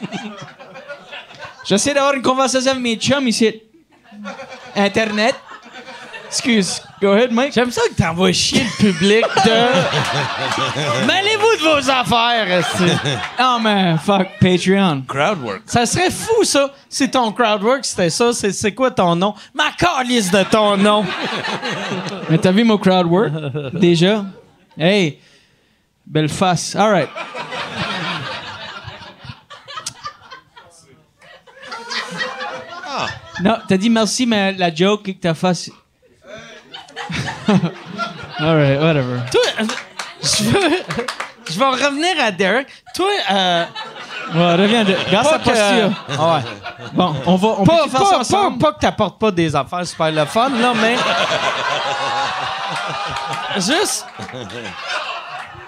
[1.64, 3.60] J'essaie d'avoir une conversation avec mes chums ici.
[4.74, 5.34] Internet.
[6.28, 6.80] Excuse.
[7.00, 7.52] Go ahead, Mike.
[7.52, 9.50] J'aime ça que t'envoies chier le public de...
[11.06, 12.64] Mêlez-vous de vos affaires.
[13.38, 15.02] Oh, man, fuck, Patreon.
[15.06, 15.62] Crowd work.
[15.66, 18.32] Ça serait fou, ça, si ton crowdwork, c'était ça.
[18.32, 19.34] C'est, quoi ton nom?
[19.54, 21.04] Ma calice de ton nom.
[22.30, 23.32] Mais t'as vu mon crowd work?
[23.74, 24.24] Déjà?
[24.78, 25.18] Hey,
[26.06, 26.74] belle face.
[26.76, 27.08] All right.
[33.42, 35.70] Non, t'as dit merci, mais la joke que ta face.
[38.38, 39.20] All right, whatever.
[39.30, 39.64] Toi, euh,
[40.22, 40.70] je veux...
[41.48, 42.66] Je vais revenir à Derek.
[42.94, 43.64] Toi, euh,
[44.34, 44.92] Ouais, reviens de.
[45.06, 45.50] Regarde sa pas que...
[45.50, 46.04] posture.
[46.18, 46.42] Ah ouais.
[46.92, 47.48] Bon, on va.
[47.58, 48.58] On Pas, peut faire pas- ça pas- ensemble?
[48.58, 50.96] pas que t'apportes pas des affaires super le fun, là, mais...
[53.60, 54.04] Juste...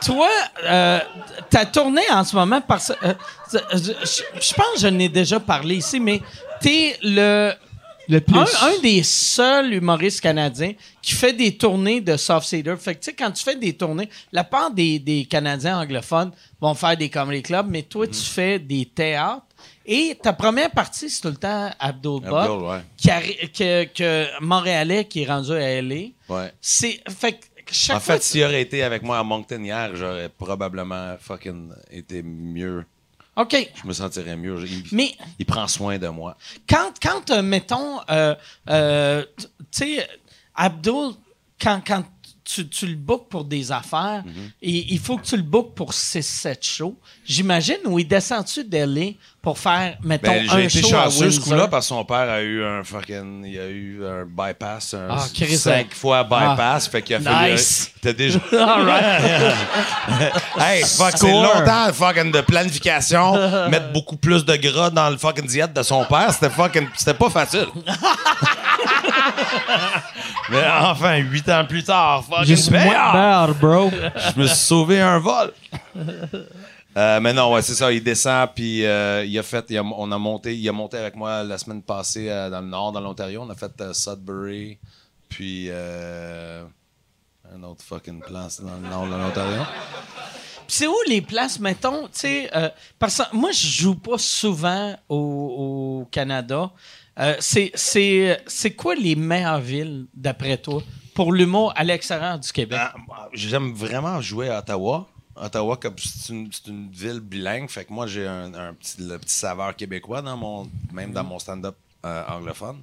[0.04, 0.28] Toi,
[0.64, 1.00] euh,
[1.50, 3.14] ta tournée en ce moment, parce euh,
[3.52, 6.20] je, pense que je n'ai déjà parlé ici, mais
[6.60, 7.52] t'es le
[8.08, 8.36] Le plus.
[8.38, 10.72] un, un des seuls humoristes canadiens
[11.02, 12.78] qui fait des tournées de soft cedar.
[12.78, 16.32] Fait que, tu sais, quand tu fais des tournées, la part des, des Canadiens anglophones
[16.60, 19.42] vont faire des comedy clubs, mais toi, tu fais des théâtres.
[19.84, 22.80] Et ta première partie, c'est tout le temps Abdul Abdul, ouais.
[23.54, 25.94] que, que Montréalais qui est rendu à LA.
[26.28, 26.52] Ouais.
[26.60, 29.94] C'est, fait que chaque En fois, fait, s'il aurait été avec moi à Moncton hier,
[29.96, 32.84] j'aurais probablement fucking été mieux.
[33.36, 33.70] OK.
[33.82, 34.58] Je me sentirais mieux.
[34.66, 36.36] Il, Mais il prend soin de moi.
[36.68, 38.34] quand, quand euh, mettons, euh,
[38.68, 40.08] euh, tu sais,
[40.54, 41.12] Abdul,
[41.60, 42.04] quand, quand
[42.44, 44.50] tu, tu le bookes pour des affaires, Mhm.
[44.62, 49.10] et il faut que tu le bookes pour 6-7 shows, j'imagine, ou il descend-tu d'LA
[49.48, 52.04] pour faire, mettons, Ben, un j'ai été show à chanceux ce coup-là parce que son
[52.04, 53.46] père a eu un fucking.
[53.46, 55.24] Il a eu un bypass, un Ah,
[55.56, 56.86] cinq fois bypass.
[56.88, 57.52] fait qu'il a fallu.
[57.52, 57.90] Nice.
[58.02, 58.38] T'as déjà.
[58.52, 59.54] All right.
[60.60, 63.32] Hey, fuck, c'est longtemps fucking de planification,
[63.70, 67.14] mettre beaucoup plus de gras dans le fucking diète de son père, c'était fucking, c'était
[67.14, 67.68] pas facile.
[70.50, 73.90] Mais enfin, huit ans plus tard, fucking beurre, bro.
[74.34, 75.52] je me suis sauvé un vol.
[76.96, 77.92] Euh, mais non, ouais, c'est ça.
[77.92, 80.96] Il descend, puis euh, il a fait, il a- on a monté, il a monté
[80.96, 83.42] avec moi la semaine passée euh, dans le nord, dans l'Ontario.
[83.42, 84.78] On a fait euh, Sudbury,
[85.28, 86.64] puis euh,
[87.54, 89.62] un autre fucking place dans le nord de l'Ontario.
[90.66, 92.68] Puis c'est où les places, mettons, tu sais, euh,
[92.98, 95.16] parce que moi, je joue pas souvent au,
[96.02, 96.70] au Canada.
[97.20, 100.82] Euh, c'est, c'est, c'est quoi les meilleures villes, d'après toi,
[101.14, 102.78] pour l'humour à l'extérieur du Québec?
[102.82, 105.06] Ah, J'aime vraiment jouer à Ottawa.
[105.42, 109.34] Ottawa, comme c'est une, ville bilingue, fait que moi j'ai un, un petit, le petit
[109.34, 111.76] saveur québécois dans mon, même dans mon stand-up
[112.06, 112.82] euh, anglophone.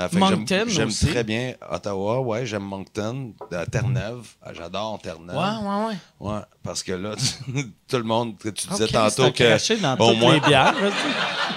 [0.00, 5.36] Euh, Moncton J'aime très bien Ottawa, ouais, j'aime Moncton, euh, Terre-Neuve, Ah, j'adore Terre-Neuve.
[5.36, 6.32] ouais, ouais, ouais.
[6.32, 7.10] Ouais, parce que là,
[7.88, 10.74] tout le monde, tu disais tantôt que craché dans au moins, les bières.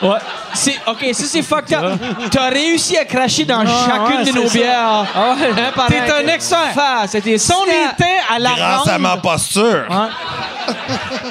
[0.03, 0.17] Ouais.
[0.53, 1.99] C'est, ok, ça c'est fucked up.
[2.31, 4.53] T'as réussi à cracher dans chacune ouais, de nos ça.
[4.53, 5.07] bières.
[5.15, 5.87] Ah ouais.
[5.87, 7.05] T'es un- expert.
[7.07, 10.07] C'était Si on était à la grâce à ronde, ma posture, Ouais.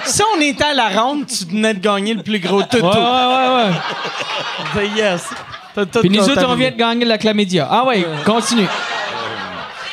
[0.04, 2.86] Si on était à la ronde, tu venais de gagner le plus gros tuto.
[2.86, 4.88] Ouais, ouais, ouais, ouais.
[4.96, 5.28] Yes.
[5.74, 7.66] T'as tout Puis nous autres, on vient de gagner la chlamydia.
[7.70, 8.66] Ah ouais, continue.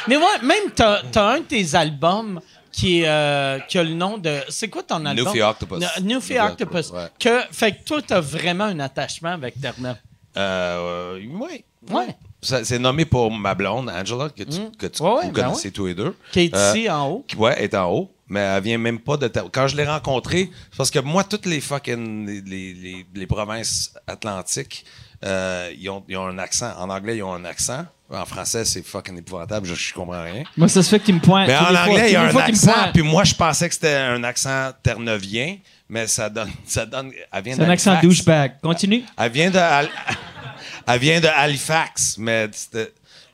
[0.08, 2.40] Mais ouais, même t'as as un de tes albums
[2.72, 4.40] qui, est, euh, qui a le nom de.
[4.50, 5.26] C'est quoi ton album?
[5.26, 5.80] Newfie Octopus.
[5.80, 6.90] No- Newfie Octopus.
[6.90, 7.08] Octopus, ouais.
[7.20, 9.96] Que, fait que toi, t'as vraiment un attachement avec Terre-Neuve.
[10.38, 11.64] Euh, oui.
[11.90, 12.08] Ouais.
[12.42, 15.44] Ça- C'est nommé pour ma blonde, Angela, que tu, que tu Ouais, ouais, vous ben
[15.46, 16.16] connaissez tous les deux.
[16.32, 17.26] Qui est Euh, ici en haut.
[17.38, 19.28] ouais, est en haut, mais elle vient même pas de.
[19.28, 22.26] Quand je l'ai rencontrée, c'est parce que moi, toutes les fucking.
[22.26, 24.86] les, les, les- les provinces atlantiques,
[25.24, 26.72] euh, ils, ont, ils ont un accent.
[26.78, 27.86] En anglais, ils ont un accent.
[28.10, 30.44] En français, c'est fucking épouvantable, je, je comprends rien.
[30.58, 31.48] Moi, ça se fait qu'il me pointe.
[31.48, 33.96] Mais en fois- anglais, il y a un accent, puis moi, je pensais que c'était
[33.96, 35.58] un accent terneuvien,
[35.90, 36.52] mais ça donne.
[36.68, 38.60] Ça donne elle vient C'est un accent douchebag.
[38.62, 39.04] Continue.
[39.18, 39.90] Elle vient de, Hal-
[40.88, 42.48] elle vient de Halifax, mais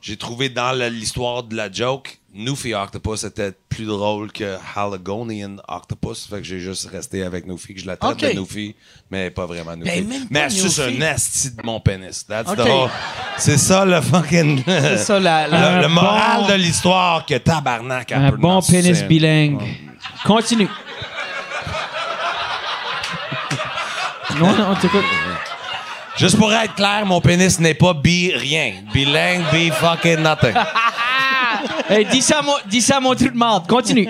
[0.00, 6.26] j'ai trouvé dans l'histoire de la joke, Newfie Octopus était plus drôle que Haligonian Octopus.
[6.30, 8.20] Fait que j'ai juste resté avec Newfie, que je la traite Ok.
[8.34, 8.74] de Newfie,
[9.10, 10.00] mais pas vraiment Newfie.
[10.00, 12.24] Ben, mais elle suce un esti de mon pénis.
[12.26, 12.66] That's the Ok.
[12.66, 12.90] whole-
[13.36, 14.62] C'est ça le fucking.
[14.66, 15.44] C'est ça, la.
[15.46, 19.60] le, la- le bon- moral de l'histoire que tabarnak elle Un bon pénis bilingue.
[20.24, 20.68] Continue.
[24.38, 25.04] non, non, on t'écoute.
[26.16, 28.72] Juste pour être clair, mon pénis n'est pas bi rien.
[28.94, 30.54] Bilingue, bi fucking nothing.
[31.88, 33.66] Hey, dis ça, à mon, dis ça à mon trou de marde.
[33.66, 34.08] Continue.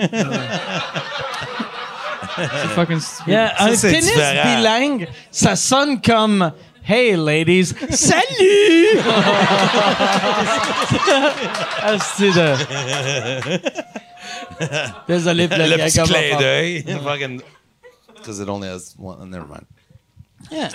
[2.35, 3.33] C'est fucking stupid.
[3.33, 4.55] Yeah, Ça, un c'est pénis différent.
[4.57, 6.51] bilingue, ça sonne comme
[6.87, 8.99] Hey ladies, salut!
[14.59, 15.03] Ah.
[15.07, 16.83] Désolé pour le, petit clin d'œil.
[17.03, 17.41] Fucking.
[18.15, 19.29] Because it only has one.
[19.29, 19.65] Never mind.
[20.51, 20.69] Yeah.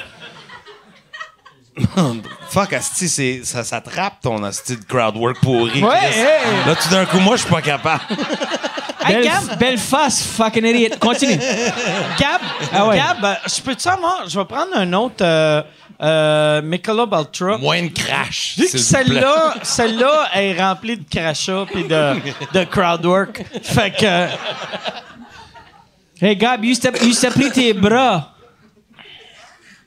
[2.50, 5.82] Fuck, Asti, c'est, ça s'attrape ton Asti de crowd work pourri.
[5.82, 6.18] Ouais, Chris.
[6.20, 6.66] hey.
[6.66, 8.02] Là, tout d'un coup, moi, je suis pas capable.
[9.00, 10.96] Hey, Belle, Gab, belle face, fucking idiot.
[11.00, 11.38] Continue.
[12.18, 12.40] Gab,
[12.74, 12.96] Ah ouais.
[12.96, 14.28] Gab, euh, je peux-tu avoir.
[14.28, 15.62] Je vais prendre un autre euh,
[16.02, 17.56] euh, Michelob Ultra.
[17.56, 18.56] Moins de crash.
[18.58, 19.14] Vu que s'il vous plaît.
[19.14, 22.16] celle-là, celle-là est remplie de crachats puis de,
[22.52, 23.44] de crowd work.
[23.62, 24.26] Fait que.
[26.20, 28.34] Hey, Gab, juste à- juste à pris tes bras.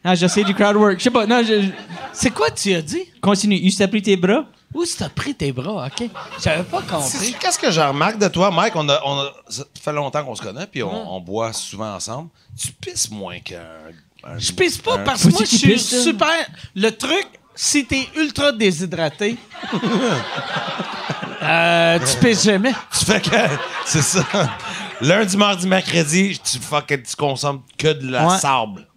[0.03, 0.97] Ah, j'essaie du crowd work.
[0.97, 1.69] Je sais pas, non, je,
[2.13, 3.03] C'est quoi tu as dit?
[3.21, 3.57] continue.
[3.61, 4.45] Juste à pris tes bras.
[4.73, 5.85] Où t'as pris tes bras?
[5.87, 6.09] OK.
[6.41, 7.35] J'avais pas compris.
[7.39, 8.73] Qu'est-ce que je remarque de toi, Mike?
[8.77, 11.93] On a, on a- ça fait longtemps qu'on se connaît, puis on, on boit souvent
[11.95, 12.29] ensemble.
[12.57, 13.57] Tu pisses moins qu'un.
[14.23, 16.47] un- Je pisse pas un- parce que moi, je suis super.
[16.73, 19.35] Le truc, si t'es ultra déshydraté,
[21.43, 22.73] euh, tu pisses jamais.
[22.97, 23.29] Tu fais que.
[23.85, 24.23] C'est ça.
[25.01, 28.37] Lundi, mardi, mercredi, tu, fuck, tu consommes que de la Ouais.
[28.37, 28.87] sable.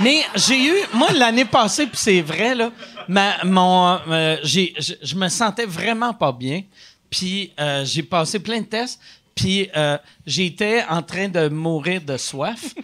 [0.00, 2.70] Mais j'ai eu, moi, l'année passée, puis c'est vrai, là,
[3.08, 6.62] ma, mon, euh, je me sentais vraiment pas bien.
[7.10, 8.98] Puis euh, j'ai passé plein de tests.
[9.34, 12.74] Puis euh, j'étais en train de mourir de soif.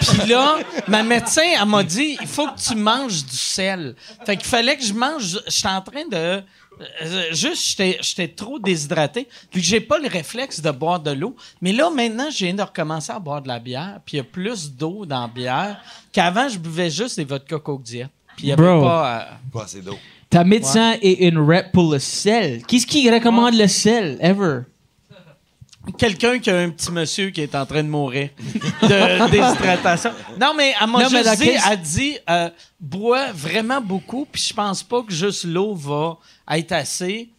[0.00, 3.94] Puis là, ma médecin, elle m'a dit, il faut que tu manges du sel.
[4.24, 5.40] Fait qu'il fallait que je mange.
[5.46, 6.42] J'étais en train de.
[7.02, 9.28] Euh, juste, j'étais, j'étais trop déshydraté.
[9.50, 11.34] Puis j'ai pas le réflexe de boire de l'eau.
[11.60, 14.00] Mais là, maintenant, je viens de recommencer à boire de la bière.
[14.04, 15.80] Puis il y a plus d'eau dans la bière
[16.12, 18.08] qu'avant, je buvais juste des vodka Coke Diet.
[18.36, 18.80] Puis il y avait Bro.
[18.82, 19.20] pas.
[19.20, 19.98] euh, Pas assez d'eau.
[20.30, 22.62] Ta médecin est une rep pour le sel.
[22.66, 24.60] Qu'est-ce qui recommande le sel, ever?
[25.96, 28.30] Quelqu'un qui a un petit monsieur qui est en train de mourir
[28.82, 30.10] de déshydratation.
[30.40, 32.50] Non, mais elle m'a Non, mais juste dit, elle dit, euh,
[32.80, 36.18] bois vraiment beaucoup, puis je pense pas que juste l'eau va
[36.50, 37.30] être assez.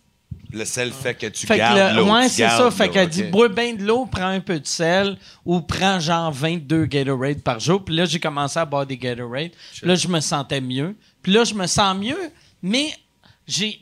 [0.52, 2.12] Le sel fait que tu Fait gardes le- l'eau.
[2.12, 2.72] ouais, c'est ça.
[2.72, 5.16] Fait qu'elle dit, bois bien de l'eau, prends un peu de sel,
[5.46, 7.86] ou prends genre 22 Gatorade par jour.
[7.86, 9.52] Puis là, j'ai commencé à boire des Gatorade.
[9.78, 10.96] Puis là, je me sentais mieux.
[11.22, 12.32] Puis là, je me sens mieux,
[12.64, 12.92] mais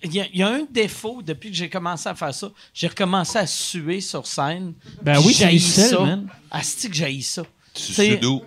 [0.04, 2.50] il y, a- il y a un défaut depuis que j'ai commencé à faire ça.
[2.74, 4.74] J'ai recommencé à suer sur scène.
[5.02, 6.00] Ben oui, sel, ça.
[6.00, 6.28] man.
[6.52, 7.44] Asti que j'haïs ça.
[7.74, 8.42] Tu sues d'où?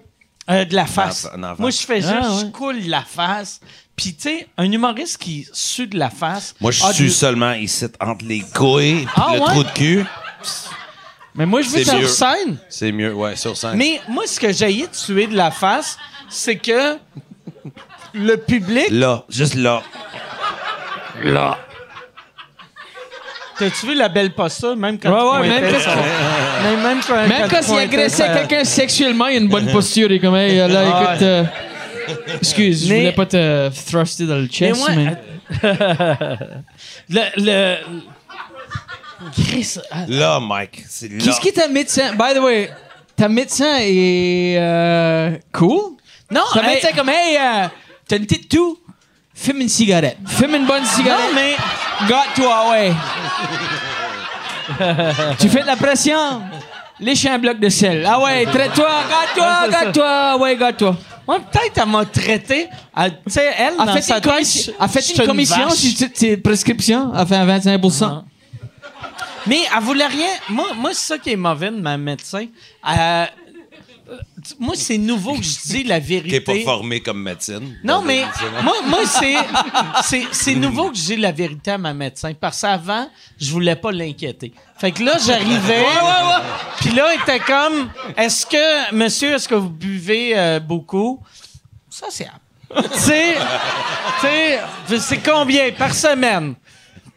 [0.49, 1.27] euh, de la face.
[1.27, 1.61] En- en avant.
[1.63, 2.41] Moi, je fais juste, Ah, ouais.
[2.41, 3.61] je coule la face.
[3.95, 6.55] Puis, tu sais, un humoriste qui sue de la face.
[6.61, 9.47] Moi, je suis du- seulement ici, entre les couilles et Ah, le ouais?
[9.47, 10.05] trou de cul.
[11.35, 12.59] Mais moi, je veux sur scène.
[12.69, 13.77] C'est mieux, ouais, sur scène.
[13.77, 15.97] Mais moi, ce que j'ai de tuer de la face,
[16.29, 16.97] c'est que
[18.15, 18.87] le public.
[18.91, 19.83] Là, juste là.
[21.23, 21.59] Là.
[23.59, 25.91] T'as-tu vu la belle posture, même quand Ouais, tu ouais, même son-
[26.63, 30.11] même, même quand, Même quand il agressait sa- quelqu'un sexuellement, il a une bonne posture.
[30.11, 31.23] Il est comme, hey, là, Ah, écoute.
[31.23, 31.45] euh,
[32.41, 35.17] excuse, je Mais- voulais pas te thruster dans le Mais chest, moi, mais.
[37.11, 37.21] le.
[37.37, 37.77] le...
[39.37, 40.83] Chris, ah, Là, Mike.
[40.89, 41.19] C'est là.
[41.23, 42.13] Qu'est-ce qui est ta médecin?
[42.15, 42.71] By the way,
[43.15, 45.97] ta médecin est euh, cool?
[46.31, 47.67] Non, Ta hey, médecin est comme, hey, euh,
[48.09, 48.79] t'as une petite toux,
[49.43, 50.19] fume une cigarette.
[50.27, 51.25] Fume une bonne cigarette.
[51.29, 51.57] non, mais
[52.09, 52.93] Gâte-toi, ouais.
[55.39, 56.43] tu fais de la pression?
[57.01, 58.05] Lèche un bloc de sel.
[58.07, 59.85] Ah ouais, traite-toi, gâte-toi, ça.
[59.85, 60.97] gâte-toi, ouais, gâte-toi.
[61.29, 62.69] ouais, peut-être elle m'a traité.
[62.97, 66.13] elle- Tu sais, elle, A dans fait sa une commission, a fait une commission sur
[66.13, 68.25] tes prescriptions, a fait un 25 Non.
[69.47, 70.29] Mais elle voulait rien.
[70.51, 72.45] Moi, moi c'est ça qui est mauvais de ma médecin.
[72.87, 73.27] Euh,
[74.59, 76.41] moi, c'est nouveau que je dis la vérité.
[76.41, 77.77] pas formé comme médecine.
[77.85, 78.25] Non, mais
[78.63, 79.01] moi, moi
[80.03, 82.33] c'est, c'est, nouveau que j'ai la vérité à ma médecin.
[82.39, 83.09] Parce qu'avant,
[83.39, 84.53] je voulais pas l'inquiéter.
[84.79, 85.85] Fait que là, j'arrivais.
[86.81, 91.21] Puis là, il était comme Est-ce que, monsieur, est-ce que vous buvez euh, beaucoup?
[91.89, 92.29] Ça, c'est.
[92.75, 94.59] tu sais,
[94.99, 96.55] c'est combien par semaine?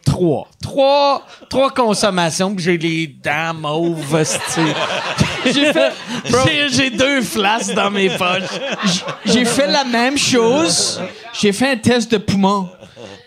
[0.04, 0.48] Trois.
[0.62, 4.24] Trois, trois consommations, puis j'ai les dents mauves.
[5.44, 5.92] J'ai fait.
[6.72, 8.60] J'ai, deux flasques dans mes poches.
[9.26, 11.00] J'ai fait la même chose.
[11.38, 12.68] J'ai fait un test de poumon.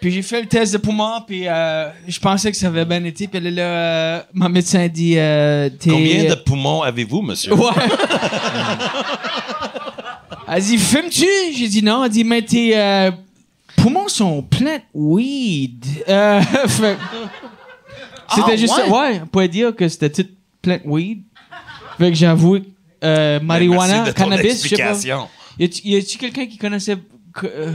[0.02, 3.04] Puis j'ai fait le test de poumon, puis euh, je pensais que ça avait bien
[3.04, 3.28] été.
[3.28, 5.14] Puis là, là, euh, mon médecin a dit...
[5.18, 7.54] euh, Combien de poumons avez-vous, monsieur?
[7.54, 7.70] Ouais.
[10.50, 11.28] Elle dit, fumes-tu?
[11.56, 12.04] J'ai dit non.
[12.04, 13.12] Elle dit, mais tes euh,
[13.78, 15.86] poumons sont pleins de weed.
[16.10, 16.98] Euh, fait-
[18.36, 18.84] c'était Ah, juste ouais?
[18.88, 18.92] ça.
[18.92, 20.28] Ouais, on pourrait dire que c'était tout
[20.62, 21.24] plein de weed.
[21.98, 22.64] Fait que j'ai avoué,
[23.04, 24.94] euh, marijuana, de ton cannabis, je sais pas.
[25.60, 26.98] Y a-tu- quelqu'un qui connaissait.
[27.44, 27.72] euh,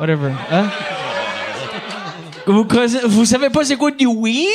[0.00, 0.32] whatever.
[0.50, 0.66] Hein?
[2.46, 2.66] Vous,
[3.08, 4.46] vous savez pas c'est quoi du weed?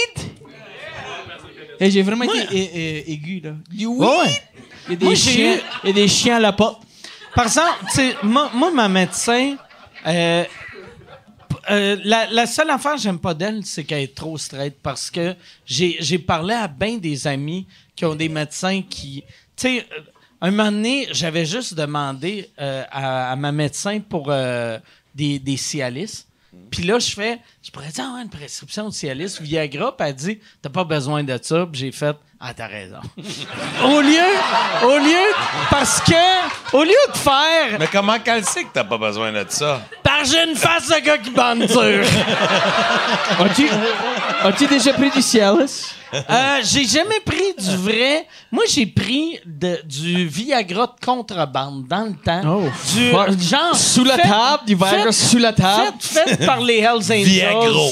[1.79, 3.51] Et j'ai vraiment été é- é- aigu, là.
[3.69, 4.01] Du weed?
[4.01, 4.41] Ouais.
[4.87, 6.81] Il y a des Moi, chiens, eu- il y a des chiens à la porte.
[7.35, 7.67] Par exemple,
[8.23, 9.55] moi, moi, ma médecin,
[10.05, 10.43] euh,
[11.69, 15.35] euh, la, seule affaire que j'aime pas d'elle, c'est qu'elle est trop straight parce que
[15.65, 19.23] j'ai parlé à bien des amis qui ont des médecins qui.
[19.55, 20.01] Tu sais, euh,
[20.41, 24.29] un moment donné, j'avais juste demandé à, ma médecin pour
[25.15, 26.25] des, des Cialis.
[26.69, 30.15] Puis là, je fais, je pourrais dire, ah, une prescription de Cialis, Viagra, puis elle
[30.15, 31.67] dit, t'as pas besoin de ça.
[31.71, 32.97] J'ai fait, ah, t'as raison.
[33.85, 34.19] au lieu,
[34.83, 35.33] au lieu,
[35.69, 39.45] parce que, au lieu de faire, Mais comment qu'elle sait que t'as pas besoin de
[39.47, 39.81] ça?
[40.03, 42.05] par j'ai une face de gars qui bande dur.
[43.39, 43.67] As-tu,
[44.43, 45.85] as-tu déjà pris du Cialis?
[46.13, 48.27] Euh, j'ai jamais pris du vrai.
[48.51, 52.41] Moi, j'ai pris de- du Viagra de contrebande dans le temps.
[52.45, 53.39] Oh, du fuck.
[53.39, 55.97] genre Sous la fait- table, du Viagra fait- sous la table.
[55.99, 57.23] Fait, fait par les Hells Angels.
[57.23, 57.91] Viagro.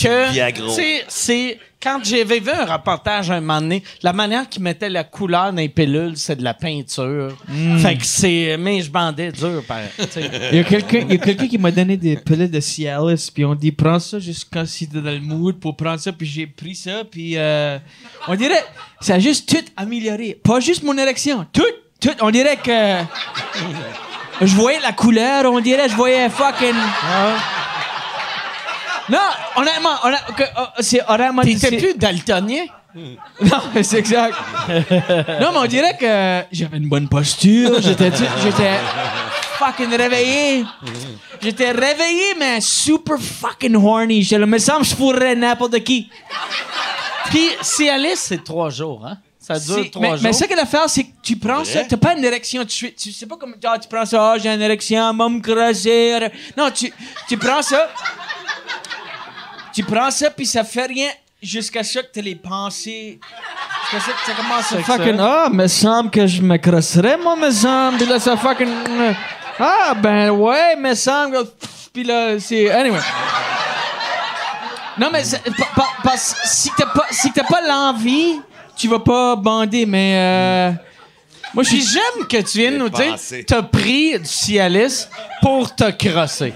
[0.00, 0.68] Que, Viagro.
[0.68, 4.90] tu sais, c'est quand j'avais vu un reportage un moment donné, la manière qu'ils mettaient
[4.90, 7.36] la couleur dans les pilules, c'est de la peinture.
[7.48, 7.78] Hmm.
[7.78, 9.78] Fait que c'est, mais je bandais dur, par.
[10.52, 13.98] Il y a quelqu'un, qui m'a donné des pilules de Cialis, puis on dit prends
[13.98, 17.04] ça juste quand si t'es dans le mood pour prendre ça, puis j'ai pris ça,
[17.10, 17.78] puis euh,
[18.28, 18.64] on dirait
[19.00, 21.62] ça a juste tout amélioré, pas juste mon érection, tout,
[22.00, 23.02] tout, on dirait que
[24.42, 26.74] je voyais la couleur, on dirait je voyais fucking.
[29.10, 29.18] Non,
[29.56, 31.42] honnêtement, oh, c'est honnêtement.
[31.42, 32.64] T'étais c'est- plus daltonien?
[32.94, 34.34] non, c'est exact.
[34.68, 37.80] non, mais on dirait que j'avais une bonne posture.
[37.80, 38.10] J'étais,
[38.42, 38.78] j'étais
[39.58, 40.64] fucking réveillé.
[41.40, 44.22] J'étais réveillé, mais super fucking horny.
[44.22, 46.10] J'étais là, me semble que je pourrais n'importe qui.
[47.26, 49.18] Puis Cialis, c'est trois jours, hein?
[49.38, 50.18] Ça dure C'est- trois mais, jours.
[50.24, 52.96] mais ça que l'affaire, c'est que tu prends ça, t'as pas une érection de suite.
[52.96, 56.18] Tu sais pas comme, ah, tu prends ça, ah, j'ai une érection, me creuser.
[56.56, 56.92] Non, tu,
[57.28, 57.88] tu prends ça,
[59.72, 61.08] tu prends ça, puis ça fait rien
[61.42, 63.18] jusqu'à ce que t'aies les pensées.
[63.90, 65.44] Jusqu'à ce que ça commence à que fucking, ça.
[65.46, 67.98] ah, me semble que je me crosserais, moi, me semble.
[67.98, 69.12] Puis là, ça fucking, euh,
[69.58, 71.36] ah, ben ouais, me semble.
[71.44, 71.50] que-
[71.92, 73.00] Puis là, c'est, anyway.
[74.98, 75.22] Non, mais
[75.74, 78.40] pa- si t'as pas, si t'as pas l'envie,
[78.76, 80.72] tu vas pas bander, mais euh,
[81.54, 83.16] moi je Puis suis j'aime que tu viennes nous dire
[83.46, 85.06] t'as pris du Cialis
[85.40, 86.52] pour te crosser.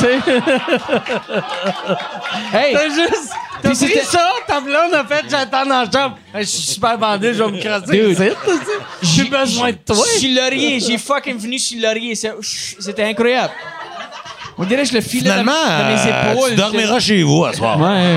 [2.52, 3.30] Hey, t'as juste...
[3.62, 6.16] T'as pris c'était- ça, ta blonde a fait j'attends dans la chambre.
[6.34, 7.92] Hey, Je suis super bandé, je vais me crosser.
[7.92, 8.10] Dude.
[8.10, 8.56] ici, tu sais.
[9.02, 9.96] J'ai besoin de toi.
[9.96, 12.32] sur laurier, j'ai fucking venu sur laurier, c'est-
[12.80, 13.52] c'était incroyable.
[14.56, 16.50] On dirait que je le filais dans, Finalement, dans mes euh, épaules.
[16.50, 17.78] tu dormiras chez vous à soir.
[17.80, 18.16] Ouais.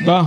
[0.00, 0.26] bon.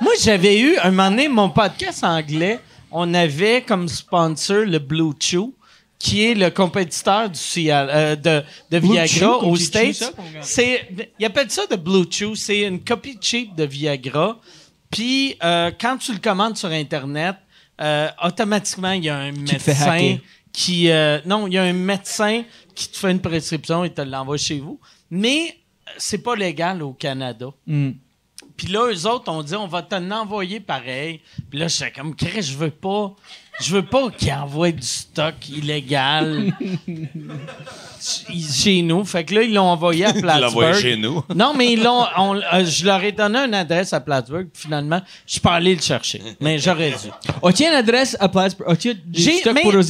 [0.00, 2.60] Moi, j'avais eu, un moment donné, mon podcast anglais,
[2.90, 5.52] on avait comme sponsor le Blue Chew,
[5.98, 10.14] qui est le compétiteur du Cial- euh, de, Viagra Chew, aux States.
[10.42, 10.88] C'est,
[11.18, 12.34] ils appellent ça de Blue Chew.
[12.34, 14.38] C'est une copie cheap de Viagra.
[14.90, 17.36] Puis, euh, quand tu le commandes sur Internet,
[17.80, 20.18] euh, automatiquement, il y a un médecin
[20.52, 20.88] qui...
[21.24, 22.44] non, il y a un médecin
[22.74, 24.78] qui te fait une prescription et te l'envoie chez vous.
[25.10, 25.56] Mais
[25.96, 27.48] c'est pas légal au Canada.
[27.66, 27.92] Hmm.
[28.56, 31.20] Puis là, eux autres ont dit, on va t'en envoyer pareil.
[31.50, 33.14] Puis là, j'étais comme, Chris, je veux pas.
[33.58, 36.52] Je veux pas qu'ils envoient du stock illégal
[38.00, 39.04] chez nous.
[39.04, 40.74] Fait que là, ils l'ont envoyé à Plattsburgh.
[40.74, 41.22] chez nous.
[41.34, 42.04] Non, mais ils l'ont.
[42.18, 44.48] on- euh, je leur ai donné une adresse à Plattsburgh.
[44.52, 46.20] Puis finalement, je suis pas allé le chercher.
[46.40, 47.08] Mais j'aurais dû.
[47.42, 48.70] As-tu une adresse à Plattsburgh?
[48.70, 49.82] As-tu du stock pour aux?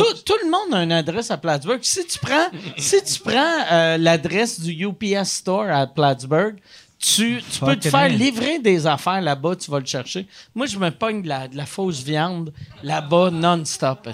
[0.00, 1.80] Tout, tout le monde a une adresse à Plattsburgh.
[1.82, 2.46] Si tu prends,
[2.76, 6.56] si tu prends euh, l'adresse du UPS Store à Plattsburgh,
[7.00, 10.26] tu, tu peux te faire livrer des affaires là-bas, tu vas le chercher.
[10.54, 12.52] Moi, je me pogne de la, de la fausse viande
[12.82, 14.08] là-bas non-stop.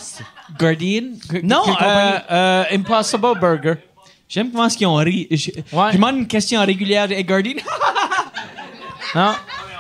[0.59, 1.11] Guardian?
[1.43, 3.75] Non, euh, euh, Impossible Burger.
[4.29, 5.27] J'aime comment qu'ils ont ri.
[5.31, 5.91] Je, Ouais.
[5.91, 7.11] je demande une question régulière.
[7.11, 7.55] Hey, Guardian?
[9.15, 9.35] Non,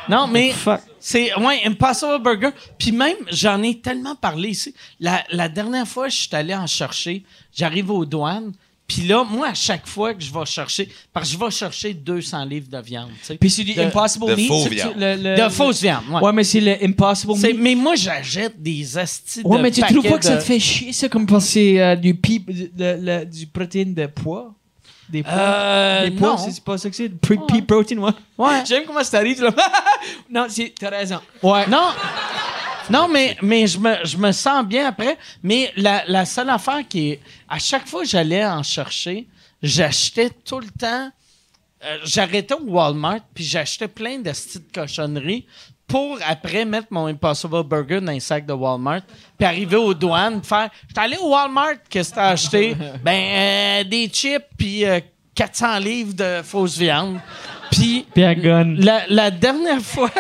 [0.09, 0.55] non, mais
[1.01, 2.51] c'est ouais Impossible Burger.
[2.78, 4.74] Puis même, j'en ai tellement parlé ici.
[5.01, 7.23] La, la dernière fois, je suis allé en chercher.
[7.55, 8.53] J'arrive aux douanes.
[8.88, 11.92] Puis là, moi, à chaque fois que je vais chercher, parce que je vais chercher
[11.92, 13.08] 200 livres de viande.
[13.18, 13.36] tu sais.
[13.36, 14.46] Puis c'est du De- Impossible de Meat?
[14.48, 14.92] faux c'est- viande.
[14.96, 16.20] le- le- de fausse viande, ouais.
[16.22, 17.56] Ouais, mais c'est le Impossible Meat.
[17.58, 20.60] mais moi, j'achète des astis Ouais, de mais tu trouves pas que ça te fait
[20.60, 24.52] chier, ça, comme parce c'est euh, du, pip, de- de- le- du protéine de poids?
[25.08, 25.32] Des pois?
[25.32, 27.08] Euh, Des pois, c'est pas ça que c'est?
[27.08, 27.36] Pea
[27.66, 28.10] protein, ouais.
[28.38, 28.64] Ouais.
[28.66, 29.32] J'aime comment ça là.
[30.30, 31.18] non, c'est- t'as raison.
[31.42, 31.66] Ouais.
[31.68, 31.88] Non,
[32.90, 35.16] non, mais, mais je, me, je me sens bien après.
[35.42, 37.20] Mais la, la seule affaire qui est.
[37.48, 39.26] À chaque fois que j'allais en chercher,
[39.62, 41.10] j'achetais tout le temps.
[41.84, 45.46] euh, J'arrêtais au Walmart, puis j'achetais plein de petites cochonneries
[45.88, 49.02] pour après mettre mon Impossible Burger dans un sac de Walmart,
[49.38, 53.84] puis arriver aux douanes, faire J'étais allé au Walmart, qu'est-ce que t'as acheté Ben, euh,
[53.84, 54.98] des chips, puis euh,
[55.36, 57.20] 400 livres de fausse viande.
[57.70, 58.22] Puis Puis
[58.84, 60.10] la, la dernière fois.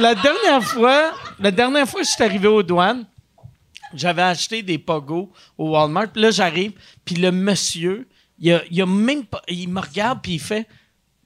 [0.00, 1.12] La dernière fois.
[1.38, 3.04] La dernière fois que je suis arrivé aux douanes,
[3.94, 6.08] j'avais acheté des pogos au Walmart.
[6.08, 6.72] Puis là, j'arrive,
[7.04, 8.08] puis le monsieur,
[8.38, 9.42] il a, même pas.
[9.48, 10.66] Il me regarde, puis il fait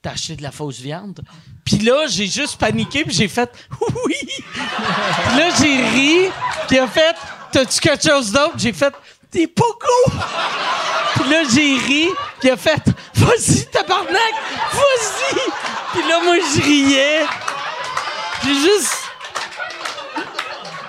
[0.02, 1.20] T'as acheté de la fausse viande?
[1.64, 4.14] Puis là, j'ai juste paniqué, puis j'ai fait Oui!
[4.28, 6.30] Puis là, j'ai ri,
[6.68, 7.16] puis il a fait
[7.50, 8.54] T'as-tu quelque chose d'autre?
[8.58, 8.94] J'ai fait
[9.32, 10.16] Des pogos!
[11.14, 12.82] Puis là, j'ai ri, puis il a fait
[13.14, 14.34] Vas-y, tabarnak!
[14.72, 15.40] Vas-y!
[15.92, 17.26] Puis là, moi, je riais.
[18.46, 18.92] J'ai juste.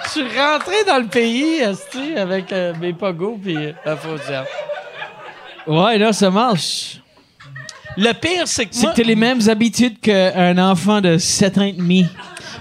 [0.05, 4.21] Je suis rentré dans le pays, esti, avec euh, mes pogos puis euh, la fausse.
[5.67, 6.99] Ouais, là, ça marche.
[7.97, 8.91] Le pire, c'est que C'est moi...
[8.91, 12.05] que t'as les mêmes habitudes qu'un enfant de 7 ans et demi.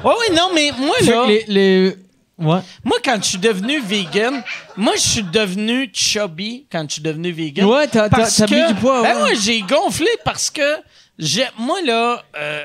[0.04, 1.22] Ouais, ouais, non, mais moi, Fait là...
[1.24, 1.96] que les, les-
[2.38, 2.58] Ouais.
[2.84, 4.42] Moi, quand je suis devenu vegan,
[4.76, 7.64] moi, je suis devenu chubby quand je suis devenu vegan.
[7.64, 9.18] Ouais, t'as- t'as- Parce t'as mis que- du poids, Ben, ouais.
[9.20, 10.76] moi, j'ai gonflé parce que
[11.18, 12.62] j'ai, moi, là, euh,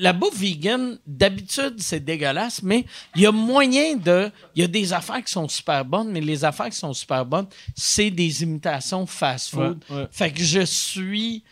[0.00, 2.84] la bouffe vegan, d'habitude, c'est dégueulasse, mais
[3.14, 4.30] il y a moyen de.
[4.54, 7.24] Il y a des affaires qui sont super bonnes, mais les affaires qui sont super
[7.24, 9.78] bonnes, c'est des imitations fast-food.
[9.90, 10.08] Ouais, ouais.
[10.10, 11.42] Fait que je suis.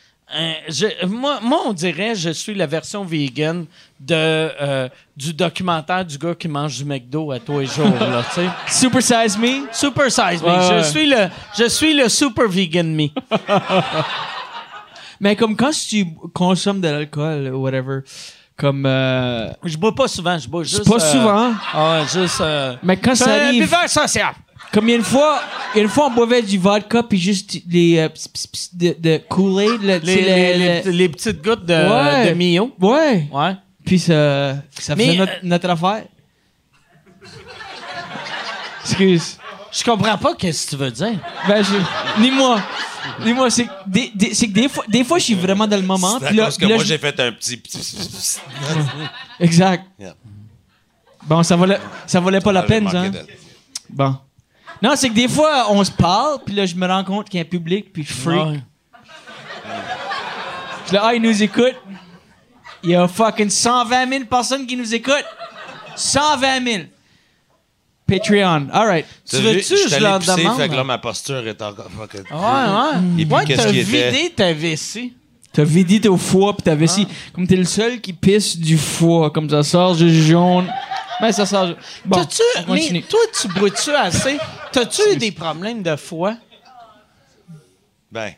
[0.68, 3.66] je- moi, moi, on dirait je suis la version vegan
[4.00, 7.86] de, euh, du documentaire du gars qui mange du McDo à tous les jours.
[8.00, 8.24] là.
[8.68, 9.68] Super Size Me?
[9.72, 10.48] Super size me.
[10.48, 13.08] Ouais, je, suis le, je suis le super vegan me.
[15.20, 18.00] Mais comme quand tu consommes de l'alcool ou whatever,
[18.56, 18.84] comme.
[18.86, 20.84] euh, Je bois pas souvent, je bois juste.
[20.88, 21.52] pas euh, souvent.
[21.72, 22.40] Ah ouais, juste.
[22.40, 23.62] euh, Mais quand ça arrive.
[23.62, 24.34] buveur social.
[24.72, 25.40] Comme il y a une fois,
[25.74, 28.08] il y a une fois on buvait du vodka puis juste les euh,
[28.72, 32.28] de, de Kool-Aid, le- Les, les, le- les- les petites gouttes de, Ouais.
[32.30, 32.72] de Mio.
[32.80, 33.28] Ouais.
[33.32, 33.56] Ouais.
[33.86, 36.04] Puis ça, ça Mais, faisait notre, notre affaire.
[38.84, 39.38] Excuse.
[39.72, 41.18] Je comprends pas qu'est-ce que tu veux dire.
[41.48, 42.60] Ben, je, ni moi.
[43.24, 45.66] Ni moi, c'est que des, des- c'est que des fois, des fois, je suis vraiment
[45.66, 46.18] dans le moment.
[46.18, 47.62] C'est à Puis là, cause que puis là, moi, je- j'ai fait un petit...
[49.40, 49.84] Exact.
[49.98, 50.14] Yeah.
[51.24, 53.00] Bon, ça valait, ça valait pas la peine, ça.
[53.02, 53.12] hein?
[53.90, 54.16] Bon.
[54.82, 57.38] Non, c'est que des fois, on se parle, puis là, je me rends compte qu'il
[57.38, 58.44] y a un public, puis je freak.
[58.46, 58.60] Ouais.
[60.86, 61.76] Puis là, ah, ils nous écoutent.
[62.82, 65.24] Il y a fucking 120 000 personnes qui nous écoutent.
[65.96, 66.84] 120 000.
[68.06, 68.68] Patreon.
[68.72, 69.06] All right.
[69.24, 70.56] Tu T'as veux-tu, je leur pisser, demande?
[70.58, 71.88] Fait que là, ma posture est encore...
[71.98, 73.22] Ouais, ouais.
[73.22, 74.10] Et puis, ouais, qu'est-ce t'as qui était?
[74.10, 75.14] vidé ta vessie.
[75.52, 77.06] T'as vidé ton foie, puis ta vessie.
[77.08, 77.14] Ah.
[77.34, 80.66] Comme t'es le seul qui pisse du foie, comme ça sort juste jaune.
[81.20, 81.68] Mais ça sort.
[82.04, 82.42] Bon, T'as-tu,
[82.92, 84.36] mais toi, tu bois-tu assez?
[84.72, 86.34] T'as-tu eu des problèmes de foie?
[88.10, 88.32] Ben...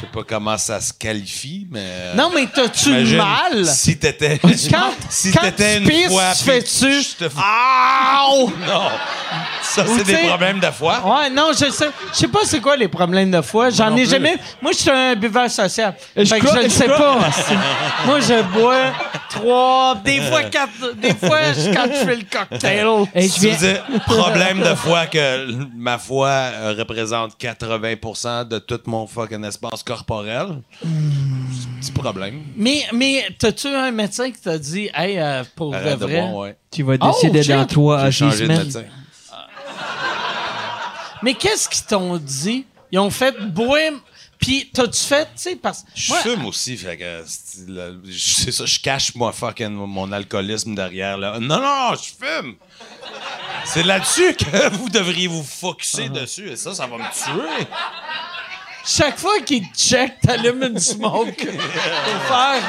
[0.00, 1.80] Je sais pas comment ça se qualifie, mais...
[1.82, 3.66] euh, Non, mais t'as-tu mal?
[3.66, 4.38] Si t'étais...
[4.38, 6.32] Quand, si quand t'étais tu une pisses, fois...
[6.38, 7.04] tu fais-tu...
[7.18, 8.52] te- Aouh!
[8.66, 8.90] Non,
[9.62, 11.00] Ça, c'est des problèmes de foi.
[11.04, 11.90] Ouais, non, je sais.
[12.12, 13.70] Je sais pas c'est quoi les problèmes de foie.
[13.70, 14.10] J'en ai plus.
[14.10, 14.36] jamais.
[14.62, 15.94] Moi, je suis un buveur social.
[16.16, 17.18] Je Fait que je ne je sais pas.
[18.06, 18.92] Moi, je bois
[19.30, 22.86] trois, des fois quatre, des fois je- quand je fais le cocktail.
[23.14, 25.46] Hey, je Tu viens- dire, problème de foi que
[25.76, 30.62] ma foi euh, représente 80% de tout mon fucking espace corporel.
[30.80, 32.40] C'est un petit problème.
[32.56, 36.20] Mais, mais t'as-tu un médecin qui t'a dit, hey, euh, pour de Arrête de vrai?
[36.22, 36.56] boire, ouais.
[36.72, 37.70] Tu vas Oh, décider dans shit.
[37.70, 38.58] trois à six de semaines.
[38.58, 38.82] médecin.
[41.22, 42.66] Mais qu'est-ce qu'ils t'ont dit?
[42.92, 43.78] Ils ont fait boire.
[44.38, 48.78] Puis t'as-tu fait, tu sais, parce Je Moi, fume aussi, fait que c'est ça, je
[48.78, 51.40] cache moi fucking mon alcoolisme derrière là.
[51.40, 52.54] Non, non, je fume.
[53.64, 57.66] C'est là-dessus que vous devriez vous focuser dessus et ça, ça va me tuer.
[58.86, 62.62] chaque fois qu'ils te checkent, t'allumes une smoke pour faire.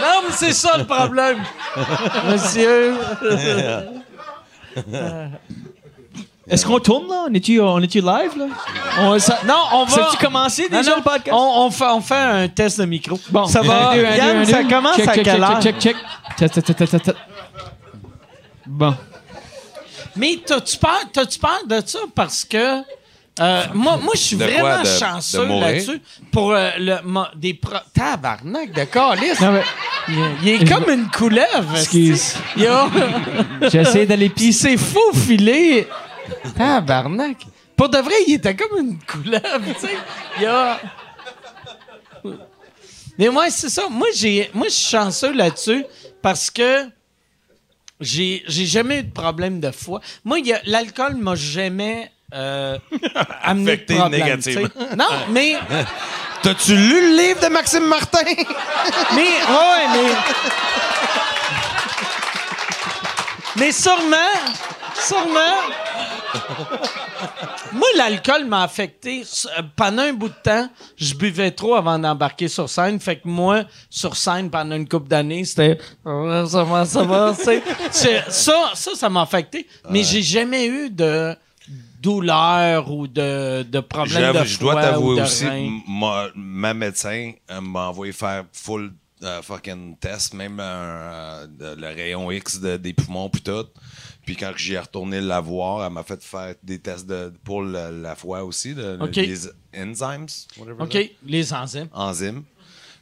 [0.00, 1.42] Non, mais c'est ça le problème.
[2.26, 2.96] Monsieur.
[6.50, 7.26] Est-ce qu'on tourne là?
[7.30, 8.46] On est-tu, on est-tu live là?
[8.98, 9.90] On- ça- non, on va.
[9.94, 11.30] Ça tu commencé Non, déjà non, le podcast?
[11.32, 13.18] On, on fait, on fait un test de micro.
[13.30, 13.90] Bon, ça va?
[13.90, 15.62] Un, deux, un, Yann, deux, un, ça commence check, à check, quelle check, heure?
[15.62, 16.52] check, check, check.
[16.52, 17.12] Test, test, test.
[18.66, 18.94] Bon.
[20.16, 22.00] Mais t'as-tu peur, t'as-tu peur de ça?
[22.14, 22.80] Parce que.
[23.40, 24.60] euh, moi, moi je suis De quoi?
[24.60, 26.02] vraiment De- chanceux là-dessus
[26.32, 29.40] pour euh, le, mo- des pro- tabarnak de calice.
[29.40, 29.62] Non, mais,
[30.08, 31.76] Il, il est comme une couleuvre.
[31.76, 32.34] Excuse.
[33.70, 34.70] j'essaie d'aller pisser.
[34.70, 35.86] s'est faufilé.
[36.56, 37.46] Tabarnak.
[37.76, 39.96] Pour de vrai, il était comme une couleuvre, tu sais.
[40.38, 40.78] Il a...
[43.18, 43.88] Mais moi, c'est ça.
[43.88, 45.84] Moi, j'ai, moi, je suis chanceux là-dessus
[46.22, 46.86] parce que
[48.00, 50.00] j'ai, j'ai jamais eu de problème de foie.
[50.24, 52.78] Moi, l'alcool m'a jamais euh,
[53.42, 54.20] amené de problème.
[54.20, 54.68] négativement.
[54.96, 55.56] Non, mais,
[56.42, 58.24] T'as-tu lu le livre de Maxime Martin?
[59.14, 60.10] mais, ouais, mais.
[63.56, 64.16] Mais sûrement,
[64.94, 65.60] sûrement.
[67.72, 69.22] Moi, l'alcool m'a affecté.
[69.58, 72.98] Euh, Pendant un bout de temps, je buvais trop avant d'embarquer sur scène.
[73.00, 77.34] Fait que moi, sur scène, pendant une couple d'années, c'était Ah, ça va, ça va.
[77.34, 77.52] ça,
[78.74, 79.66] ça, ça m'a affecté.
[79.90, 81.34] Mais j'ai jamais eu de
[82.00, 85.44] douleur ou de, de problème de je dois t'avouer aussi,
[85.86, 88.90] ma, ma médecin euh, m'a envoyé faire full
[89.22, 93.66] euh, fucking test, même euh, le rayon X de- des poumons puis tout.
[94.30, 97.62] Puis quand j'y ai retourné la voir, elle m'a fait faire des tests de, pour
[97.62, 100.26] la foie aussi, de, les enzymes,
[100.56, 101.00] whatever OK, that.
[101.26, 101.88] les enzymes.
[101.92, 102.44] enzymes.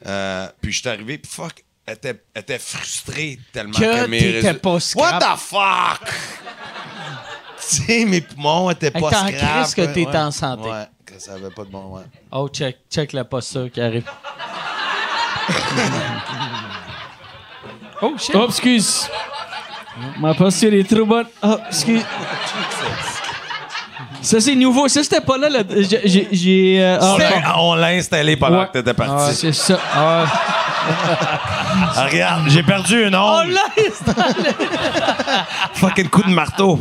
[0.07, 4.09] Euh, puis je suis arrivé, puis fuck, elle était, elle était frustrée tellement Que que,
[4.09, 5.21] mes t'étais résu- pas scrap.
[5.21, 6.09] What the fuck?
[7.59, 9.35] tu sais, mes poumons étaient pas scrap.
[9.35, 10.17] crise que t'es ouais.
[10.17, 10.71] en santé.
[10.71, 12.05] Ouais, que ça avait pas de bon, ouais.
[12.33, 14.07] Oh, check, check la posture qui arrive.
[18.01, 18.35] oh, shit.
[18.35, 19.11] Oh, excuse.
[20.19, 21.27] Ma posture est trop bonne.
[21.43, 22.03] Oh, excuse.
[24.21, 24.89] Ça, c'est nouveau.
[24.89, 25.49] Ça, c'était pas là.
[25.49, 25.61] là.
[26.05, 28.67] J'ai- euh, ah, On l'a- On l'a installé pendant Ouais.
[28.67, 29.35] que t'étais ah, parti.
[29.37, 29.79] c'est ça.
[29.95, 30.25] Ah,
[32.11, 33.53] regarde, j'ai perdu une Oh ongle.
[33.53, 33.63] là,
[35.75, 36.79] Fucking coup de marteau.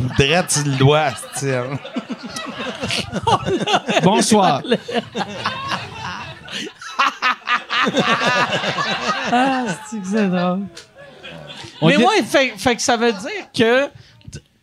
[0.48, 1.10] Sur le doigt.
[1.34, 1.78] c'est- hein.
[4.02, 4.62] Bonsoir.
[9.90, 10.62] c'est drôle.
[11.80, 13.88] On Mais dit- ouais, fait, fait que ça veut dire que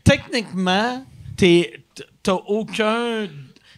[0.04, 1.06] techniquement,
[1.38, 3.28] t'as aucun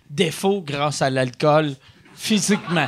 [0.09, 1.75] défaut grâce à l'alcool
[2.15, 2.87] physiquement.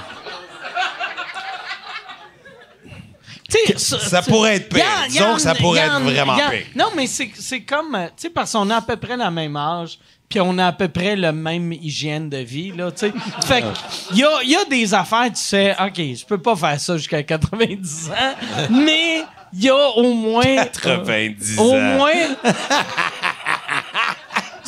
[3.78, 4.84] Ça pourrait être pire.
[5.08, 6.66] Disons que ça pourrait être vraiment pire.
[6.76, 9.56] Non, mais c'est c'est comme, tu sais, parce qu'on a à peu près la même
[9.56, 10.00] âge,
[10.30, 13.14] puis on a à peu près le même hygiène de vie, là, tu sais.
[13.46, 13.64] Fait
[14.08, 16.96] qu'il y a, y a des affaires, tu sais, OK, je peux pas faire ça
[16.98, 18.36] jusqu'à 90 ans,
[18.70, 19.24] mais
[19.54, 20.66] il y a au moins...
[20.72, 21.82] 90 Au ans.
[21.98, 22.12] moins...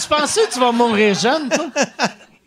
[0.01, 1.67] tu penses que tu vas mourir jeune, toi?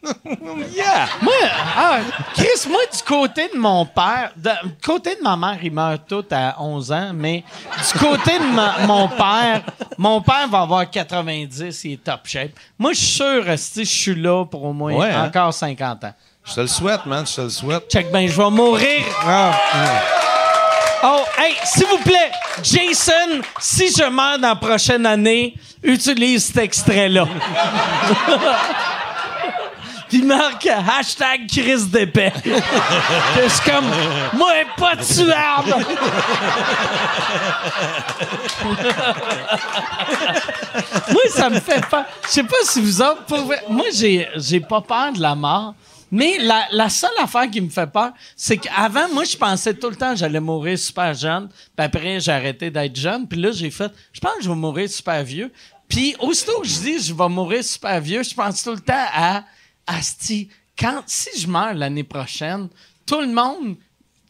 [0.74, 1.06] Yeah!
[1.22, 1.32] Moi,
[1.76, 1.98] ah,
[2.34, 5.98] Chris, moi, du côté de mon père, de- du côté de ma mère, ils meurent
[6.06, 7.44] tous à 11 ans, mais
[7.92, 9.62] du côté de ma- mon père,
[9.98, 12.50] mon père va avoir 90, il est top shape.
[12.78, 13.44] Moi, je suis sûr,
[13.76, 15.26] je suis là pour au moins Ouais, hein?
[15.26, 16.14] encore 50 ans.
[16.44, 17.24] Je te le souhaite, man.
[17.26, 17.90] Je te le souhaite.
[17.90, 19.02] Check ben, je vais mourir.
[21.06, 22.30] Oh, hey, s'il vous plaît,
[22.62, 27.26] Jason, si je meurs dans la prochaine année, utilise cet extrait-là.
[30.14, 32.32] Puis marque hashtag Chris d'épais.
[32.44, 33.86] Que suis comme,
[34.34, 35.74] moi, pas tuable.
[41.10, 42.04] moi, ça me fait peur.
[42.26, 45.34] Je sais pas si vous autres, pour vrai, moi, j'ai, j'ai pas peur de la
[45.34, 45.74] mort.
[46.12, 49.90] Mais la, la seule affaire qui me fait peur, c'est qu'avant, moi, je pensais tout
[49.90, 51.48] le temps que j'allais mourir super jeune.
[51.48, 53.26] Puis après, j'ai arrêté d'être jeune.
[53.26, 55.50] Puis là, j'ai fait, je pense que je vais mourir super vieux.
[55.88, 58.80] Puis Puis, aussitôt que je dis je vais mourir super vieux, je pense tout le
[58.80, 59.42] temps à
[59.86, 60.48] Asti.
[60.78, 62.68] Quand, si je meurs l'année prochaine,
[63.06, 63.76] tout le monde,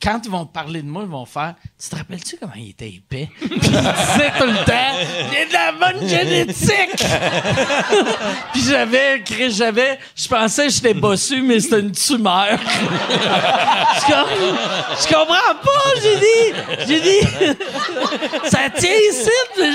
[0.04, 2.88] quand ils vont parler de moi, ils vont faire Tu te rappelles-tu comment il était
[2.90, 3.30] épais?
[3.40, 4.94] Puis il disait tout le temps
[5.32, 7.04] J'ai de la bonne génétique
[8.52, 12.58] Puis j'avais, j'avais, je pensais que j'étais bossu, mais c'était une tumeur.
[12.58, 14.56] je, com-
[15.00, 17.20] je comprends pas, j'ai dit, j'ai dit,
[18.44, 19.30] ça tient ici,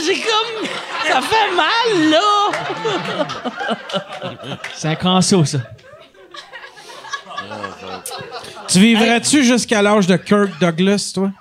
[0.05, 0.67] j'ai comme,
[1.07, 2.51] ça fait mal, là.
[4.75, 5.59] C'est un canso, ça.
[8.67, 11.31] Tu vivrais-tu jusqu'à l'âge de Kirk Douglas, toi?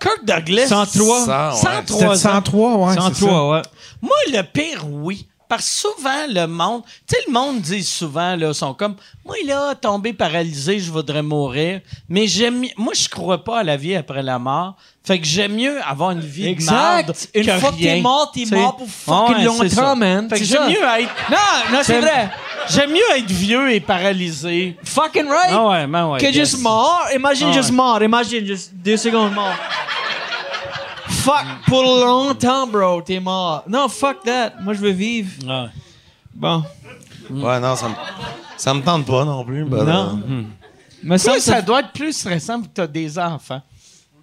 [0.00, 0.66] Kirk Douglas?
[0.68, 1.24] 103.
[1.26, 1.54] 100, ouais.
[1.54, 2.14] 103 C'était ans.
[2.14, 2.94] 103, ouais.
[2.94, 3.14] c'est ça.
[3.14, 3.62] 103, ouais.
[4.02, 5.28] Moi, le pire, oui.
[5.48, 9.36] Parce que souvent, le monde, tu sais, le monde dit souvent, là, sont comme, moi,
[9.46, 11.80] là, tombé paralysé, je voudrais mourir.
[12.08, 14.76] Mais j'aime, moi, je crois pas à la vie après la mort.
[15.04, 17.28] Fait que j'aime mieux avoir une vie de merde Exact.
[17.34, 17.94] Une que fois que rien.
[17.94, 20.28] t'es mort, t'es mort pour fucking Ouais, longtemps, man.
[20.28, 22.28] Fait que j'aime mieux être, Non, non, c'est vrai.
[22.68, 24.76] j'aime mieux être vieux et paralysé.
[24.84, 25.50] Fucking right.
[25.50, 26.20] Ah ouais, ben ouais.
[26.20, 26.60] que juste yes.
[26.60, 27.06] mort.
[27.14, 27.76] Imagine Ah juste ouais.
[27.76, 28.02] mort.
[28.02, 29.54] Imagine juste deux secondes mort.
[31.28, 33.62] Fuck, pour longtemps, bro, t'es mort.
[33.68, 34.52] Non, fuck that.
[34.60, 35.30] Moi, je veux vivre.
[35.46, 35.68] Ouais.
[36.34, 36.62] Bon.
[37.30, 37.94] Ouais, non, ça me,
[38.56, 39.64] ça me tente pas non plus.
[39.64, 40.20] but, Non.
[41.02, 41.62] Mais Toi, ça, ça ça...
[41.62, 43.62] doit être plus stressant que t'as des enfants.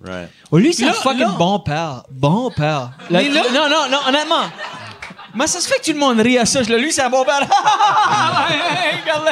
[0.03, 0.30] right.
[0.52, 2.03] Oh, lui, c'est un fucking là- bon père.
[2.11, 2.91] Bon père.
[3.10, 4.44] Là- non, non, non, honnêtement.
[5.34, 6.64] Mais ça se fait que tout le monde rit à ça.
[6.64, 7.40] Je le- Lui, c'est un bon père.
[9.03, 9.32] Regarde-le.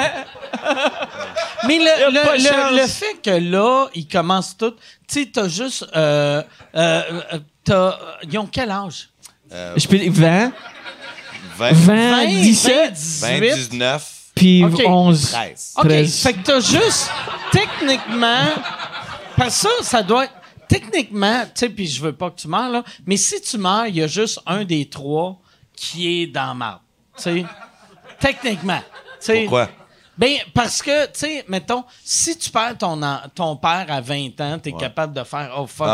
[1.67, 4.71] Mais le, le, le- fait que là, ils commencent tout.
[5.07, 5.85] Tu sais, t'as juste.
[5.95, 6.41] Euh,
[6.75, 7.01] euh,
[7.33, 7.99] euh, t'as-
[8.29, 9.09] ils ont quel âge?
[9.51, 10.51] Je peux dire 20,
[11.57, 13.55] 20, 20, 17, 20, 18.
[13.69, 14.81] 19, puis Ok.
[14.85, 15.31] 11.
[15.31, 15.73] 13.
[15.77, 15.87] OK.
[15.87, 16.19] 13.
[16.21, 17.09] Fait que t'as juste.
[17.51, 18.45] Techniquement.
[19.37, 20.33] Parce que ça, ça doit être.
[20.67, 23.85] Techniquement, tu sais, puis je veux pas que tu meurs, là, mais si tu meurs,
[23.85, 25.37] il y a juste un des trois
[25.75, 26.79] qui est dans marde.
[27.17, 27.45] Tu sais.
[28.19, 28.81] Techniquement.
[29.23, 29.69] Pourquoi?
[30.17, 32.99] Ben, parce que, tu sais, mettons, si tu perds ton,
[33.33, 34.79] ton père à 20 ans, tu es Ouais.
[34.79, 35.87] capable de faire, oh fuck,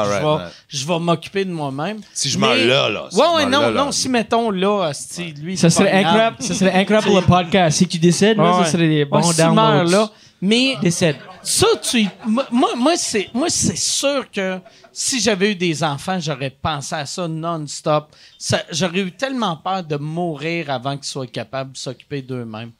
[0.67, 2.01] je vais, vais m'occuper de moi-même.
[2.13, 3.85] Si je meurs là, là, si Ouais, ouais, non, là, là.
[3.85, 5.55] non, si mettons là, asti, lui.
[5.55, 6.35] Ça serait incroyable.
[6.41, 7.77] Ça serait incroyable pour le podcast.
[7.77, 8.65] Si tu décèdes, là, Ouais.
[8.65, 9.91] ça serait des bons Ouais, si tu meurs downloads.
[9.91, 10.09] là.
[10.41, 11.17] Mais Décède.
[11.43, 12.07] ça, tu.
[12.25, 14.59] Moi, moi, moi, c'est, moi, c'est sûr que
[14.91, 18.13] si j'avais eu des enfants, j'aurais pensé à ça non-stop.
[18.37, 22.71] Ça- j'aurais eu tellement peur de mourir avant qu'ils soient capables de s'occuper d'eux-mêmes.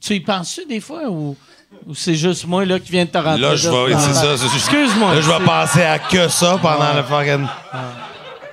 [0.00, 1.36] Tu y penses-tu des fois ou,
[1.86, 3.40] ou c'est juste moi là, qui viens de te rentrer?
[3.40, 3.94] Là, je vais.
[3.98, 4.36] C'est ça.
[4.36, 5.14] c'est- Excuse-moi.
[5.14, 7.46] Là, je vais penser à que ça pendant le fucking.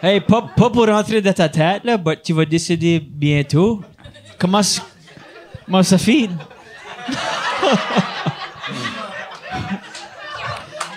[0.01, 3.81] Hey, pas, pas pour rentrer dans ta tête, là, mais tu vas décéder bientôt.
[4.38, 4.61] Comment,
[5.65, 6.30] comment ça fait?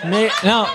[0.05, 0.65] Mais Non.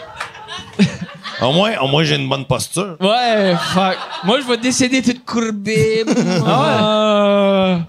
[1.43, 2.97] Au moins, au moins j'ai une bonne posture.
[3.01, 3.97] Ouais, fuck.
[4.23, 6.05] Moi, je vais décéder toute courbée.
[6.47, 7.85] ah Non,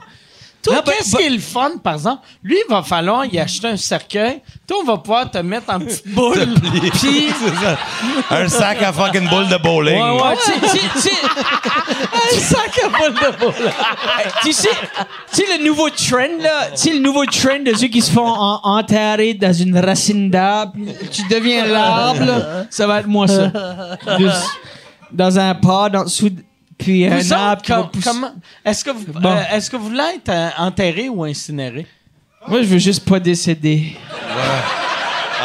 [0.71, 2.21] qu'est-ce ben- qui est le fun, par exemple?
[2.43, 4.41] Lui, il va falloir y acheter un cercueil.
[4.67, 6.47] Toi, on va pouvoir te mettre en petite boule.
[6.93, 7.27] Puis.
[8.31, 10.01] Un sac à fucking boule de bowling.
[10.01, 11.09] Ouais, ouais, tu
[12.35, 13.71] un sac à boule de boule.
[14.43, 14.69] tu sais,
[15.33, 18.11] tu sais, le nouveau trend, là, tu sais, le nouveau trend de ceux qui se
[18.11, 20.73] font en- enterrer dans une racine d'arbre,
[21.11, 23.51] tu deviens l'arbre, ça va être moi, ça.
[24.17, 24.43] Juste
[25.11, 26.43] dans un pod en dessous, de-
[26.85, 28.09] puis un Vous autres, arbre qui va com- pousser.
[28.09, 28.31] comment-
[28.63, 29.31] est-ce que vous, Bon.
[29.31, 31.87] euh, est-ce que vous voulez être euh, enterré ou incinéré?
[32.47, 33.97] Moi, je veux juste pas décéder.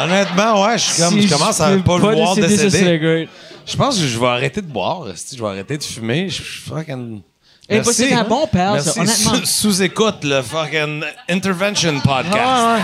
[0.03, 3.27] Honnêtement, ouais, je suis comme, Si je commence à pas le voir décéder.
[3.65, 6.29] Je pense que je vais arrêter de boire, je vais arrêter de fumer.
[6.29, 7.21] Je je fucking.
[7.69, 8.89] Eh, bah, c'est un bon père, Merci.
[8.91, 9.33] ça, honnêtement.
[9.35, 12.83] Sous- Sous-écoute le fucking Intervention Podcast.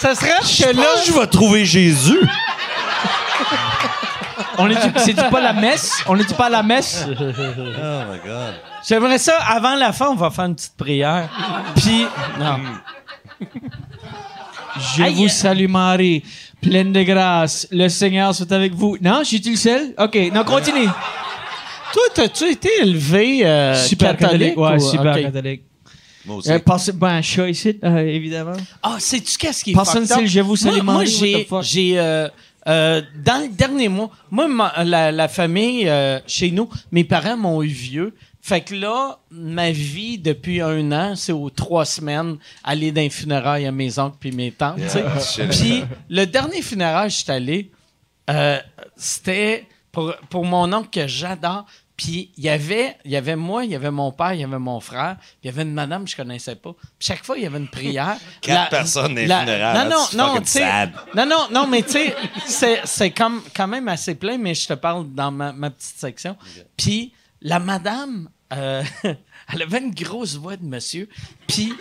[0.00, 2.18] Ça serait Je que là, pense que je vais trouver Jésus.
[4.58, 6.02] On c'est pas la messe?
[6.06, 7.06] On est pas à la messe?
[7.08, 8.54] Oh my God.
[8.86, 11.28] j'aimerais ça, avant la fin, on va faire une petite prière.
[11.76, 12.06] Puis,
[12.40, 12.56] non.
[14.96, 15.14] Je Aïe.
[15.14, 16.22] vous salue Marie,
[16.60, 17.66] pleine de grâce.
[17.70, 18.96] Le Seigneur soit avec vous.
[19.00, 19.94] Non, je suis le seul?
[19.98, 20.86] OK, non, continue.
[21.92, 24.56] Toi, t'as-tu été élevé euh, super catholique.
[24.56, 25.22] Ouais, ou- super ok.
[25.22, 25.62] catholique.
[26.26, 26.52] Moi aussi.
[26.52, 26.58] Euh,
[26.94, 28.52] ben, un chat ici, euh, évidemment.
[28.82, 31.62] Ah, sais-tu qu'est-ce qui est Personne sait Je vous salue Moi, moi, Marie, fuck?
[31.62, 31.98] j'ai
[32.68, 37.36] euh, dans le dernier mois, moi, ma- la, la famille euh, chez nous, mes parents
[37.36, 38.14] m'ont eu vieux.
[38.40, 43.10] Fait que là, ma vie depuis un an, c'est aux trois semaines aller dans les
[43.10, 44.78] funérailles à mes oncles puis mes tantes.
[45.50, 47.70] Puis le dernier funérail, je suis allé,
[48.30, 48.58] euh,
[48.96, 51.66] c'était pour, pour mon oncle que j'adore.
[51.98, 54.44] Puis il y avait, il y avait moi, il y avait mon père, il y
[54.44, 56.72] avait mon frère, puis il y avait une madame que je connaissais pas.
[56.72, 58.16] Puis chaque fois, il y avait une prière.
[58.40, 60.58] Quatre personnes les funérailles, Non, non, non, fucking tu sais.
[60.60, 60.92] sad.
[61.16, 62.14] Non, non, non, mais tu sais,
[62.46, 65.98] c'est, c'est comme, quand même assez plein, mais je te parle dans ma, ma petite
[65.98, 66.36] section.
[66.76, 67.12] Puis
[67.42, 68.82] la madame, euh,
[69.52, 71.08] elle avait une grosse voix de monsieur.
[71.48, 71.74] Puis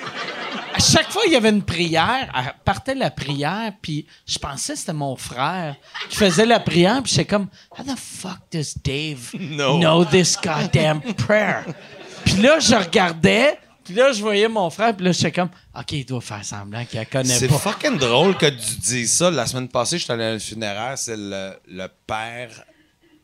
[0.77, 4.73] à chaque fois, il y avait une prière, elle partait la prière, puis je pensais
[4.73, 5.75] que c'était mon frère
[6.09, 7.47] qui faisait la prière, puis j'étais comme,
[7.77, 9.77] how the fuck does Dave No.
[9.79, 11.63] know this goddamn prayer?
[12.25, 15.91] Puis là, je regardais, puis là, je voyais mon frère, puis là, j'étais comme, OK,
[15.93, 17.57] il doit faire semblant qu'il la connaît C'est pas.
[17.57, 19.31] fucking drôle que tu dises ça.
[19.31, 20.97] La semaine passée, j'étais allé à un funéraire.
[20.97, 22.49] C'est le, le père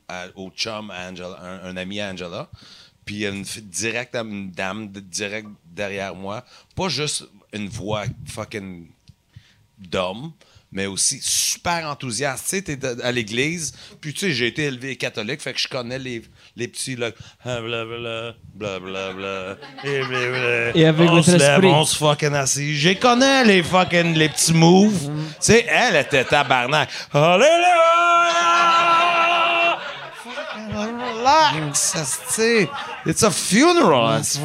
[0.08, 2.48] à- au chum à Angela, un, un ami à Angela.
[3.06, 6.46] Puis il y a une, direct, une dame direct derrière moi.
[6.76, 8.88] Pas juste une voix fucking
[9.78, 10.32] d'homme,
[10.72, 12.46] mais aussi super enthousiaste.
[12.50, 15.68] Tu sais, t'es à l'église, puis tu sais, j'ai été élevé catholique, fait que je
[15.68, 16.24] connais les,
[16.56, 17.12] les petits, là,
[17.46, 20.76] ah, blablabla, blablabla, et blablabla.
[20.76, 22.76] Et avec on se lève, on se fucking assis.
[22.76, 25.12] J'ai connais les fucking, les petits moves.
[25.36, 26.90] Tu sais, elle était tabarnak.
[27.14, 27.50] Alléluia!
[30.24, 32.68] Fucking Relax, asti.
[33.06, 34.18] It's a funeral.
[34.20, 34.40] asti.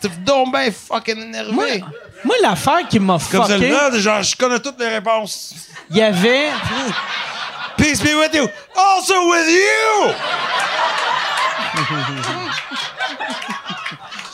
[0.00, 1.84] T'es donc ben fucking énervé.
[2.24, 5.54] Moi, l'affaire qui m'a Comme c'est le fucké, gars, genre, je connais toutes les réponses.
[5.90, 6.50] il y avait...
[7.76, 8.48] Peace be with you.
[8.76, 10.12] Also with you!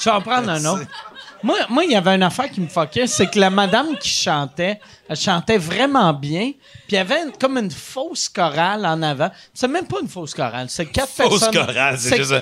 [0.01, 0.86] Je vais en prendre un autre.
[1.44, 4.08] Moi, moi, il y avait une affaire qui me fuckait, c'est que la madame qui
[4.08, 6.52] chantait, elle chantait vraiment bien,
[6.86, 9.30] puis il y avait une- comme une fausse chorale en avant.
[9.52, 11.66] C'est même pas une fausse chorale, c'est quatre Fausse personnes.
[11.66, 12.32] chorale, c'est juste.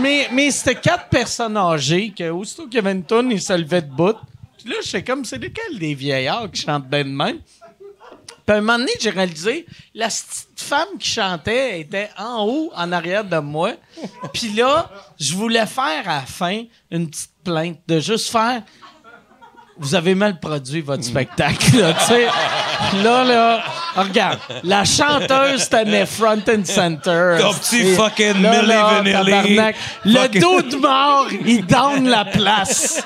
[0.00, 3.54] Mais, mais c'était quatre personnes âgées que, aussitôt qu'il y avait une tourne, ils se
[3.54, 4.16] levaient de bout.
[4.58, 7.38] Puis là, j'étais comme, c'est lequel des vieillards qui chantent bien de même?
[8.46, 12.70] Puis à un moment donné, j'ai réalisé, la petite femme qui chantait était en haut,
[12.76, 13.72] en arrière de moi.
[14.32, 16.62] Puis là, je voulais faire à la fin
[16.92, 18.62] une petite plainte de juste faire
[19.78, 22.26] vous avez mal produit votre spectacle, là, tu sais.
[23.02, 23.60] Là, là,
[23.96, 27.36] regarde, la chanteuse tenait front and center.
[27.40, 29.58] Ton petit Et fucking là, là, Vanilli.
[30.04, 33.04] Le dos de mort, il donne la place.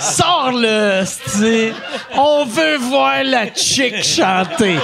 [0.00, 1.72] Sors-le, c'ti.
[2.14, 4.78] On veut voir la chick chanter.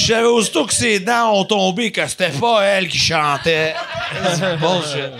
[0.00, 3.74] Je savais aussitôt que ses dents ont tombé que c'était pas elle qui chantait.
[4.60, 5.12] Bullshit.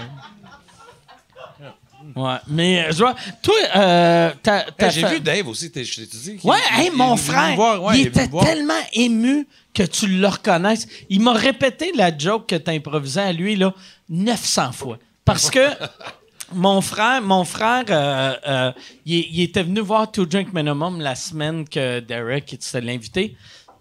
[2.17, 5.71] Ouais, mais euh, je vois, toi, euh, t'as, t'as Hey, J'ai fait- vu Dave aussi,
[5.71, 6.37] t'es- je t'ai dit.
[6.39, 8.23] qu'il- Ouais, hey, il- mon il est venu frère, me voir, ouais, il est venu
[8.23, 8.45] était voir.
[8.47, 10.87] tellement ému que tu le reconnaisses.
[11.11, 13.73] Il m'a répété la joke que tu improvisais à lui là
[14.09, 14.99] 900 fois.
[15.25, 15.61] Parce que
[16.53, 18.73] mon frère, mon frère, euh, euh,
[19.05, 23.37] il, il était venu voir Two Drink Minimum la semaine que Derek était l'invité.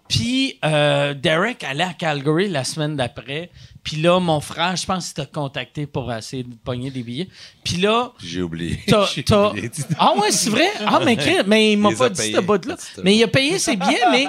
[0.08, 3.50] Puis euh, Derek allait à Calgary la semaine d'après.
[3.84, 7.28] Puis là, mon frère, je pense qu'il t'a contacté pour essayer de pogner des billets.
[7.64, 8.80] Puis là, J'ai oublié.
[8.86, 9.70] T'as- J'ai t'as- oublié.
[9.98, 10.68] Ah ouais, c'est vrai?
[10.84, 11.16] Ah, mais,
[11.46, 12.76] mais il m'a Il pas dit ce bout-là.
[13.02, 14.26] Mais il a payé ses billets, mais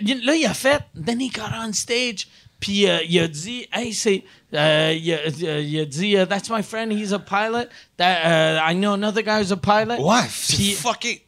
[0.00, 0.80] lui- là, il a fait.
[1.04, 2.28] Then he got on stage.
[2.60, 4.22] Puis euh, il a dit, hey, c'est.
[4.54, 7.66] euh, il, a, il a dit, that's my friend, he's a pilot.
[7.98, 10.00] That, uh, I know another guy who's a pilot.
[10.02, 11.18] Ouais, c'est Puis fucking.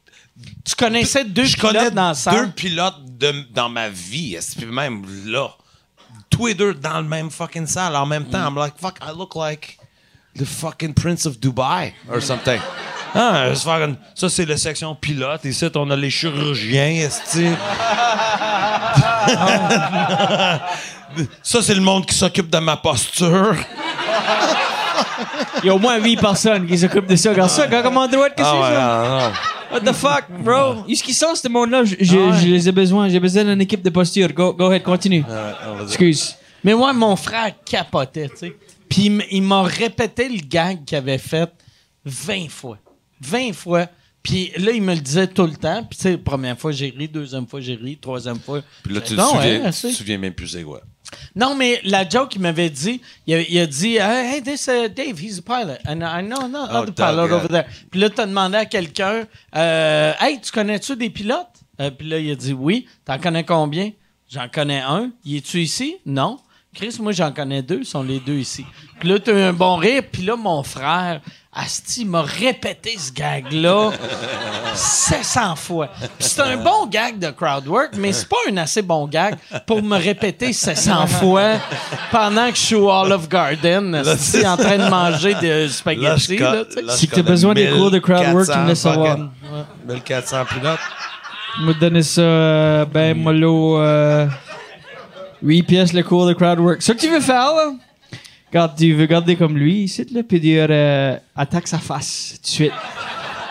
[0.65, 5.03] tu connaissais deux Je pilotes connais dans deux pilotes de- dans ma vie, que même
[5.27, 5.49] là.
[6.31, 8.47] Tous les deux dans le même fucking salle en même temps.
[8.47, 9.79] I'm like, fuck, I look like
[10.39, 12.61] the fucking Prince of Dubai or something.
[13.15, 15.45] Ah, c'est fucking- ça, c'est la section pilote.
[15.45, 17.11] Ici, on a les chirurgiens, est
[21.43, 23.55] Ça, c'est le monde qui s'occupe de ma posture.
[25.63, 27.31] Il y a au moins 8 personnes qui s'occupent de ça.
[27.31, 29.33] Regarde ça, regarde comment droite que c'est, Ah ouais, ça?
[29.73, 30.85] What the fuck, bro?
[30.87, 31.85] Où est-ce qu'ils sont, ce monde-là?
[31.85, 32.39] Je, je- Ah ouais.
[32.41, 33.09] je les ai besoin.
[33.09, 34.33] J'ai besoin d'une équipe de posture.
[34.33, 35.25] Go, go ahead, continue.
[35.83, 36.37] Excuse.
[36.65, 38.57] Mais moi, mon frère capotait, tu sais.
[38.89, 41.51] Puis il m'a répété le gag qu'il avait fait
[42.05, 42.79] 20 fois.
[43.21, 43.87] 20 fois.
[44.23, 45.85] Puis là, il me le disait tout le temps.
[45.89, 47.09] Puis tu sais, première fois, j'ai ri.
[47.09, 47.97] Deuxième fois, j'ai ri.
[48.01, 48.63] Troisième fois.
[48.83, 50.81] Puis là, tu te Non, souviens, ouais, tu te c'est- souviens même plus c'est quoi.
[51.35, 54.89] Non, mais la joke qu'il m'avait dit, il a, il a dit Hey, this uh,
[54.89, 55.79] Dave, he's a pilot.
[55.87, 57.65] And I know no Oh, pilot over there.
[57.91, 59.25] Puis là, t'as demandé à quelqu'un
[59.55, 61.47] euh, Hey, tu connais-tu des pilotes?
[61.81, 62.87] Euh, Puis là, il a dit Oui.
[63.05, 63.91] T'en connais combien
[64.29, 65.11] J'en connais un.
[65.25, 66.39] Y es-tu ici Non.
[66.75, 67.79] Chris, moi, j'en connais deux.
[67.81, 68.67] Ils sont les deux ici.
[68.99, 70.03] Puis là, t'as eu un bon rire.
[70.11, 71.21] Puis là, mon frère,
[71.59, 73.91] Asti, m'a répété ce gag-là
[74.75, 75.89] 700 fois.
[76.19, 79.83] C'est un bon gag de crowd work, mais c'est pas un assez bon gag pour
[79.83, 81.53] me répéter 700 fois
[82.11, 86.37] pendant que je suis au Olive Garden, asti, en train de manger de spaghetti.
[86.39, 86.83] là, tu sais.
[86.83, 88.81] Là, je Si t'as connais besoin des cours de crowd work, tu me 1400 laisses
[88.81, 89.17] savoir.
[89.17, 89.31] fucking-
[89.89, 90.79] 1400 pilotes.
[91.75, 94.27] Te donner ça, euh, ben, mollo, euh,
[95.43, 96.83] 8 pièces le cours de crowdwork.
[96.83, 97.73] Ça que tu veux faire, là?
[98.53, 102.43] Quand tu veux garder comme lui, ici, là, puis dire, euh, attaque sa face, tout
[102.43, 102.73] de suite.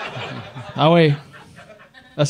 [0.76, 1.14] ah ouais.
[2.18, 2.24] Ah.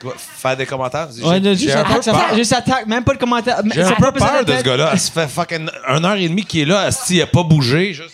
[0.00, 1.08] Quoi, Faire des commentaires?
[1.22, 2.28] Ouais, j'ai juste attaque sa peur.
[2.28, 3.62] face, juste attaque, même pas de commentaire.
[3.72, 4.96] J'ai un peu peur de ce gars-là.
[4.98, 6.80] Ça fait fucking une heure et demie qu'il est là.
[6.80, 7.94] Asti, il a pas bougé.
[7.94, 8.10] Juste...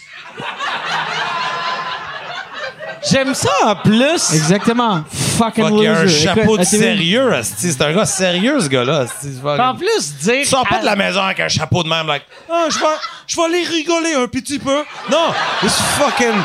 [3.11, 4.33] J'aime ça en plus.
[4.33, 5.03] Exactement.
[5.41, 6.25] Fucking Fuck, il a un loser.
[6.25, 7.33] chapeau de sérieux.
[7.35, 7.73] Asti.
[7.73, 8.99] C'est un gars sérieux, ce gars-là.
[9.01, 9.15] asti.
[9.35, 10.35] C'est fucking- En plus, dire.
[10.43, 12.85] Tu sors pas de la maison avec un chapeau de même, like, ah, je vais,
[13.27, 14.85] je vais aller rigoler un petit peu.
[15.11, 16.43] Non, c'est fucking.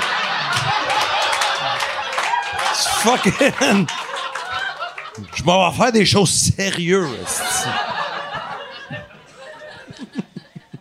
[2.74, 3.86] C'est fucking.
[5.34, 7.42] Je m'en vais faire des choses sérieuses.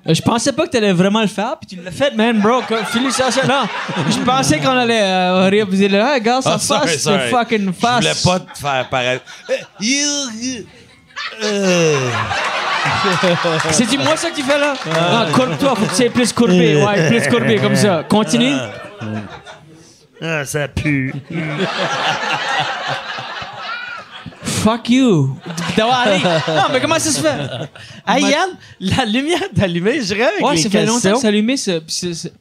[0.06, 2.60] Euh, Je pensais pas que t'allais vraiment le faire, puis tu l'as fait, man, bro.
[2.92, 3.42] Félicitations.
[3.48, 3.62] Non,
[4.10, 7.20] je pensais qu'on allait euh, rire, vous là, hey, regarde sa Ah, sorry, sorry.
[7.24, 8.00] c'est fucking Je face.
[8.24, 9.24] voulais pas te faire paraître.
[9.50, 9.54] Euh,
[11.42, 12.10] euh.
[13.70, 14.74] C'est-tu moi ça que tu fais là?
[14.86, 16.84] Non, courbe-toi, faut que tu sois plus courbé.
[16.84, 18.04] Ouais, plus courbé, comme ça.
[18.08, 18.54] Continue.
[20.22, 21.14] Ah, ça pue.
[24.64, 25.36] Fuck you.
[25.76, 26.18] D'avoir allé.
[26.48, 27.36] Non, mais comment ça se fait?
[28.06, 28.50] Hey, Yann,
[28.80, 30.00] la lumière est allumée.
[30.00, 31.30] Je dirais avec Ouais, les ça fait longtemps questions.
[31.30, 31.80] que ça.
[31.80, 32.32] puis c'est- c'est-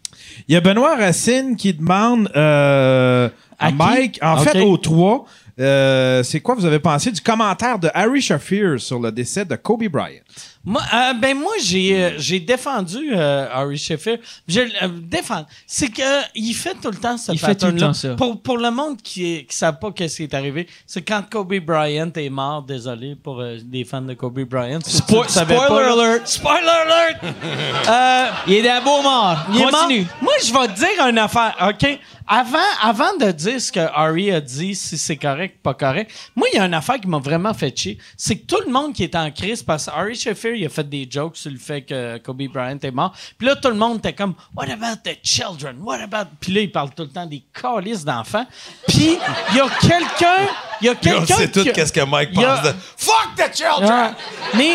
[0.48, 3.28] Il y a Benoît Racine qui demande euh,
[3.60, 3.76] à, À qui?
[3.78, 4.50] Mike, en Ok.
[4.50, 5.26] fait, aux trois,
[5.60, 9.56] euh, c'est quoi vous avez pensé du commentaire de Harry Shafir sur le décès de
[9.56, 10.22] Kobe Bryant?
[10.66, 14.22] Moi, euh, ben moi, j'ai euh, j'ai défendu euh, Harry Sheffield.
[14.48, 15.46] Je euh, défends.
[15.68, 16.02] C'est que
[16.36, 18.16] il fait tout le temps ce Il fait tout le temps ça.
[18.16, 21.54] Pour, pour le monde qui ne savent pas qu'est-ce qui est arrivé, c'est quand Kobe
[21.60, 24.80] Bryant est mort, désolé pour les fans de Kobe Bryant.
[24.80, 26.28] Spo- spoiler pas, alert.
[26.28, 28.34] Spoiler alert!
[28.48, 29.38] Il est beau mort.
[29.54, 30.00] il est Continue.
[30.00, 30.08] mort.
[30.22, 32.00] Moi, je vais te dire une affaire, OK?
[32.28, 36.48] Avant, avant de dire ce que Harry a dit, si c'est correct, pas correct, moi,
[36.54, 37.98] il y a une affaire qui m'a vraiment fait chier.
[38.18, 40.70] C'est que tout le monde qui est en crise, parce que Harry Sheffield, il a
[40.70, 43.14] fait des jokes sur le fait que Kobe Bryant est mort.
[43.38, 45.78] Puis là, tout le monde était comme, What about the children?
[45.80, 46.30] What about.
[46.40, 48.46] Puis là, il parle tout le temps des calices d'enfants.
[48.88, 49.18] Puis
[49.52, 50.48] il y a quelqu'un.
[50.84, 51.36] Il y a quelqu'un.
[51.36, 53.90] sait tout qui a- qu'est-ce que Mike a- pense de Fuck the children!
[53.90, 54.12] Ouais.
[54.56, 54.72] Mais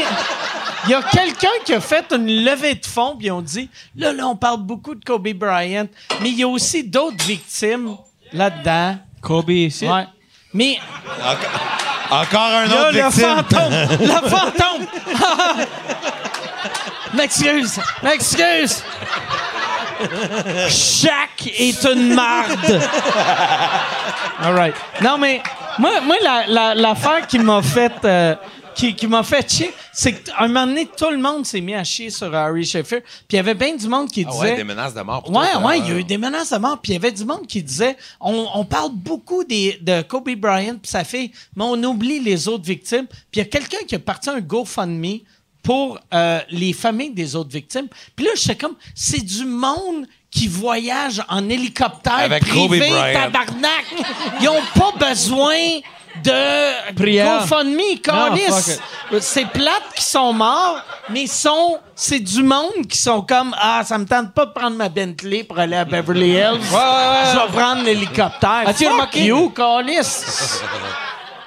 [0.85, 4.13] il y a quelqu'un qui a fait une levée de fonds, puis on dit là,
[4.13, 5.87] là, on parle beaucoup de Kobe Bryant,
[6.21, 7.97] mais il y a aussi d'autres victimes
[8.33, 8.97] là-dedans.
[9.21, 9.87] Kobe, ici?
[9.87, 10.07] Ouais.
[10.55, 10.79] Mais
[12.11, 13.23] Encore un autre le victime.
[13.23, 13.73] fantôme!
[14.01, 14.87] le fantôme!
[17.15, 17.79] m'excuse!
[18.03, 18.83] M'excuse!
[20.69, 22.81] Chaque est une marde!
[24.43, 24.75] All right.
[25.03, 25.43] Non, mais
[25.79, 27.93] moi, moi la- la- l'affaire qui m'a fait...
[28.05, 28.35] euh,
[28.75, 31.75] qui, qui m'a fait chier, c'est qu'à un moment donné, tout le monde s'est mis
[31.75, 33.03] à chier sur Harry Sheffield.
[33.03, 34.41] Puis il y avait bien du monde qui Ah disait...
[34.51, 35.25] ouais, des menaces de mort.
[35.25, 36.79] pour Ouais, toi, ouais, il y a eu des menaces de mort.
[36.81, 40.31] Puis il y avait du monde qui disait on, on parle beaucoup des, de Kobe
[40.37, 43.07] Bryant puis sa fille, mais on oublie les autres victimes.
[43.09, 45.23] Puis il y a quelqu'un qui a parti un GoFundMe
[45.65, 47.89] pour euh, les familles des autres victimes.
[48.15, 52.81] Puis là, j'étais comme c'est du monde qui voyage en hélicoptère Avec privé,
[53.13, 53.85] tabarnak.
[54.41, 55.55] Ils ont pas besoin
[56.23, 57.41] de Prière.
[57.41, 60.81] GoFundMe, C'est plate qui sont morts,
[61.11, 64.77] mais sont, c'est du monde qui sont comme Ah, ça me tente pas de prendre
[64.77, 66.61] ma Bentley pour aller à Beverly Hills.
[66.63, 68.65] Je vais prendre l'hélicoptère.
[68.67, 69.25] As-tu Fuck remarqué?
[69.25, 69.53] you.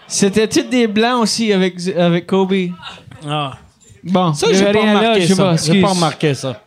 [0.07, 2.53] C'était tous des blancs aussi avec, avec Kobe?
[3.27, 3.53] Ah.
[4.03, 5.43] Bon, Ça, j'ai pas remarqué ça.
[5.43, 5.55] pas.
[5.57, 6.61] J'ai pas remarqué ça.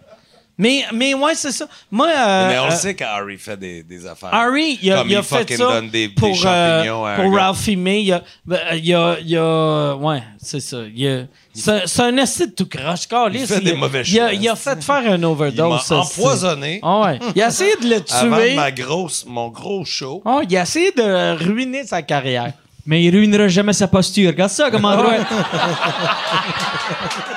[0.56, 1.66] Mais, mais ouais, c'est ça.
[1.90, 4.32] Moi, euh, Mais on euh, sait qu'Harry fait des, des affaires.
[4.32, 7.04] Harry, il a, Comme il a il fait fucking ça donne des- des pour, champignons
[7.06, 7.34] euh, pour.
[7.36, 8.02] Ralphie May.
[8.04, 10.78] Il a, ben, il a, il a- ouais, c'est ça.
[10.94, 13.48] Il a- c'est c'est un esti de tout croche, câlisse.
[13.52, 15.82] fait des mauvais il a, choix, il a fait faire un Il m'a overdose.
[15.82, 17.18] ça, empoisonné Ah ouais.
[17.34, 18.54] Il a essayé de le avant tuer.
[18.54, 20.22] ma grosse, mon gros show.
[20.24, 22.52] Ah, il a essayé de ruiner sa carrière.
[22.86, 24.28] Mais il ruinera jamais sa posture.
[24.28, 24.94] Regarde ça, comment.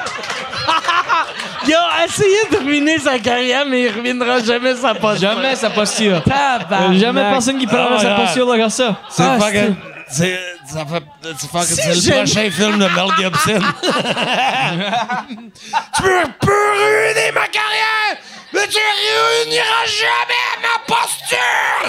[1.67, 5.29] Il a essayé de ruiner sa carrière, mais il ruinera jamais sa posture.
[5.31, 6.23] Jamais sa posture.
[6.23, 6.97] Tabarnak.
[6.97, 8.25] Jamais personne qui prendra Oh sa my God.
[8.25, 8.95] posture, là, regarde ça.
[9.09, 9.75] C'est Ah, fucking.
[10.09, 11.03] C'est ça fait,
[11.37, 13.59] c'est fucking- c'est le j'aime- prochain film de Mel Gibson.
[15.95, 18.15] tu peux, peux ruiner ma carrière,
[18.53, 21.87] mais tu réuniras jamais ma posture!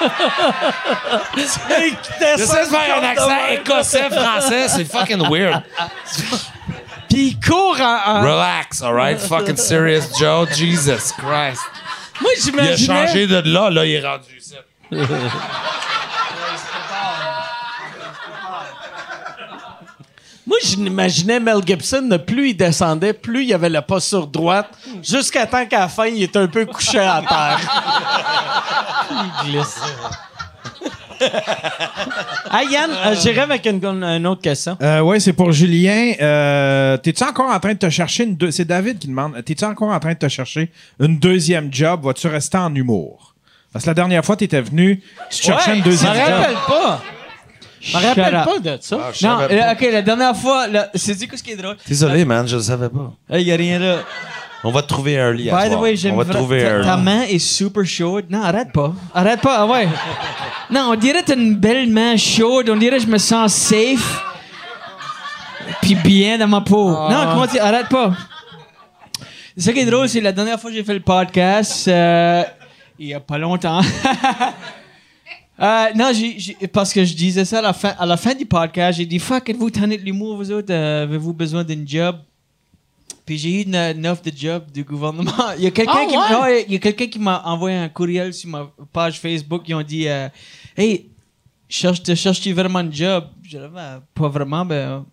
[1.36, 5.62] J'essaie de faire un accent écossais, français, c'est fucking weird.
[7.14, 8.00] Puis il court en.
[8.06, 9.18] en- Relax, alright?
[9.28, 10.48] Fucking serious, Joe.
[10.52, 11.62] Jesus Christ.
[12.20, 13.06] Moi, Il a j'imaginais.
[13.06, 14.54] changé de là, là, il est rendu ici.
[20.46, 24.68] Moi, j'imaginais Mel Gibson, de plus il descendait, plus il y avait la posture droite,
[25.02, 27.60] jusqu'à temps qu'à la fin, il était un peu couché à terre.
[29.46, 29.80] il glisse.
[32.50, 34.76] Ah, Yann, euh, j'irai avec une, une autre question.
[34.80, 36.12] Euh, oui, c'est pour Julien.
[36.20, 38.50] Euh, T'es-tu encore en train de te chercher une deux...
[38.50, 39.42] C'est David qui demande.
[39.44, 40.70] T'es-tu encore en train de te chercher
[41.00, 42.04] une deuxième job?
[42.04, 43.34] Vas-tu rester en humour?
[43.72, 46.24] Parce que la dernière fois, t'étais venu, tu te cherchais Ouais, une deuxième Je me
[46.26, 46.34] job.
[46.34, 47.02] rappelle pas.
[47.80, 48.98] Je me rappelle pas de ça.
[49.00, 49.52] Ah, Non, pas.
[49.54, 51.76] euh, ok, la dernière fois, c'est dit quoi ce qui est drôle?
[51.88, 53.12] Désolé, man, je le savais pas.
[53.32, 53.96] Il y a rien là.
[54.66, 58.24] On va te trouver early à By the way, j'aime ta, main est super chaude.
[58.30, 58.94] Non, arrête pas.
[59.14, 59.86] Arrête pas, ah ouais.
[60.70, 62.70] non, on dirait que t'as une belle main chaude.
[62.70, 64.22] On dirait que je me sens safe.
[65.82, 66.90] Puis bien dans ma peau.
[66.90, 67.58] Non, comment tu...
[67.58, 68.12] Arrête pas.
[69.56, 72.42] Ce qui est drôle, c'est la dernière fois que j'ai fait le podcast, euh,
[72.98, 73.80] il y a pas longtemps.
[75.60, 78.34] Euh, non, j'ai, j'ai- parce que je disais ça à la fin, à la fin
[78.34, 78.98] du podcast.
[78.98, 80.72] J'ai dit, fuck, êtes-vous tanné de l'humour, vous autres?
[80.72, 82.16] Euh, avez-vous besoin d'une job?
[83.26, 85.32] Puis j'ai eu une, offre de job du gouvernement.
[85.58, 86.40] Il y a quelqu'un Ah, qui, ouais?
[86.42, 89.62] ouais, il y a quelqu'un qui m'a envoyé un courriel sur ma page Facebook.
[89.66, 90.28] Ils ont dit, euh,
[90.76, 91.08] hey,
[91.68, 93.24] cherche, te cherches-tu vraiment un job?
[93.42, 95.04] J'ai dit, Ben, pas vraiment, ben.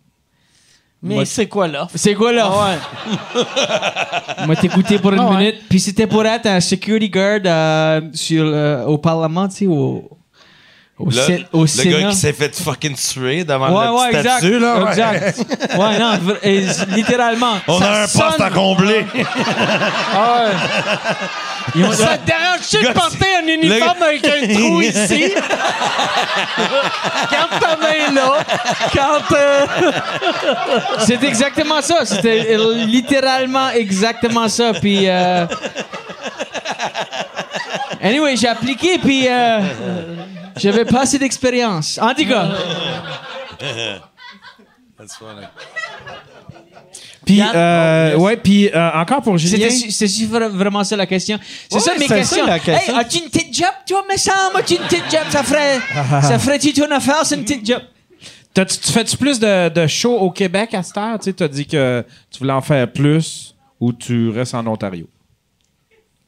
[1.04, 1.88] Mais Moi- c'est quoi là?
[1.96, 2.48] C'est quoi là?
[2.52, 4.46] ouais.
[4.48, 5.56] m'a t'écouté pour une Ah minute.
[5.70, 10.08] Puis c'était pour être un security guard euh, sur, euh, au Parlement, tu sais, au,
[11.02, 12.00] au, Le, Sé- au le Sénat.
[12.02, 14.38] gars qui s'est fait fucking tuer devant Ouais, le ouais, petit exact.
[14.40, 14.76] statue, là.
[14.84, 14.90] ouais.
[14.90, 15.38] exact.
[15.78, 16.12] ouais, non,
[16.44, 16.62] et
[16.96, 17.54] littéralement.
[17.68, 19.06] On Ça a un poste sonne- à combler.
[21.76, 25.32] Ils ont- Ça te dérange-tu de Gars, porter un uniforme le- avec un trou ici?
[27.32, 28.34] Garde ta main là.
[28.94, 29.36] Quand.
[29.36, 29.66] euh,
[31.00, 32.04] C'est exactement ça.
[32.06, 34.74] C'était littéralement exactement ça.
[34.74, 35.08] Puis.
[35.08, 35.46] euh,
[38.02, 39.28] Anyway, j'ai appliqué, puis.
[39.30, 39.60] euh,
[40.58, 42.00] J'avais pas assez d'expérience.
[42.02, 42.50] En tout cas.
[44.98, 45.46] That's funny.
[47.26, 49.68] Puis, euh, ouais, puis euh, encore pour Julien.
[49.68, 51.40] Vra- vraiment ça la question.
[51.70, 52.46] C'est Ouais, ça mes c'est questions.
[52.46, 52.94] ça, la question.
[52.94, 54.58] Hey, as-tu une petite job, toi, me semble?
[54.58, 55.22] As-tu une petite job?
[55.30, 55.80] Ça ferait.
[56.22, 57.82] ça ferait-tu ton affaire, c'est une petite job?
[58.54, 61.20] Tu fais-tu plus de, de shows au Québec à cette heure?
[61.20, 65.08] Tu t'as dit que tu voulais en faire plus ou tu restes en Ontario?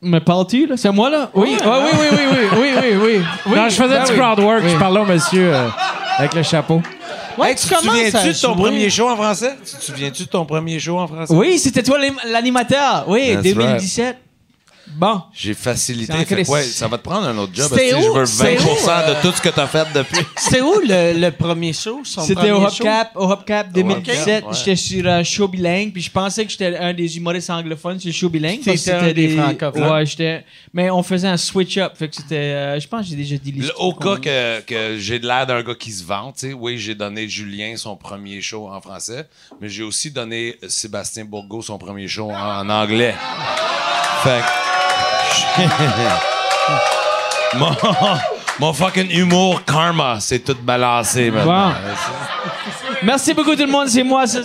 [0.03, 0.75] Me parles-tu, là?
[0.77, 1.30] C'est moi, là?
[1.34, 1.55] Oui.
[1.63, 3.55] Ah, oui, oui, oui, oui, oui, oui, oui, oui.
[3.55, 4.17] non, je faisais Ben du oui.
[4.17, 4.61] crowd work.
[4.63, 4.71] Oui.
[4.73, 5.67] Je parlais au monsieur euh,
[6.17, 6.81] avec le chapeau.
[7.38, 9.55] Ouais, Hey, tu te souviens-tu de ton premier show en français?
[9.65, 11.34] Tu te souviens-tu de ton premier show en français?
[11.34, 11.97] Oui, c'était toi
[12.30, 13.05] l'animateur.
[13.07, 14.17] Oui, That's 2017.
[14.95, 15.22] Bon.
[15.34, 16.14] J'ai facilité.
[16.26, 17.72] Fait ouais, ça va te prendre un autre job.
[17.78, 18.14] Si je où?
[18.14, 20.20] veux 20 C'était où, de tout ce que t'as fait depuis.
[20.38, 22.02] C'était où le, le premier show?
[22.03, 22.64] C'était au?
[22.65, 24.18] Hopcap, au Hopcap 2017.
[24.44, 24.57] Hopcap, ouais.
[24.57, 28.10] J'étais sur un show bilingue, puis je pensais que j'étais un des humoristes anglophones sur
[28.10, 28.60] le show bilingue.
[28.68, 29.91] Un c'était des francophones.
[29.91, 30.45] Ouais, j'étais.
[30.74, 32.36] Mais on faisait un switch-up, fait que c'était.
[32.36, 33.88] euh, je pense que j'ai déjà dit Le- l'histoire.
[33.88, 36.95] Au cas que, que j'ai l'air d'un gars qui se vante, tu sais, oui, j'ai
[36.95, 39.28] donné Julien son premier show en français,
[39.61, 43.14] mais j'ai aussi donné Sébastien Bourgault son premier show en, en anglais.
[44.24, 44.62] Fait que-
[47.55, 47.72] mon,
[48.60, 51.73] mon fucking humour karma, c'est tout balancé maintenant.
[53.03, 54.39] Merci beaucoup tout le monde, c'est moi, ça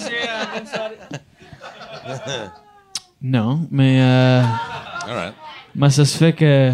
[3.20, 4.00] non, mais.
[4.00, 4.42] Euh,
[5.06, 5.34] All right.
[5.74, 6.72] moi, ça se fait que.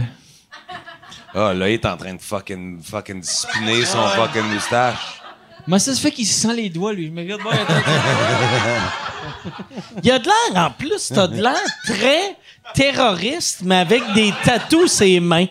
[1.35, 5.21] Ah, là, il est en train de fucking, fucking spinner son fucking moustache.
[5.67, 7.07] Moi, ça se fait qu'il se sent les doigts, lui.
[7.07, 7.41] Je me regarde.
[10.03, 12.37] Il y a de l'air, en plus, t'as de l'air très
[12.73, 15.47] terroriste, mais avec des tatous ses mains.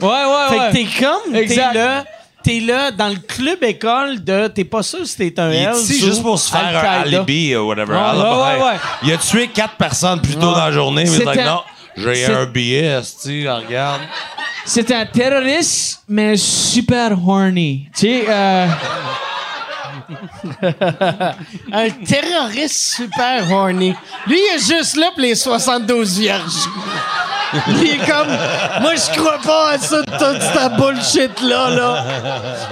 [0.00, 0.68] Ouais, ouais, Fait ouais.
[0.68, 1.74] que t'es comme, t'es Exact.
[1.74, 2.04] là,
[2.42, 5.62] t'es là dans le club école de, t'es pas sûr si t'es un Il est
[5.62, 7.94] Hells ici ou juste pour se faire un alibi ou whatever.
[7.94, 8.24] Ouais, alibi.
[8.24, 8.76] ouais, ouais.
[9.02, 11.60] Il a tué quatre personnes plus tôt dans la journée, mais like, non,
[11.96, 14.02] j'ai c'est- un billet, tu regarde.
[14.64, 17.88] C'est un terroriste, mais super horny.
[17.96, 18.66] Tu sais, euh,
[21.72, 23.94] Un terroriste super horny.
[24.26, 26.66] Lui, il est juste là pour les 72 vierges.
[27.68, 28.28] Lui, il est comme,
[28.82, 32.04] moi, je crois pas à ça, toute cette bullshit-là, là.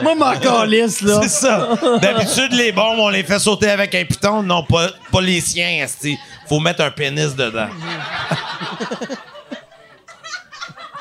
[0.02, 1.20] Moi, m'en calisse, là.
[1.22, 1.68] C'est ça.
[2.00, 4.42] D'habitude, les bombes, on les fait sauter avec un piton.
[4.42, 6.18] Non, pas, pas les siens, esti.
[6.48, 7.68] Faut mettre un pénis dedans.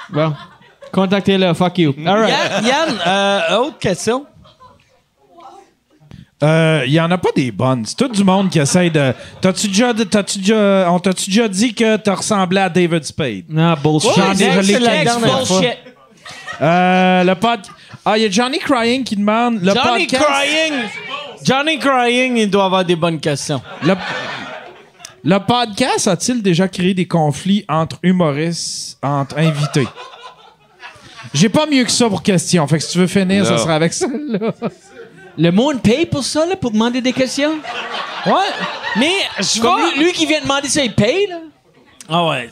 [0.09, 0.33] bon.
[0.91, 1.93] Contactez-le, fuck you.
[2.05, 2.29] All right.
[2.31, 4.25] Yann, Yann, euh, autre question.
[6.43, 7.85] Euh, Il y en a pas des bonnes.
[7.85, 9.13] C'est tout du monde qui essaye de.
[9.41, 13.45] T'as-tu déjà, t'as-tu déjà, on t'a-tu déjà dit que t'as ressemblé à David Spade?
[13.49, 14.11] Non, bullshit.
[14.15, 14.73] J'en ai- dit.
[14.73, 15.77] next, bullshit.
[16.61, 17.59] Euh, le pod...
[18.05, 19.61] Ah, il y a Johnny Crying qui demande.
[19.61, 20.25] Le Johnny podcast...
[20.25, 20.73] Crying.
[21.43, 23.61] Johnny Crying, il doit avoir des bonnes questions.
[23.83, 23.93] Le...
[25.23, 29.87] le podcast a-t-il déjà créé des conflits entre humoristes, entre invités?
[31.33, 32.65] J'ai pas mieux que ça pour question.
[32.67, 33.49] Fait que si tu veux finir, Là.
[33.49, 34.07] ça sera avec ça.
[35.37, 37.53] Le monde paye pour ça, là, pour demander des questions?
[38.25, 38.33] Ouais.
[38.97, 39.97] Mais je vais.
[39.97, 41.39] lui, lui qui vient demander ça, il paye, là?
[42.07, 42.49] Ah ouais,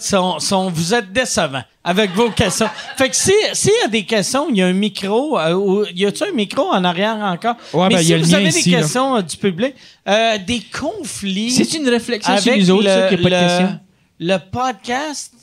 [0.74, 2.68] vous êtes décevants avec vos questions.
[2.98, 5.38] Fait que si- s'il y a des questions, il y a un micro.
[5.40, 7.56] euh, ou- y a-tu un micro en arrière encore?
[7.72, 9.76] Ouais, Mais ben, si y a vous avez ici, des questions euh, du public,
[10.08, 11.52] euh, des conflits.
[11.52, 13.48] C'est une réflexion sur avec nous autres, le, ça, qu'il n'y a pas de le-
[13.48, 13.80] questions?
[14.20, 15.34] Le podcast,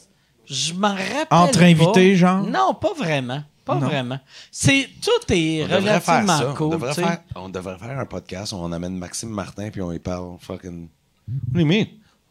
[0.48, 1.26] je m'en rappelle.
[1.30, 1.64] Entre pas.
[1.66, 2.42] invités, genre?
[2.42, 3.42] Non, pas vraiment.
[3.78, 4.18] Pas vraiment.
[4.50, 6.50] C'est, tout est On devrait faire relativement ça.
[6.50, 6.70] on, cool.
[6.72, 7.06] devrait tu sais.
[7.06, 10.36] faire, on devrait faire un podcast où on amène Maxime Martin puis on y parle
[10.40, 10.88] fucking.
[11.28, 11.86] What do you mean?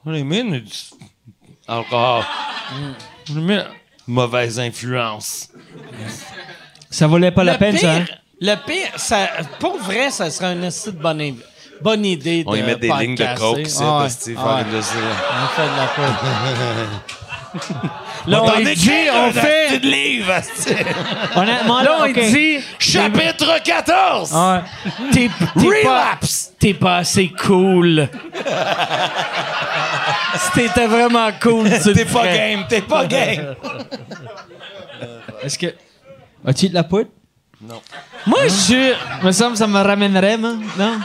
[0.05, 0.53] What do you mean?
[0.53, 0.93] It's-
[1.67, 2.25] Encore.
[3.27, 3.65] Do you mean?
[4.07, 5.49] Mauvaise influence.
[6.89, 7.95] Ça valait pas la le peine, pire, ça.
[7.97, 8.05] hein?
[8.41, 9.27] Le pire, ça,
[9.59, 11.21] pour vrai, ça serait une assez de bonne,
[11.83, 14.07] bonne idée On y de met des lignes de coke ici, Ah ouais,
[14.37, 14.63] ah ouais.
[14.63, 14.95] fucking de ça.
[15.31, 17.91] On fait de la coke.
[18.29, 19.79] Là, on, dit, on fait...
[19.79, 20.33] livre.
[21.35, 22.59] Honnêtement, Là, on dit...
[22.77, 24.31] Chapitre 14!
[24.35, 24.63] Ah,
[25.11, 25.29] t'es,
[25.59, 26.53] t'es pas, Relapse!
[26.59, 28.07] t'es pas assez cool.
[30.35, 33.55] si t'étais vraiment cool, tu T'es pas game, t'es pas game.
[35.41, 35.73] Est-ce que.
[36.45, 37.09] As-tu de la poudre?
[38.25, 38.93] Moi, je...
[39.25, 40.53] Me semble que ça me ramènerait, moi.
[40.77, 40.99] Non?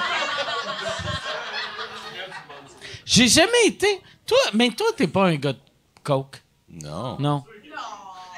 [3.06, 4.00] J'ai jamais été...
[4.26, 5.58] Toi, mais toi, t'es pas un gars de
[6.02, 6.43] coke.
[6.82, 7.16] Non.
[7.18, 7.44] Non.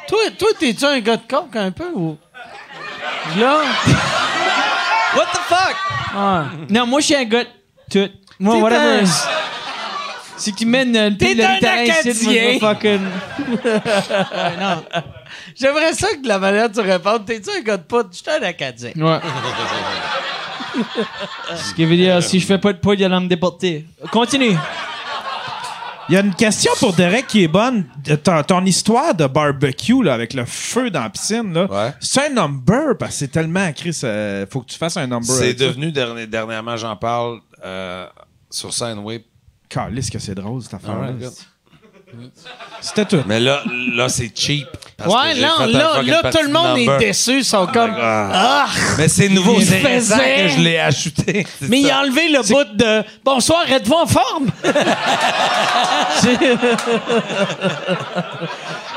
[0.08, 2.16] Toi, toi t'es-tu un gars de coke un peu ou?
[3.38, 3.62] Là?
[5.14, 5.76] What the fuck?
[6.14, 6.44] Ah.
[6.70, 7.48] Non, moi, je suis un gars de
[7.90, 8.12] tout.
[8.38, 9.00] Moi, T'es whatever.
[9.02, 9.06] un-
[10.36, 12.58] Si tu mènes une T'es pile de un vais Acadien.
[12.60, 13.00] fucking.
[14.60, 14.84] non.
[15.58, 18.10] J'aimerais ça que la manière dont tu réponds, t'es-tu un gars de poudre?
[18.12, 18.92] Je suis un Acadien.
[18.96, 19.18] Ouais.
[21.56, 23.86] Ce qui veut dire, si je fais pas de poudre, il allait me déporter.
[24.12, 24.56] Continue.
[26.08, 27.84] Il y a une question pour Derek qui est bonne.
[28.22, 31.92] Ton, ton histoire de barbecue là, avec le feu dans la piscine, là, Ouais.
[32.00, 35.26] c'est un number parce que c'est tellement Chris, euh, faut que tu fasses un number.
[35.26, 35.66] C'est ça.
[35.66, 38.06] devenu, dernier- dernièrement, j'en parle euh,
[38.50, 39.24] sur scène, oui.
[39.68, 41.12] Calisse que c'est drôle cette affaire.
[42.80, 43.22] C'était tout.
[43.26, 43.62] Mais là,
[43.94, 44.66] là c'est cheap.
[44.96, 46.94] parce que Ouais, j'ai là, là, là, tout le monde number.
[46.94, 47.38] est déçu.
[47.38, 47.94] Ils sont comme.
[48.00, 48.30] Ah.
[48.32, 48.66] Ah!
[48.98, 51.46] Mais c'est nouveau, Il c'est récent que je l'ai ajouté.
[51.60, 51.96] c'est Mais il ça.
[51.96, 54.46] a enlevé le bout de Bonsoir, êtes-vous en forme?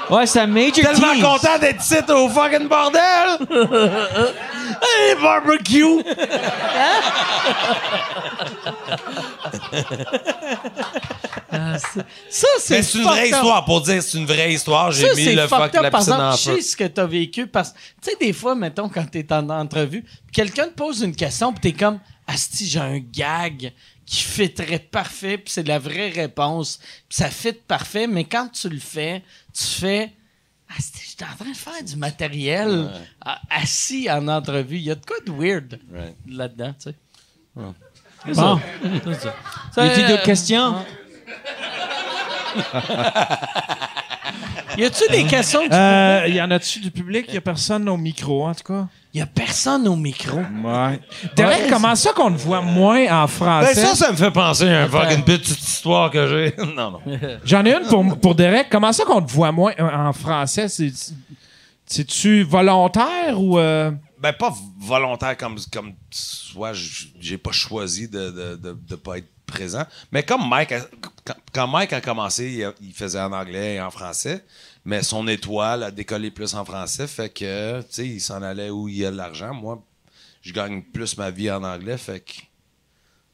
[0.09, 1.21] Ouais, c'est un major tellement tease.
[1.21, 3.37] content d'être ici au fucking bordel!
[4.81, 6.01] hey, barbecue!
[12.30, 12.76] Ça, c'est.
[12.77, 13.34] Mais c'est une vraie up.
[13.35, 13.65] histoire.
[13.65, 15.81] Pour dire c'est une vraie histoire, j'ai mis le fuck up.
[15.81, 16.55] la Par piscine exemple, en je feu.
[16.55, 19.49] sais ce que t'as vécu parce que, tu sais, des fois, mettons, quand t'es en
[19.49, 23.73] entrevue, quelqu'un te pose une question, puis t'es comme, Asti, j'ai un gag
[24.05, 28.69] qui fitterait parfait, puis c'est la vraie réponse, puis ça fit parfait, mais quand tu
[28.69, 29.23] le fais,
[29.53, 30.11] tu fais,
[30.77, 32.91] Asti, j'étais en train de faire du matériel
[33.26, 34.77] ah, assis en entrevue.
[34.77, 36.15] Il y a de quoi de weird Right.
[36.27, 36.95] là-dedans, tu sais?
[37.55, 37.73] Bon.
[38.26, 38.59] C'est ça.
[39.77, 40.76] Y a-t-il Euh, d'autres questions?
[44.77, 45.61] Y a-tu des questions?
[45.61, 47.26] du Euh, y en a-tu du public?
[47.30, 48.88] Il y a personne au micro, en tout cas?
[49.14, 50.38] Il y a personne au micro?
[50.38, 50.99] Ouais.
[51.35, 53.73] Derek, comment ça qu'on te voit moins en Ben, français?
[53.73, 56.56] ça, ça me fait penser à un fucking petite histoire que j'ai.
[56.76, 57.01] non, non.
[57.43, 58.68] J'en ai une pour, pour Derek.
[58.69, 60.68] Comment ça qu'on te voit moins en français?
[60.69, 61.14] C'est-
[61.85, 63.57] C'est-tu volontaire ou...
[63.57, 63.91] euh,
[64.22, 66.73] Ben, pas volontaire comme, comme soit
[67.19, 69.84] j'ai pas choisi de, de, de, de pas être présent.
[70.11, 70.88] Mais comme Mike, a-
[71.53, 74.43] quand, Mike a commencé, il, faisait en anglais et en français.
[74.85, 77.07] Mais son étoile a décollé plus en français.
[77.07, 79.53] Fait que, tu sais, il s'en allait où il y a de l'argent.
[79.53, 79.84] Moi,
[80.41, 81.97] je gagne plus ma vie en anglais.
[81.97, 82.34] Fait que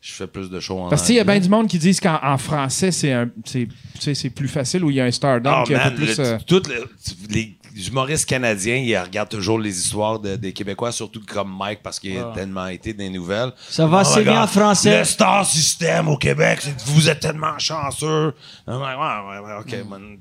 [0.02, 2.00] je fais plus de shows en Parce qu'il y a bien du monde qui disent
[2.00, 5.90] qu'en en français, c'est plus facile ou il y a un stardom Oh, qui un
[5.90, 6.20] peu plus...
[6.20, 11.22] euh, toutes les, les humoristes canadiens, ils regardent toujours les histoires de- des Québécois, surtout
[11.28, 13.52] comme Mike, parce qu'il a tellement été des nouvelles.
[13.70, 15.00] Ça va Oh assez my bien en français.
[15.00, 18.34] Le star system au Québec, vous êtes tellement chanceux.
[18.68, 20.18] Ouais, ouais, ouais, man,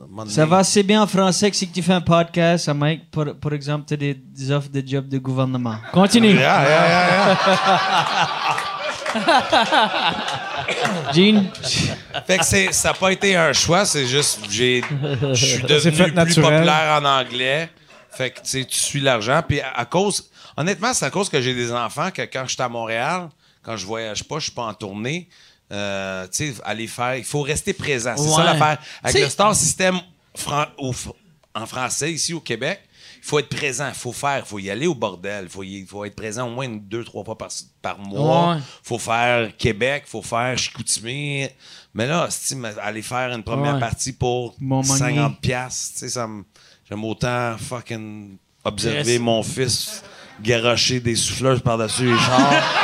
[0.00, 2.74] à moment Ça va assez bien en français que si tu fais un podcast, ça
[2.74, 5.76] mec, par, par exemple, tu as des, des offres de job de gouvernement.
[5.92, 6.34] Continue.
[6.34, 8.56] Yeah, yeah, yeah,
[11.14, 11.42] Yeah.
[12.26, 14.82] Fait que ça n'a pas été un choix, c'est juste, j'ai,
[15.32, 16.50] je suis devenu plus naturel.
[16.56, 17.70] populaire en anglais.
[18.10, 19.42] Fait que, tu sais, tu suis l'argent.
[19.46, 22.54] Puis à, à cause, honnêtement, c'est à cause que j'ai des enfants que quand je
[22.54, 23.28] suis à Montréal,
[23.62, 25.28] quand je voyage pas, je suis pas en tournée.
[25.72, 28.14] Euh, tu sais, aller faire, il faut rester présent.
[28.16, 28.44] C'est ça Ouais.
[28.44, 28.78] l'affaire.
[29.02, 30.00] Avec T'sais- le Star System
[30.34, 30.94] fran- au-
[31.54, 32.80] en français ici au Québec,
[33.28, 36.04] faut être présent, il faut faire, faut y aller au bordel, il faut, y- faut
[36.04, 37.48] être présent au moins une, deux, trois fois par,
[37.82, 38.54] par mois.
[38.54, 38.60] Ouais.
[38.82, 41.46] faut faire Québec, faut faire Chicoutimi.
[41.94, 43.80] Mais là, si aller faire une première Ouais.
[43.80, 45.16] partie pour Montmagny.
[45.16, 46.44] 50 piastres, tu sais, ça me-
[46.88, 49.20] j'aime autant fucking observer Yes.
[49.20, 50.02] mon fils
[50.42, 52.62] garocher des souffleuses par-dessus les chars.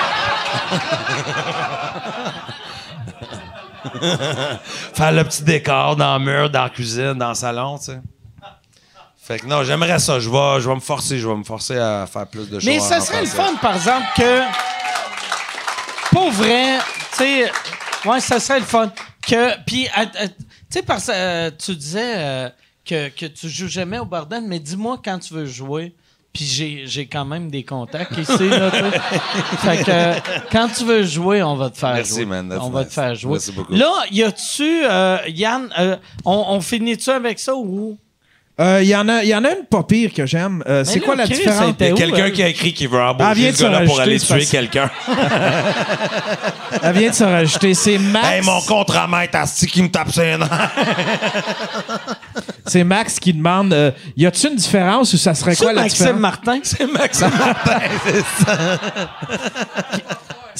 [4.95, 8.01] Faire le petit décor dans le mur, dans la cuisine, dans le salon, tu sais.
[9.27, 10.21] Fait que non, j'aimerais ça.
[10.21, 11.19] Je vais, je vais me forcer.
[11.19, 12.67] Je vais me forcer à faire plus de choses.
[12.67, 14.41] Mais ça serait le fun, par exemple, que.
[16.11, 16.79] Pour vrai,
[17.13, 17.51] tu sais.
[18.05, 18.93] Ouais, ça serait le fun.
[19.27, 19.59] Que.
[19.65, 20.21] Puis, tu
[20.69, 22.49] sais, parce que euh, tu disais euh,
[22.85, 25.95] que, que tu joues jamais au bordel, mais dis-moi quand tu veux jouer.
[26.35, 28.69] Puis j'ai, j'ai quand même des contacts ici, là.
[29.63, 30.15] Fait que euh,
[30.51, 32.25] quand tu veux jouer, on va te faire Merci, jouer.
[32.27, 32.53] man.
[32.61, 33.35] On va te faire jouer.
[33.35, 33.73] Merci beaucoup.
[33.73, 37.97] Là, y a-tu, euh, Yann, euh, on, on finit-tu avec ça ou.
[38.61, 40.63] Euh, Il y, en a- il y en a une pas pire que j'aime.
[40.69, 41.75] Euh, c'est quoi la Chris, différence?
[41.81, 44.21] Il y a où, quelqu'un qui a écrit qu'il veut embaucher ce gars-là pour aller
[44.21, 44.89] tuer quelqu'un.
[46.83, 47.75] Elle vient de se rajouter.
[47.75, 48.29] C'est Max.
[48.29, 50.49] hey, mon contre-maître, Asti, qui me tape ses nerfs.
[52.67, 55.99] C'est Max qui demande euh, Y a-t-il une différence ou ça serait quoi la Maxime
[56.07, 56.21] différence?
[56.21, 56.61] Martin?
[56.63, 58.79] C'est Maxime Martin, c'est ça.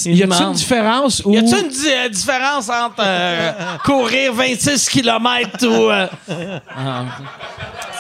[0.05, 1.33] Y a-t-il une différence ou.
[1.35, 3.53] Y a-tu une di- euh, différence entre euh,
[3.85, 5.91] courir 26 km ou.
[5.91, 6.07] euh,
[6.77, 7.03] ah.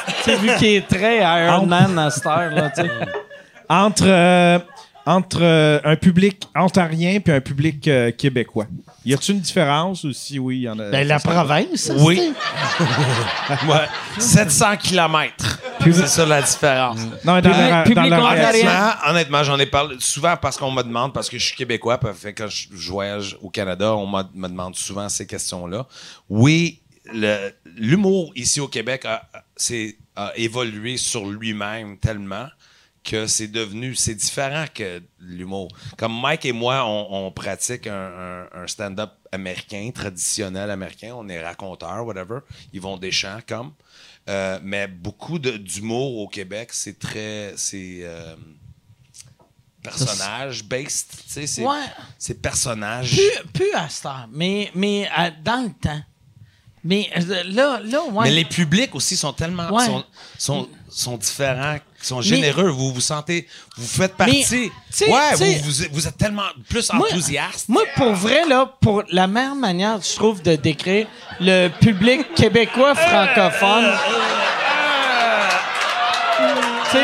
[0.06, 2.90] Tu sais, vu qu'il est très Iron Man à cette heure, là, tu sais.
[3.68, 4.58] entre euh,
[5.06, 8.66] entre euh, un public ontarien puis un public euh, québécois.
[9.04, 10.90] Y a-t-il une différence ou si oui, il y en a.
[10.90, 12.32] Ben, la province, Oui.
[13.68, 13.86] ouais.
[14.18, 15.60] 700 km.
[15.84, 16.98] C'est ça la différence.
[17.24, 18.48] Non, mais dans Public- la, dans public la ontarien.
[18.48, 21.98] Honnêtement, honnêtement, j'en ai parlé souvent parce qu'on me demande, parce que je suis québécois,
[21.98, 25.86] puis fait, quand je je voyage au Canada, on m'a- me demande souvent ces questions-là.
[26.30, 26.80] Oui,
[27.12, 29.22] le- l'humour ici au Québec a,
[29.56, 32.46] c'est- a évolué sur lui-même tellement
[33.04, 35.68] que c'est devenu, c'est différent que l'humour.
[35.98, 37.92] Comme Mike et moi, on, on pratique un,
[38.52, 42.38] un- un stand-up américain, traditionnel américain, on est raconteurs, whatever.
[42.72, 43.72] Ils vont des chants comme.
[44.30, 47.52] Euh, mais beaucoup d'humour au Québec, c'est très.
[47.56, 48.00] C'est.
[48.04, 48.34] euh,
[49.82, 51.84] personnage based, tu sais, c'est Ouais.
[52.18, 53.10] c'est personnage.
[53.10, 56.00] Plus, plus à heure, mais, mais euh, dans le temps.
[56.82, 58.24] Mais euh, là, là, ouais.
[58.24, 59.84] Mais les publics aussi sont tellement Ouais.
[59.86, 60.04] sont,
[60.38, 62.68] sont, sont différents, sont généreux.
[62.68, 64.38] vous vous sentez, vous faites partie.
[64.38, 67.68] Mais, tu sais- ouais, tu sais- vous, vous, vous êtes tellement plus Moi- enthousiaste.
[67.68, 71.06] Moi, pour vrai, là, pour la meilleure manière, je trouve, de décrire
[71.40, 73.92] le public québécois francophone.
[76.90, 76.98] Tu.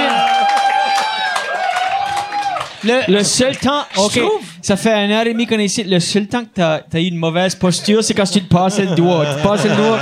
[2.82, 5.85] Le, Le seul temps, ok, trouve- ça fait un heure et demie qu'on est ici.
[5.85, 8.86] Le seul temps que t'as as eu une mauvaise posture, c'est quand tu te passais
[8.86, 9.27] le doigt.
[9.27, 9.98] Tu te passais le doigt,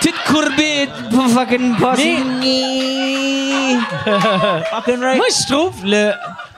[0.00, 2.16] tu te courbais pour fucking passer.
[4.70, 5.16] fucking right.
[5.16, 6.12] Moi, je trouve le,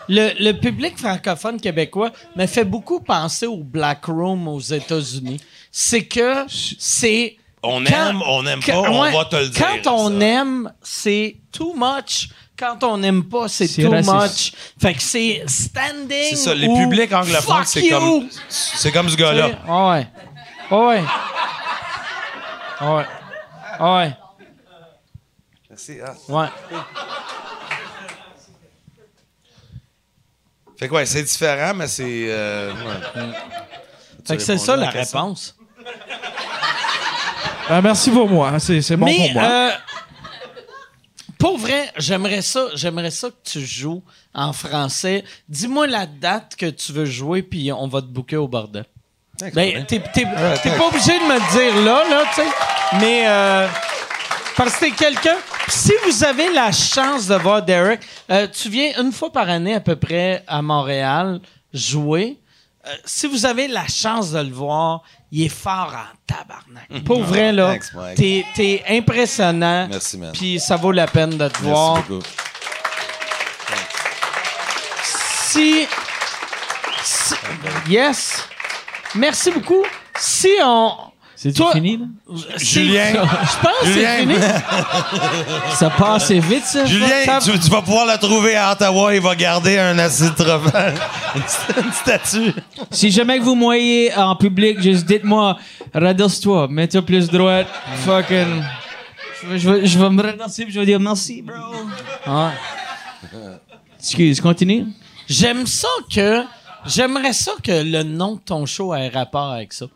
[0.09, 5.41] le, le public francophone québécois me fait beaucoup penser au Black Room aux États-Unis.
[5.73, 7.37] C'est que c'est.
[7.63, 9.67] On quand- aime, on n'aime quand- pas, on ouais, va te le dire.
[9.85, 10.25] Quand on ça.
[10.27, 12.29] aime, c'est too much.
[12.59, 14.13] Quand on n'aime pas, c'est too raciste.
[14.13, 14.53] much.
[14.81, 16.09] Fait que c'est standing.
[16.31, 17.91] C'est ça, les ou publics anglophones, fuck c'est you.
[17.91, 19.47] comme, c'est comme ce gars-là.
[19.69, 20.07] Ouais.
[20.71, 21.03] Ouais.
[22.81, 23.05] Ouais.
[23.81, 24.13] Ouais.
[26.05, 26.15] Ah.
[26.29, 26.47] Ouais.
[30.79, 32.27] Fait que ouais, c'est différent, mais c'est.
[32.29, 33.23] euh, ouais.
[34.27, 35.57] Fait que c'est ça la réponse.
[37.69, 38.59] Ah, merci pour moi.
[38.61, 39.43] C'est c'est bon Mais pour moi.
[39.45, 39.71] euh,
[41.39, 44.03] pour vrai, j'aimerais ça, j'aimerais ça que tu joues
[44.35, 45.25] en français.
[45.49, 48.85] Dis-moi la date que tu veux jouer, puis on va te booker au bordel.
[49.55, 50.27] Ben, t'es, t'es-
[50.63, 52.49] t'es pas obligé de me le dire là, là, tu sais.
[53.01, 53.69] Mais euh,
[54.59, 55.37] parce que t'es quelqu'un.
[55.69, 59.75] Si vous avez la chance de voir Derek, euh, tu viens une fois par année
[59.75, 61.41] à peu près à Montréal
[61.73, 62.39] jouer.
[62.87, 67.05] Euh, si vous avez la chance de le voir, il est fort en tabarnak.
[67.05, 67.75] Pour vrai, là,
[68.17, 69.89] t'es, t'es impressionnant.
[69.89, 70.33] Merci, man.
[70.33, 71.95] Puis ça vaut la peine de te voir.
[71.97, 72.27] Merci beaucoup.
[75.03, 75.87] Si,
[77.05, 77.35] si-
[77.89, 78.45] Yes.
[79.15, 79.85] Merci beaucoup.
[80.19, 81.08] Si on.
[81.41, 82.07] C'est Toi- fini, là?
[82.57, 83.13] Julien.
[83.13, 83.19] Je
[83.63, 84.17] pense que c'est Julien.
[84.19, 84.35] fini.
[85.75, 86.85] Ça passe assez vite, ça.
[86.85, 89.15] Julien, Ça- tu, tu vas pouvoir le trouver à Ottawa.
[89.15, 90.71] Il va garder un acide trophée.
[91.37, 92.53] une, une statue.
[92.91, 95.57] Si jamais que vous me voyez en public, juste dites-moi,
[95.95, 97.69] redresse-toi, mets-toi plus droite,
[98.05, 98.65] fucking.
[99.41, 101.55] Je vais, je vais- je vais me redresser puis je vais dire merci, bro.
[102.27, 102.51] Ouais.
[104.01, 104.87] Excuse, continue.
[105.29, 106.43] J'aime ça que.
[106.87, 109.87] J'aimerais ça que le nom de ton show ait rapport avec ça.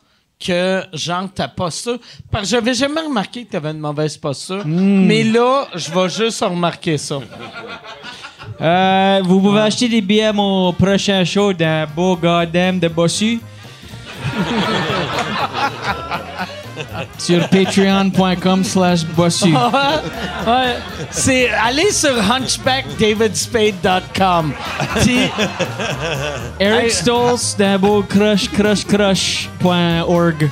[0.45, 1.99] Que, genre, ta posture.
[2.31, 4.65] Parce que j'avais jamais remarqué que t'avais une mauvaise posture.
[4.67, 7.21] Mais là, je vais juste remarquer ça.
[8.61, 13.39] Euh, vous pouvez acheter des billets à mon prochain show d'un beau goddamn de Bossu.
[17.19, 19.55] Sur patreon.com slash bossu.
[20.47, 20.77] Ouais.
[21.11, 24.53] C'est aller sur hunchbackdavidspade.com.
[25.01, 25.31] Puis,
[26.59, 30.51] Eric Stoltz d'un beau crush crush crush.org.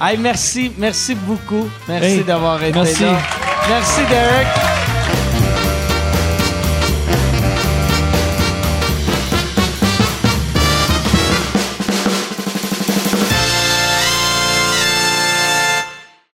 [0.00, 1.68] Hey, merci, merci beaucoup.
[1.88, 3.02] Merci Hey, d'avoir été merci.
[3.02, 3.18] là.
[3.68, 4.46] Merci, Derek.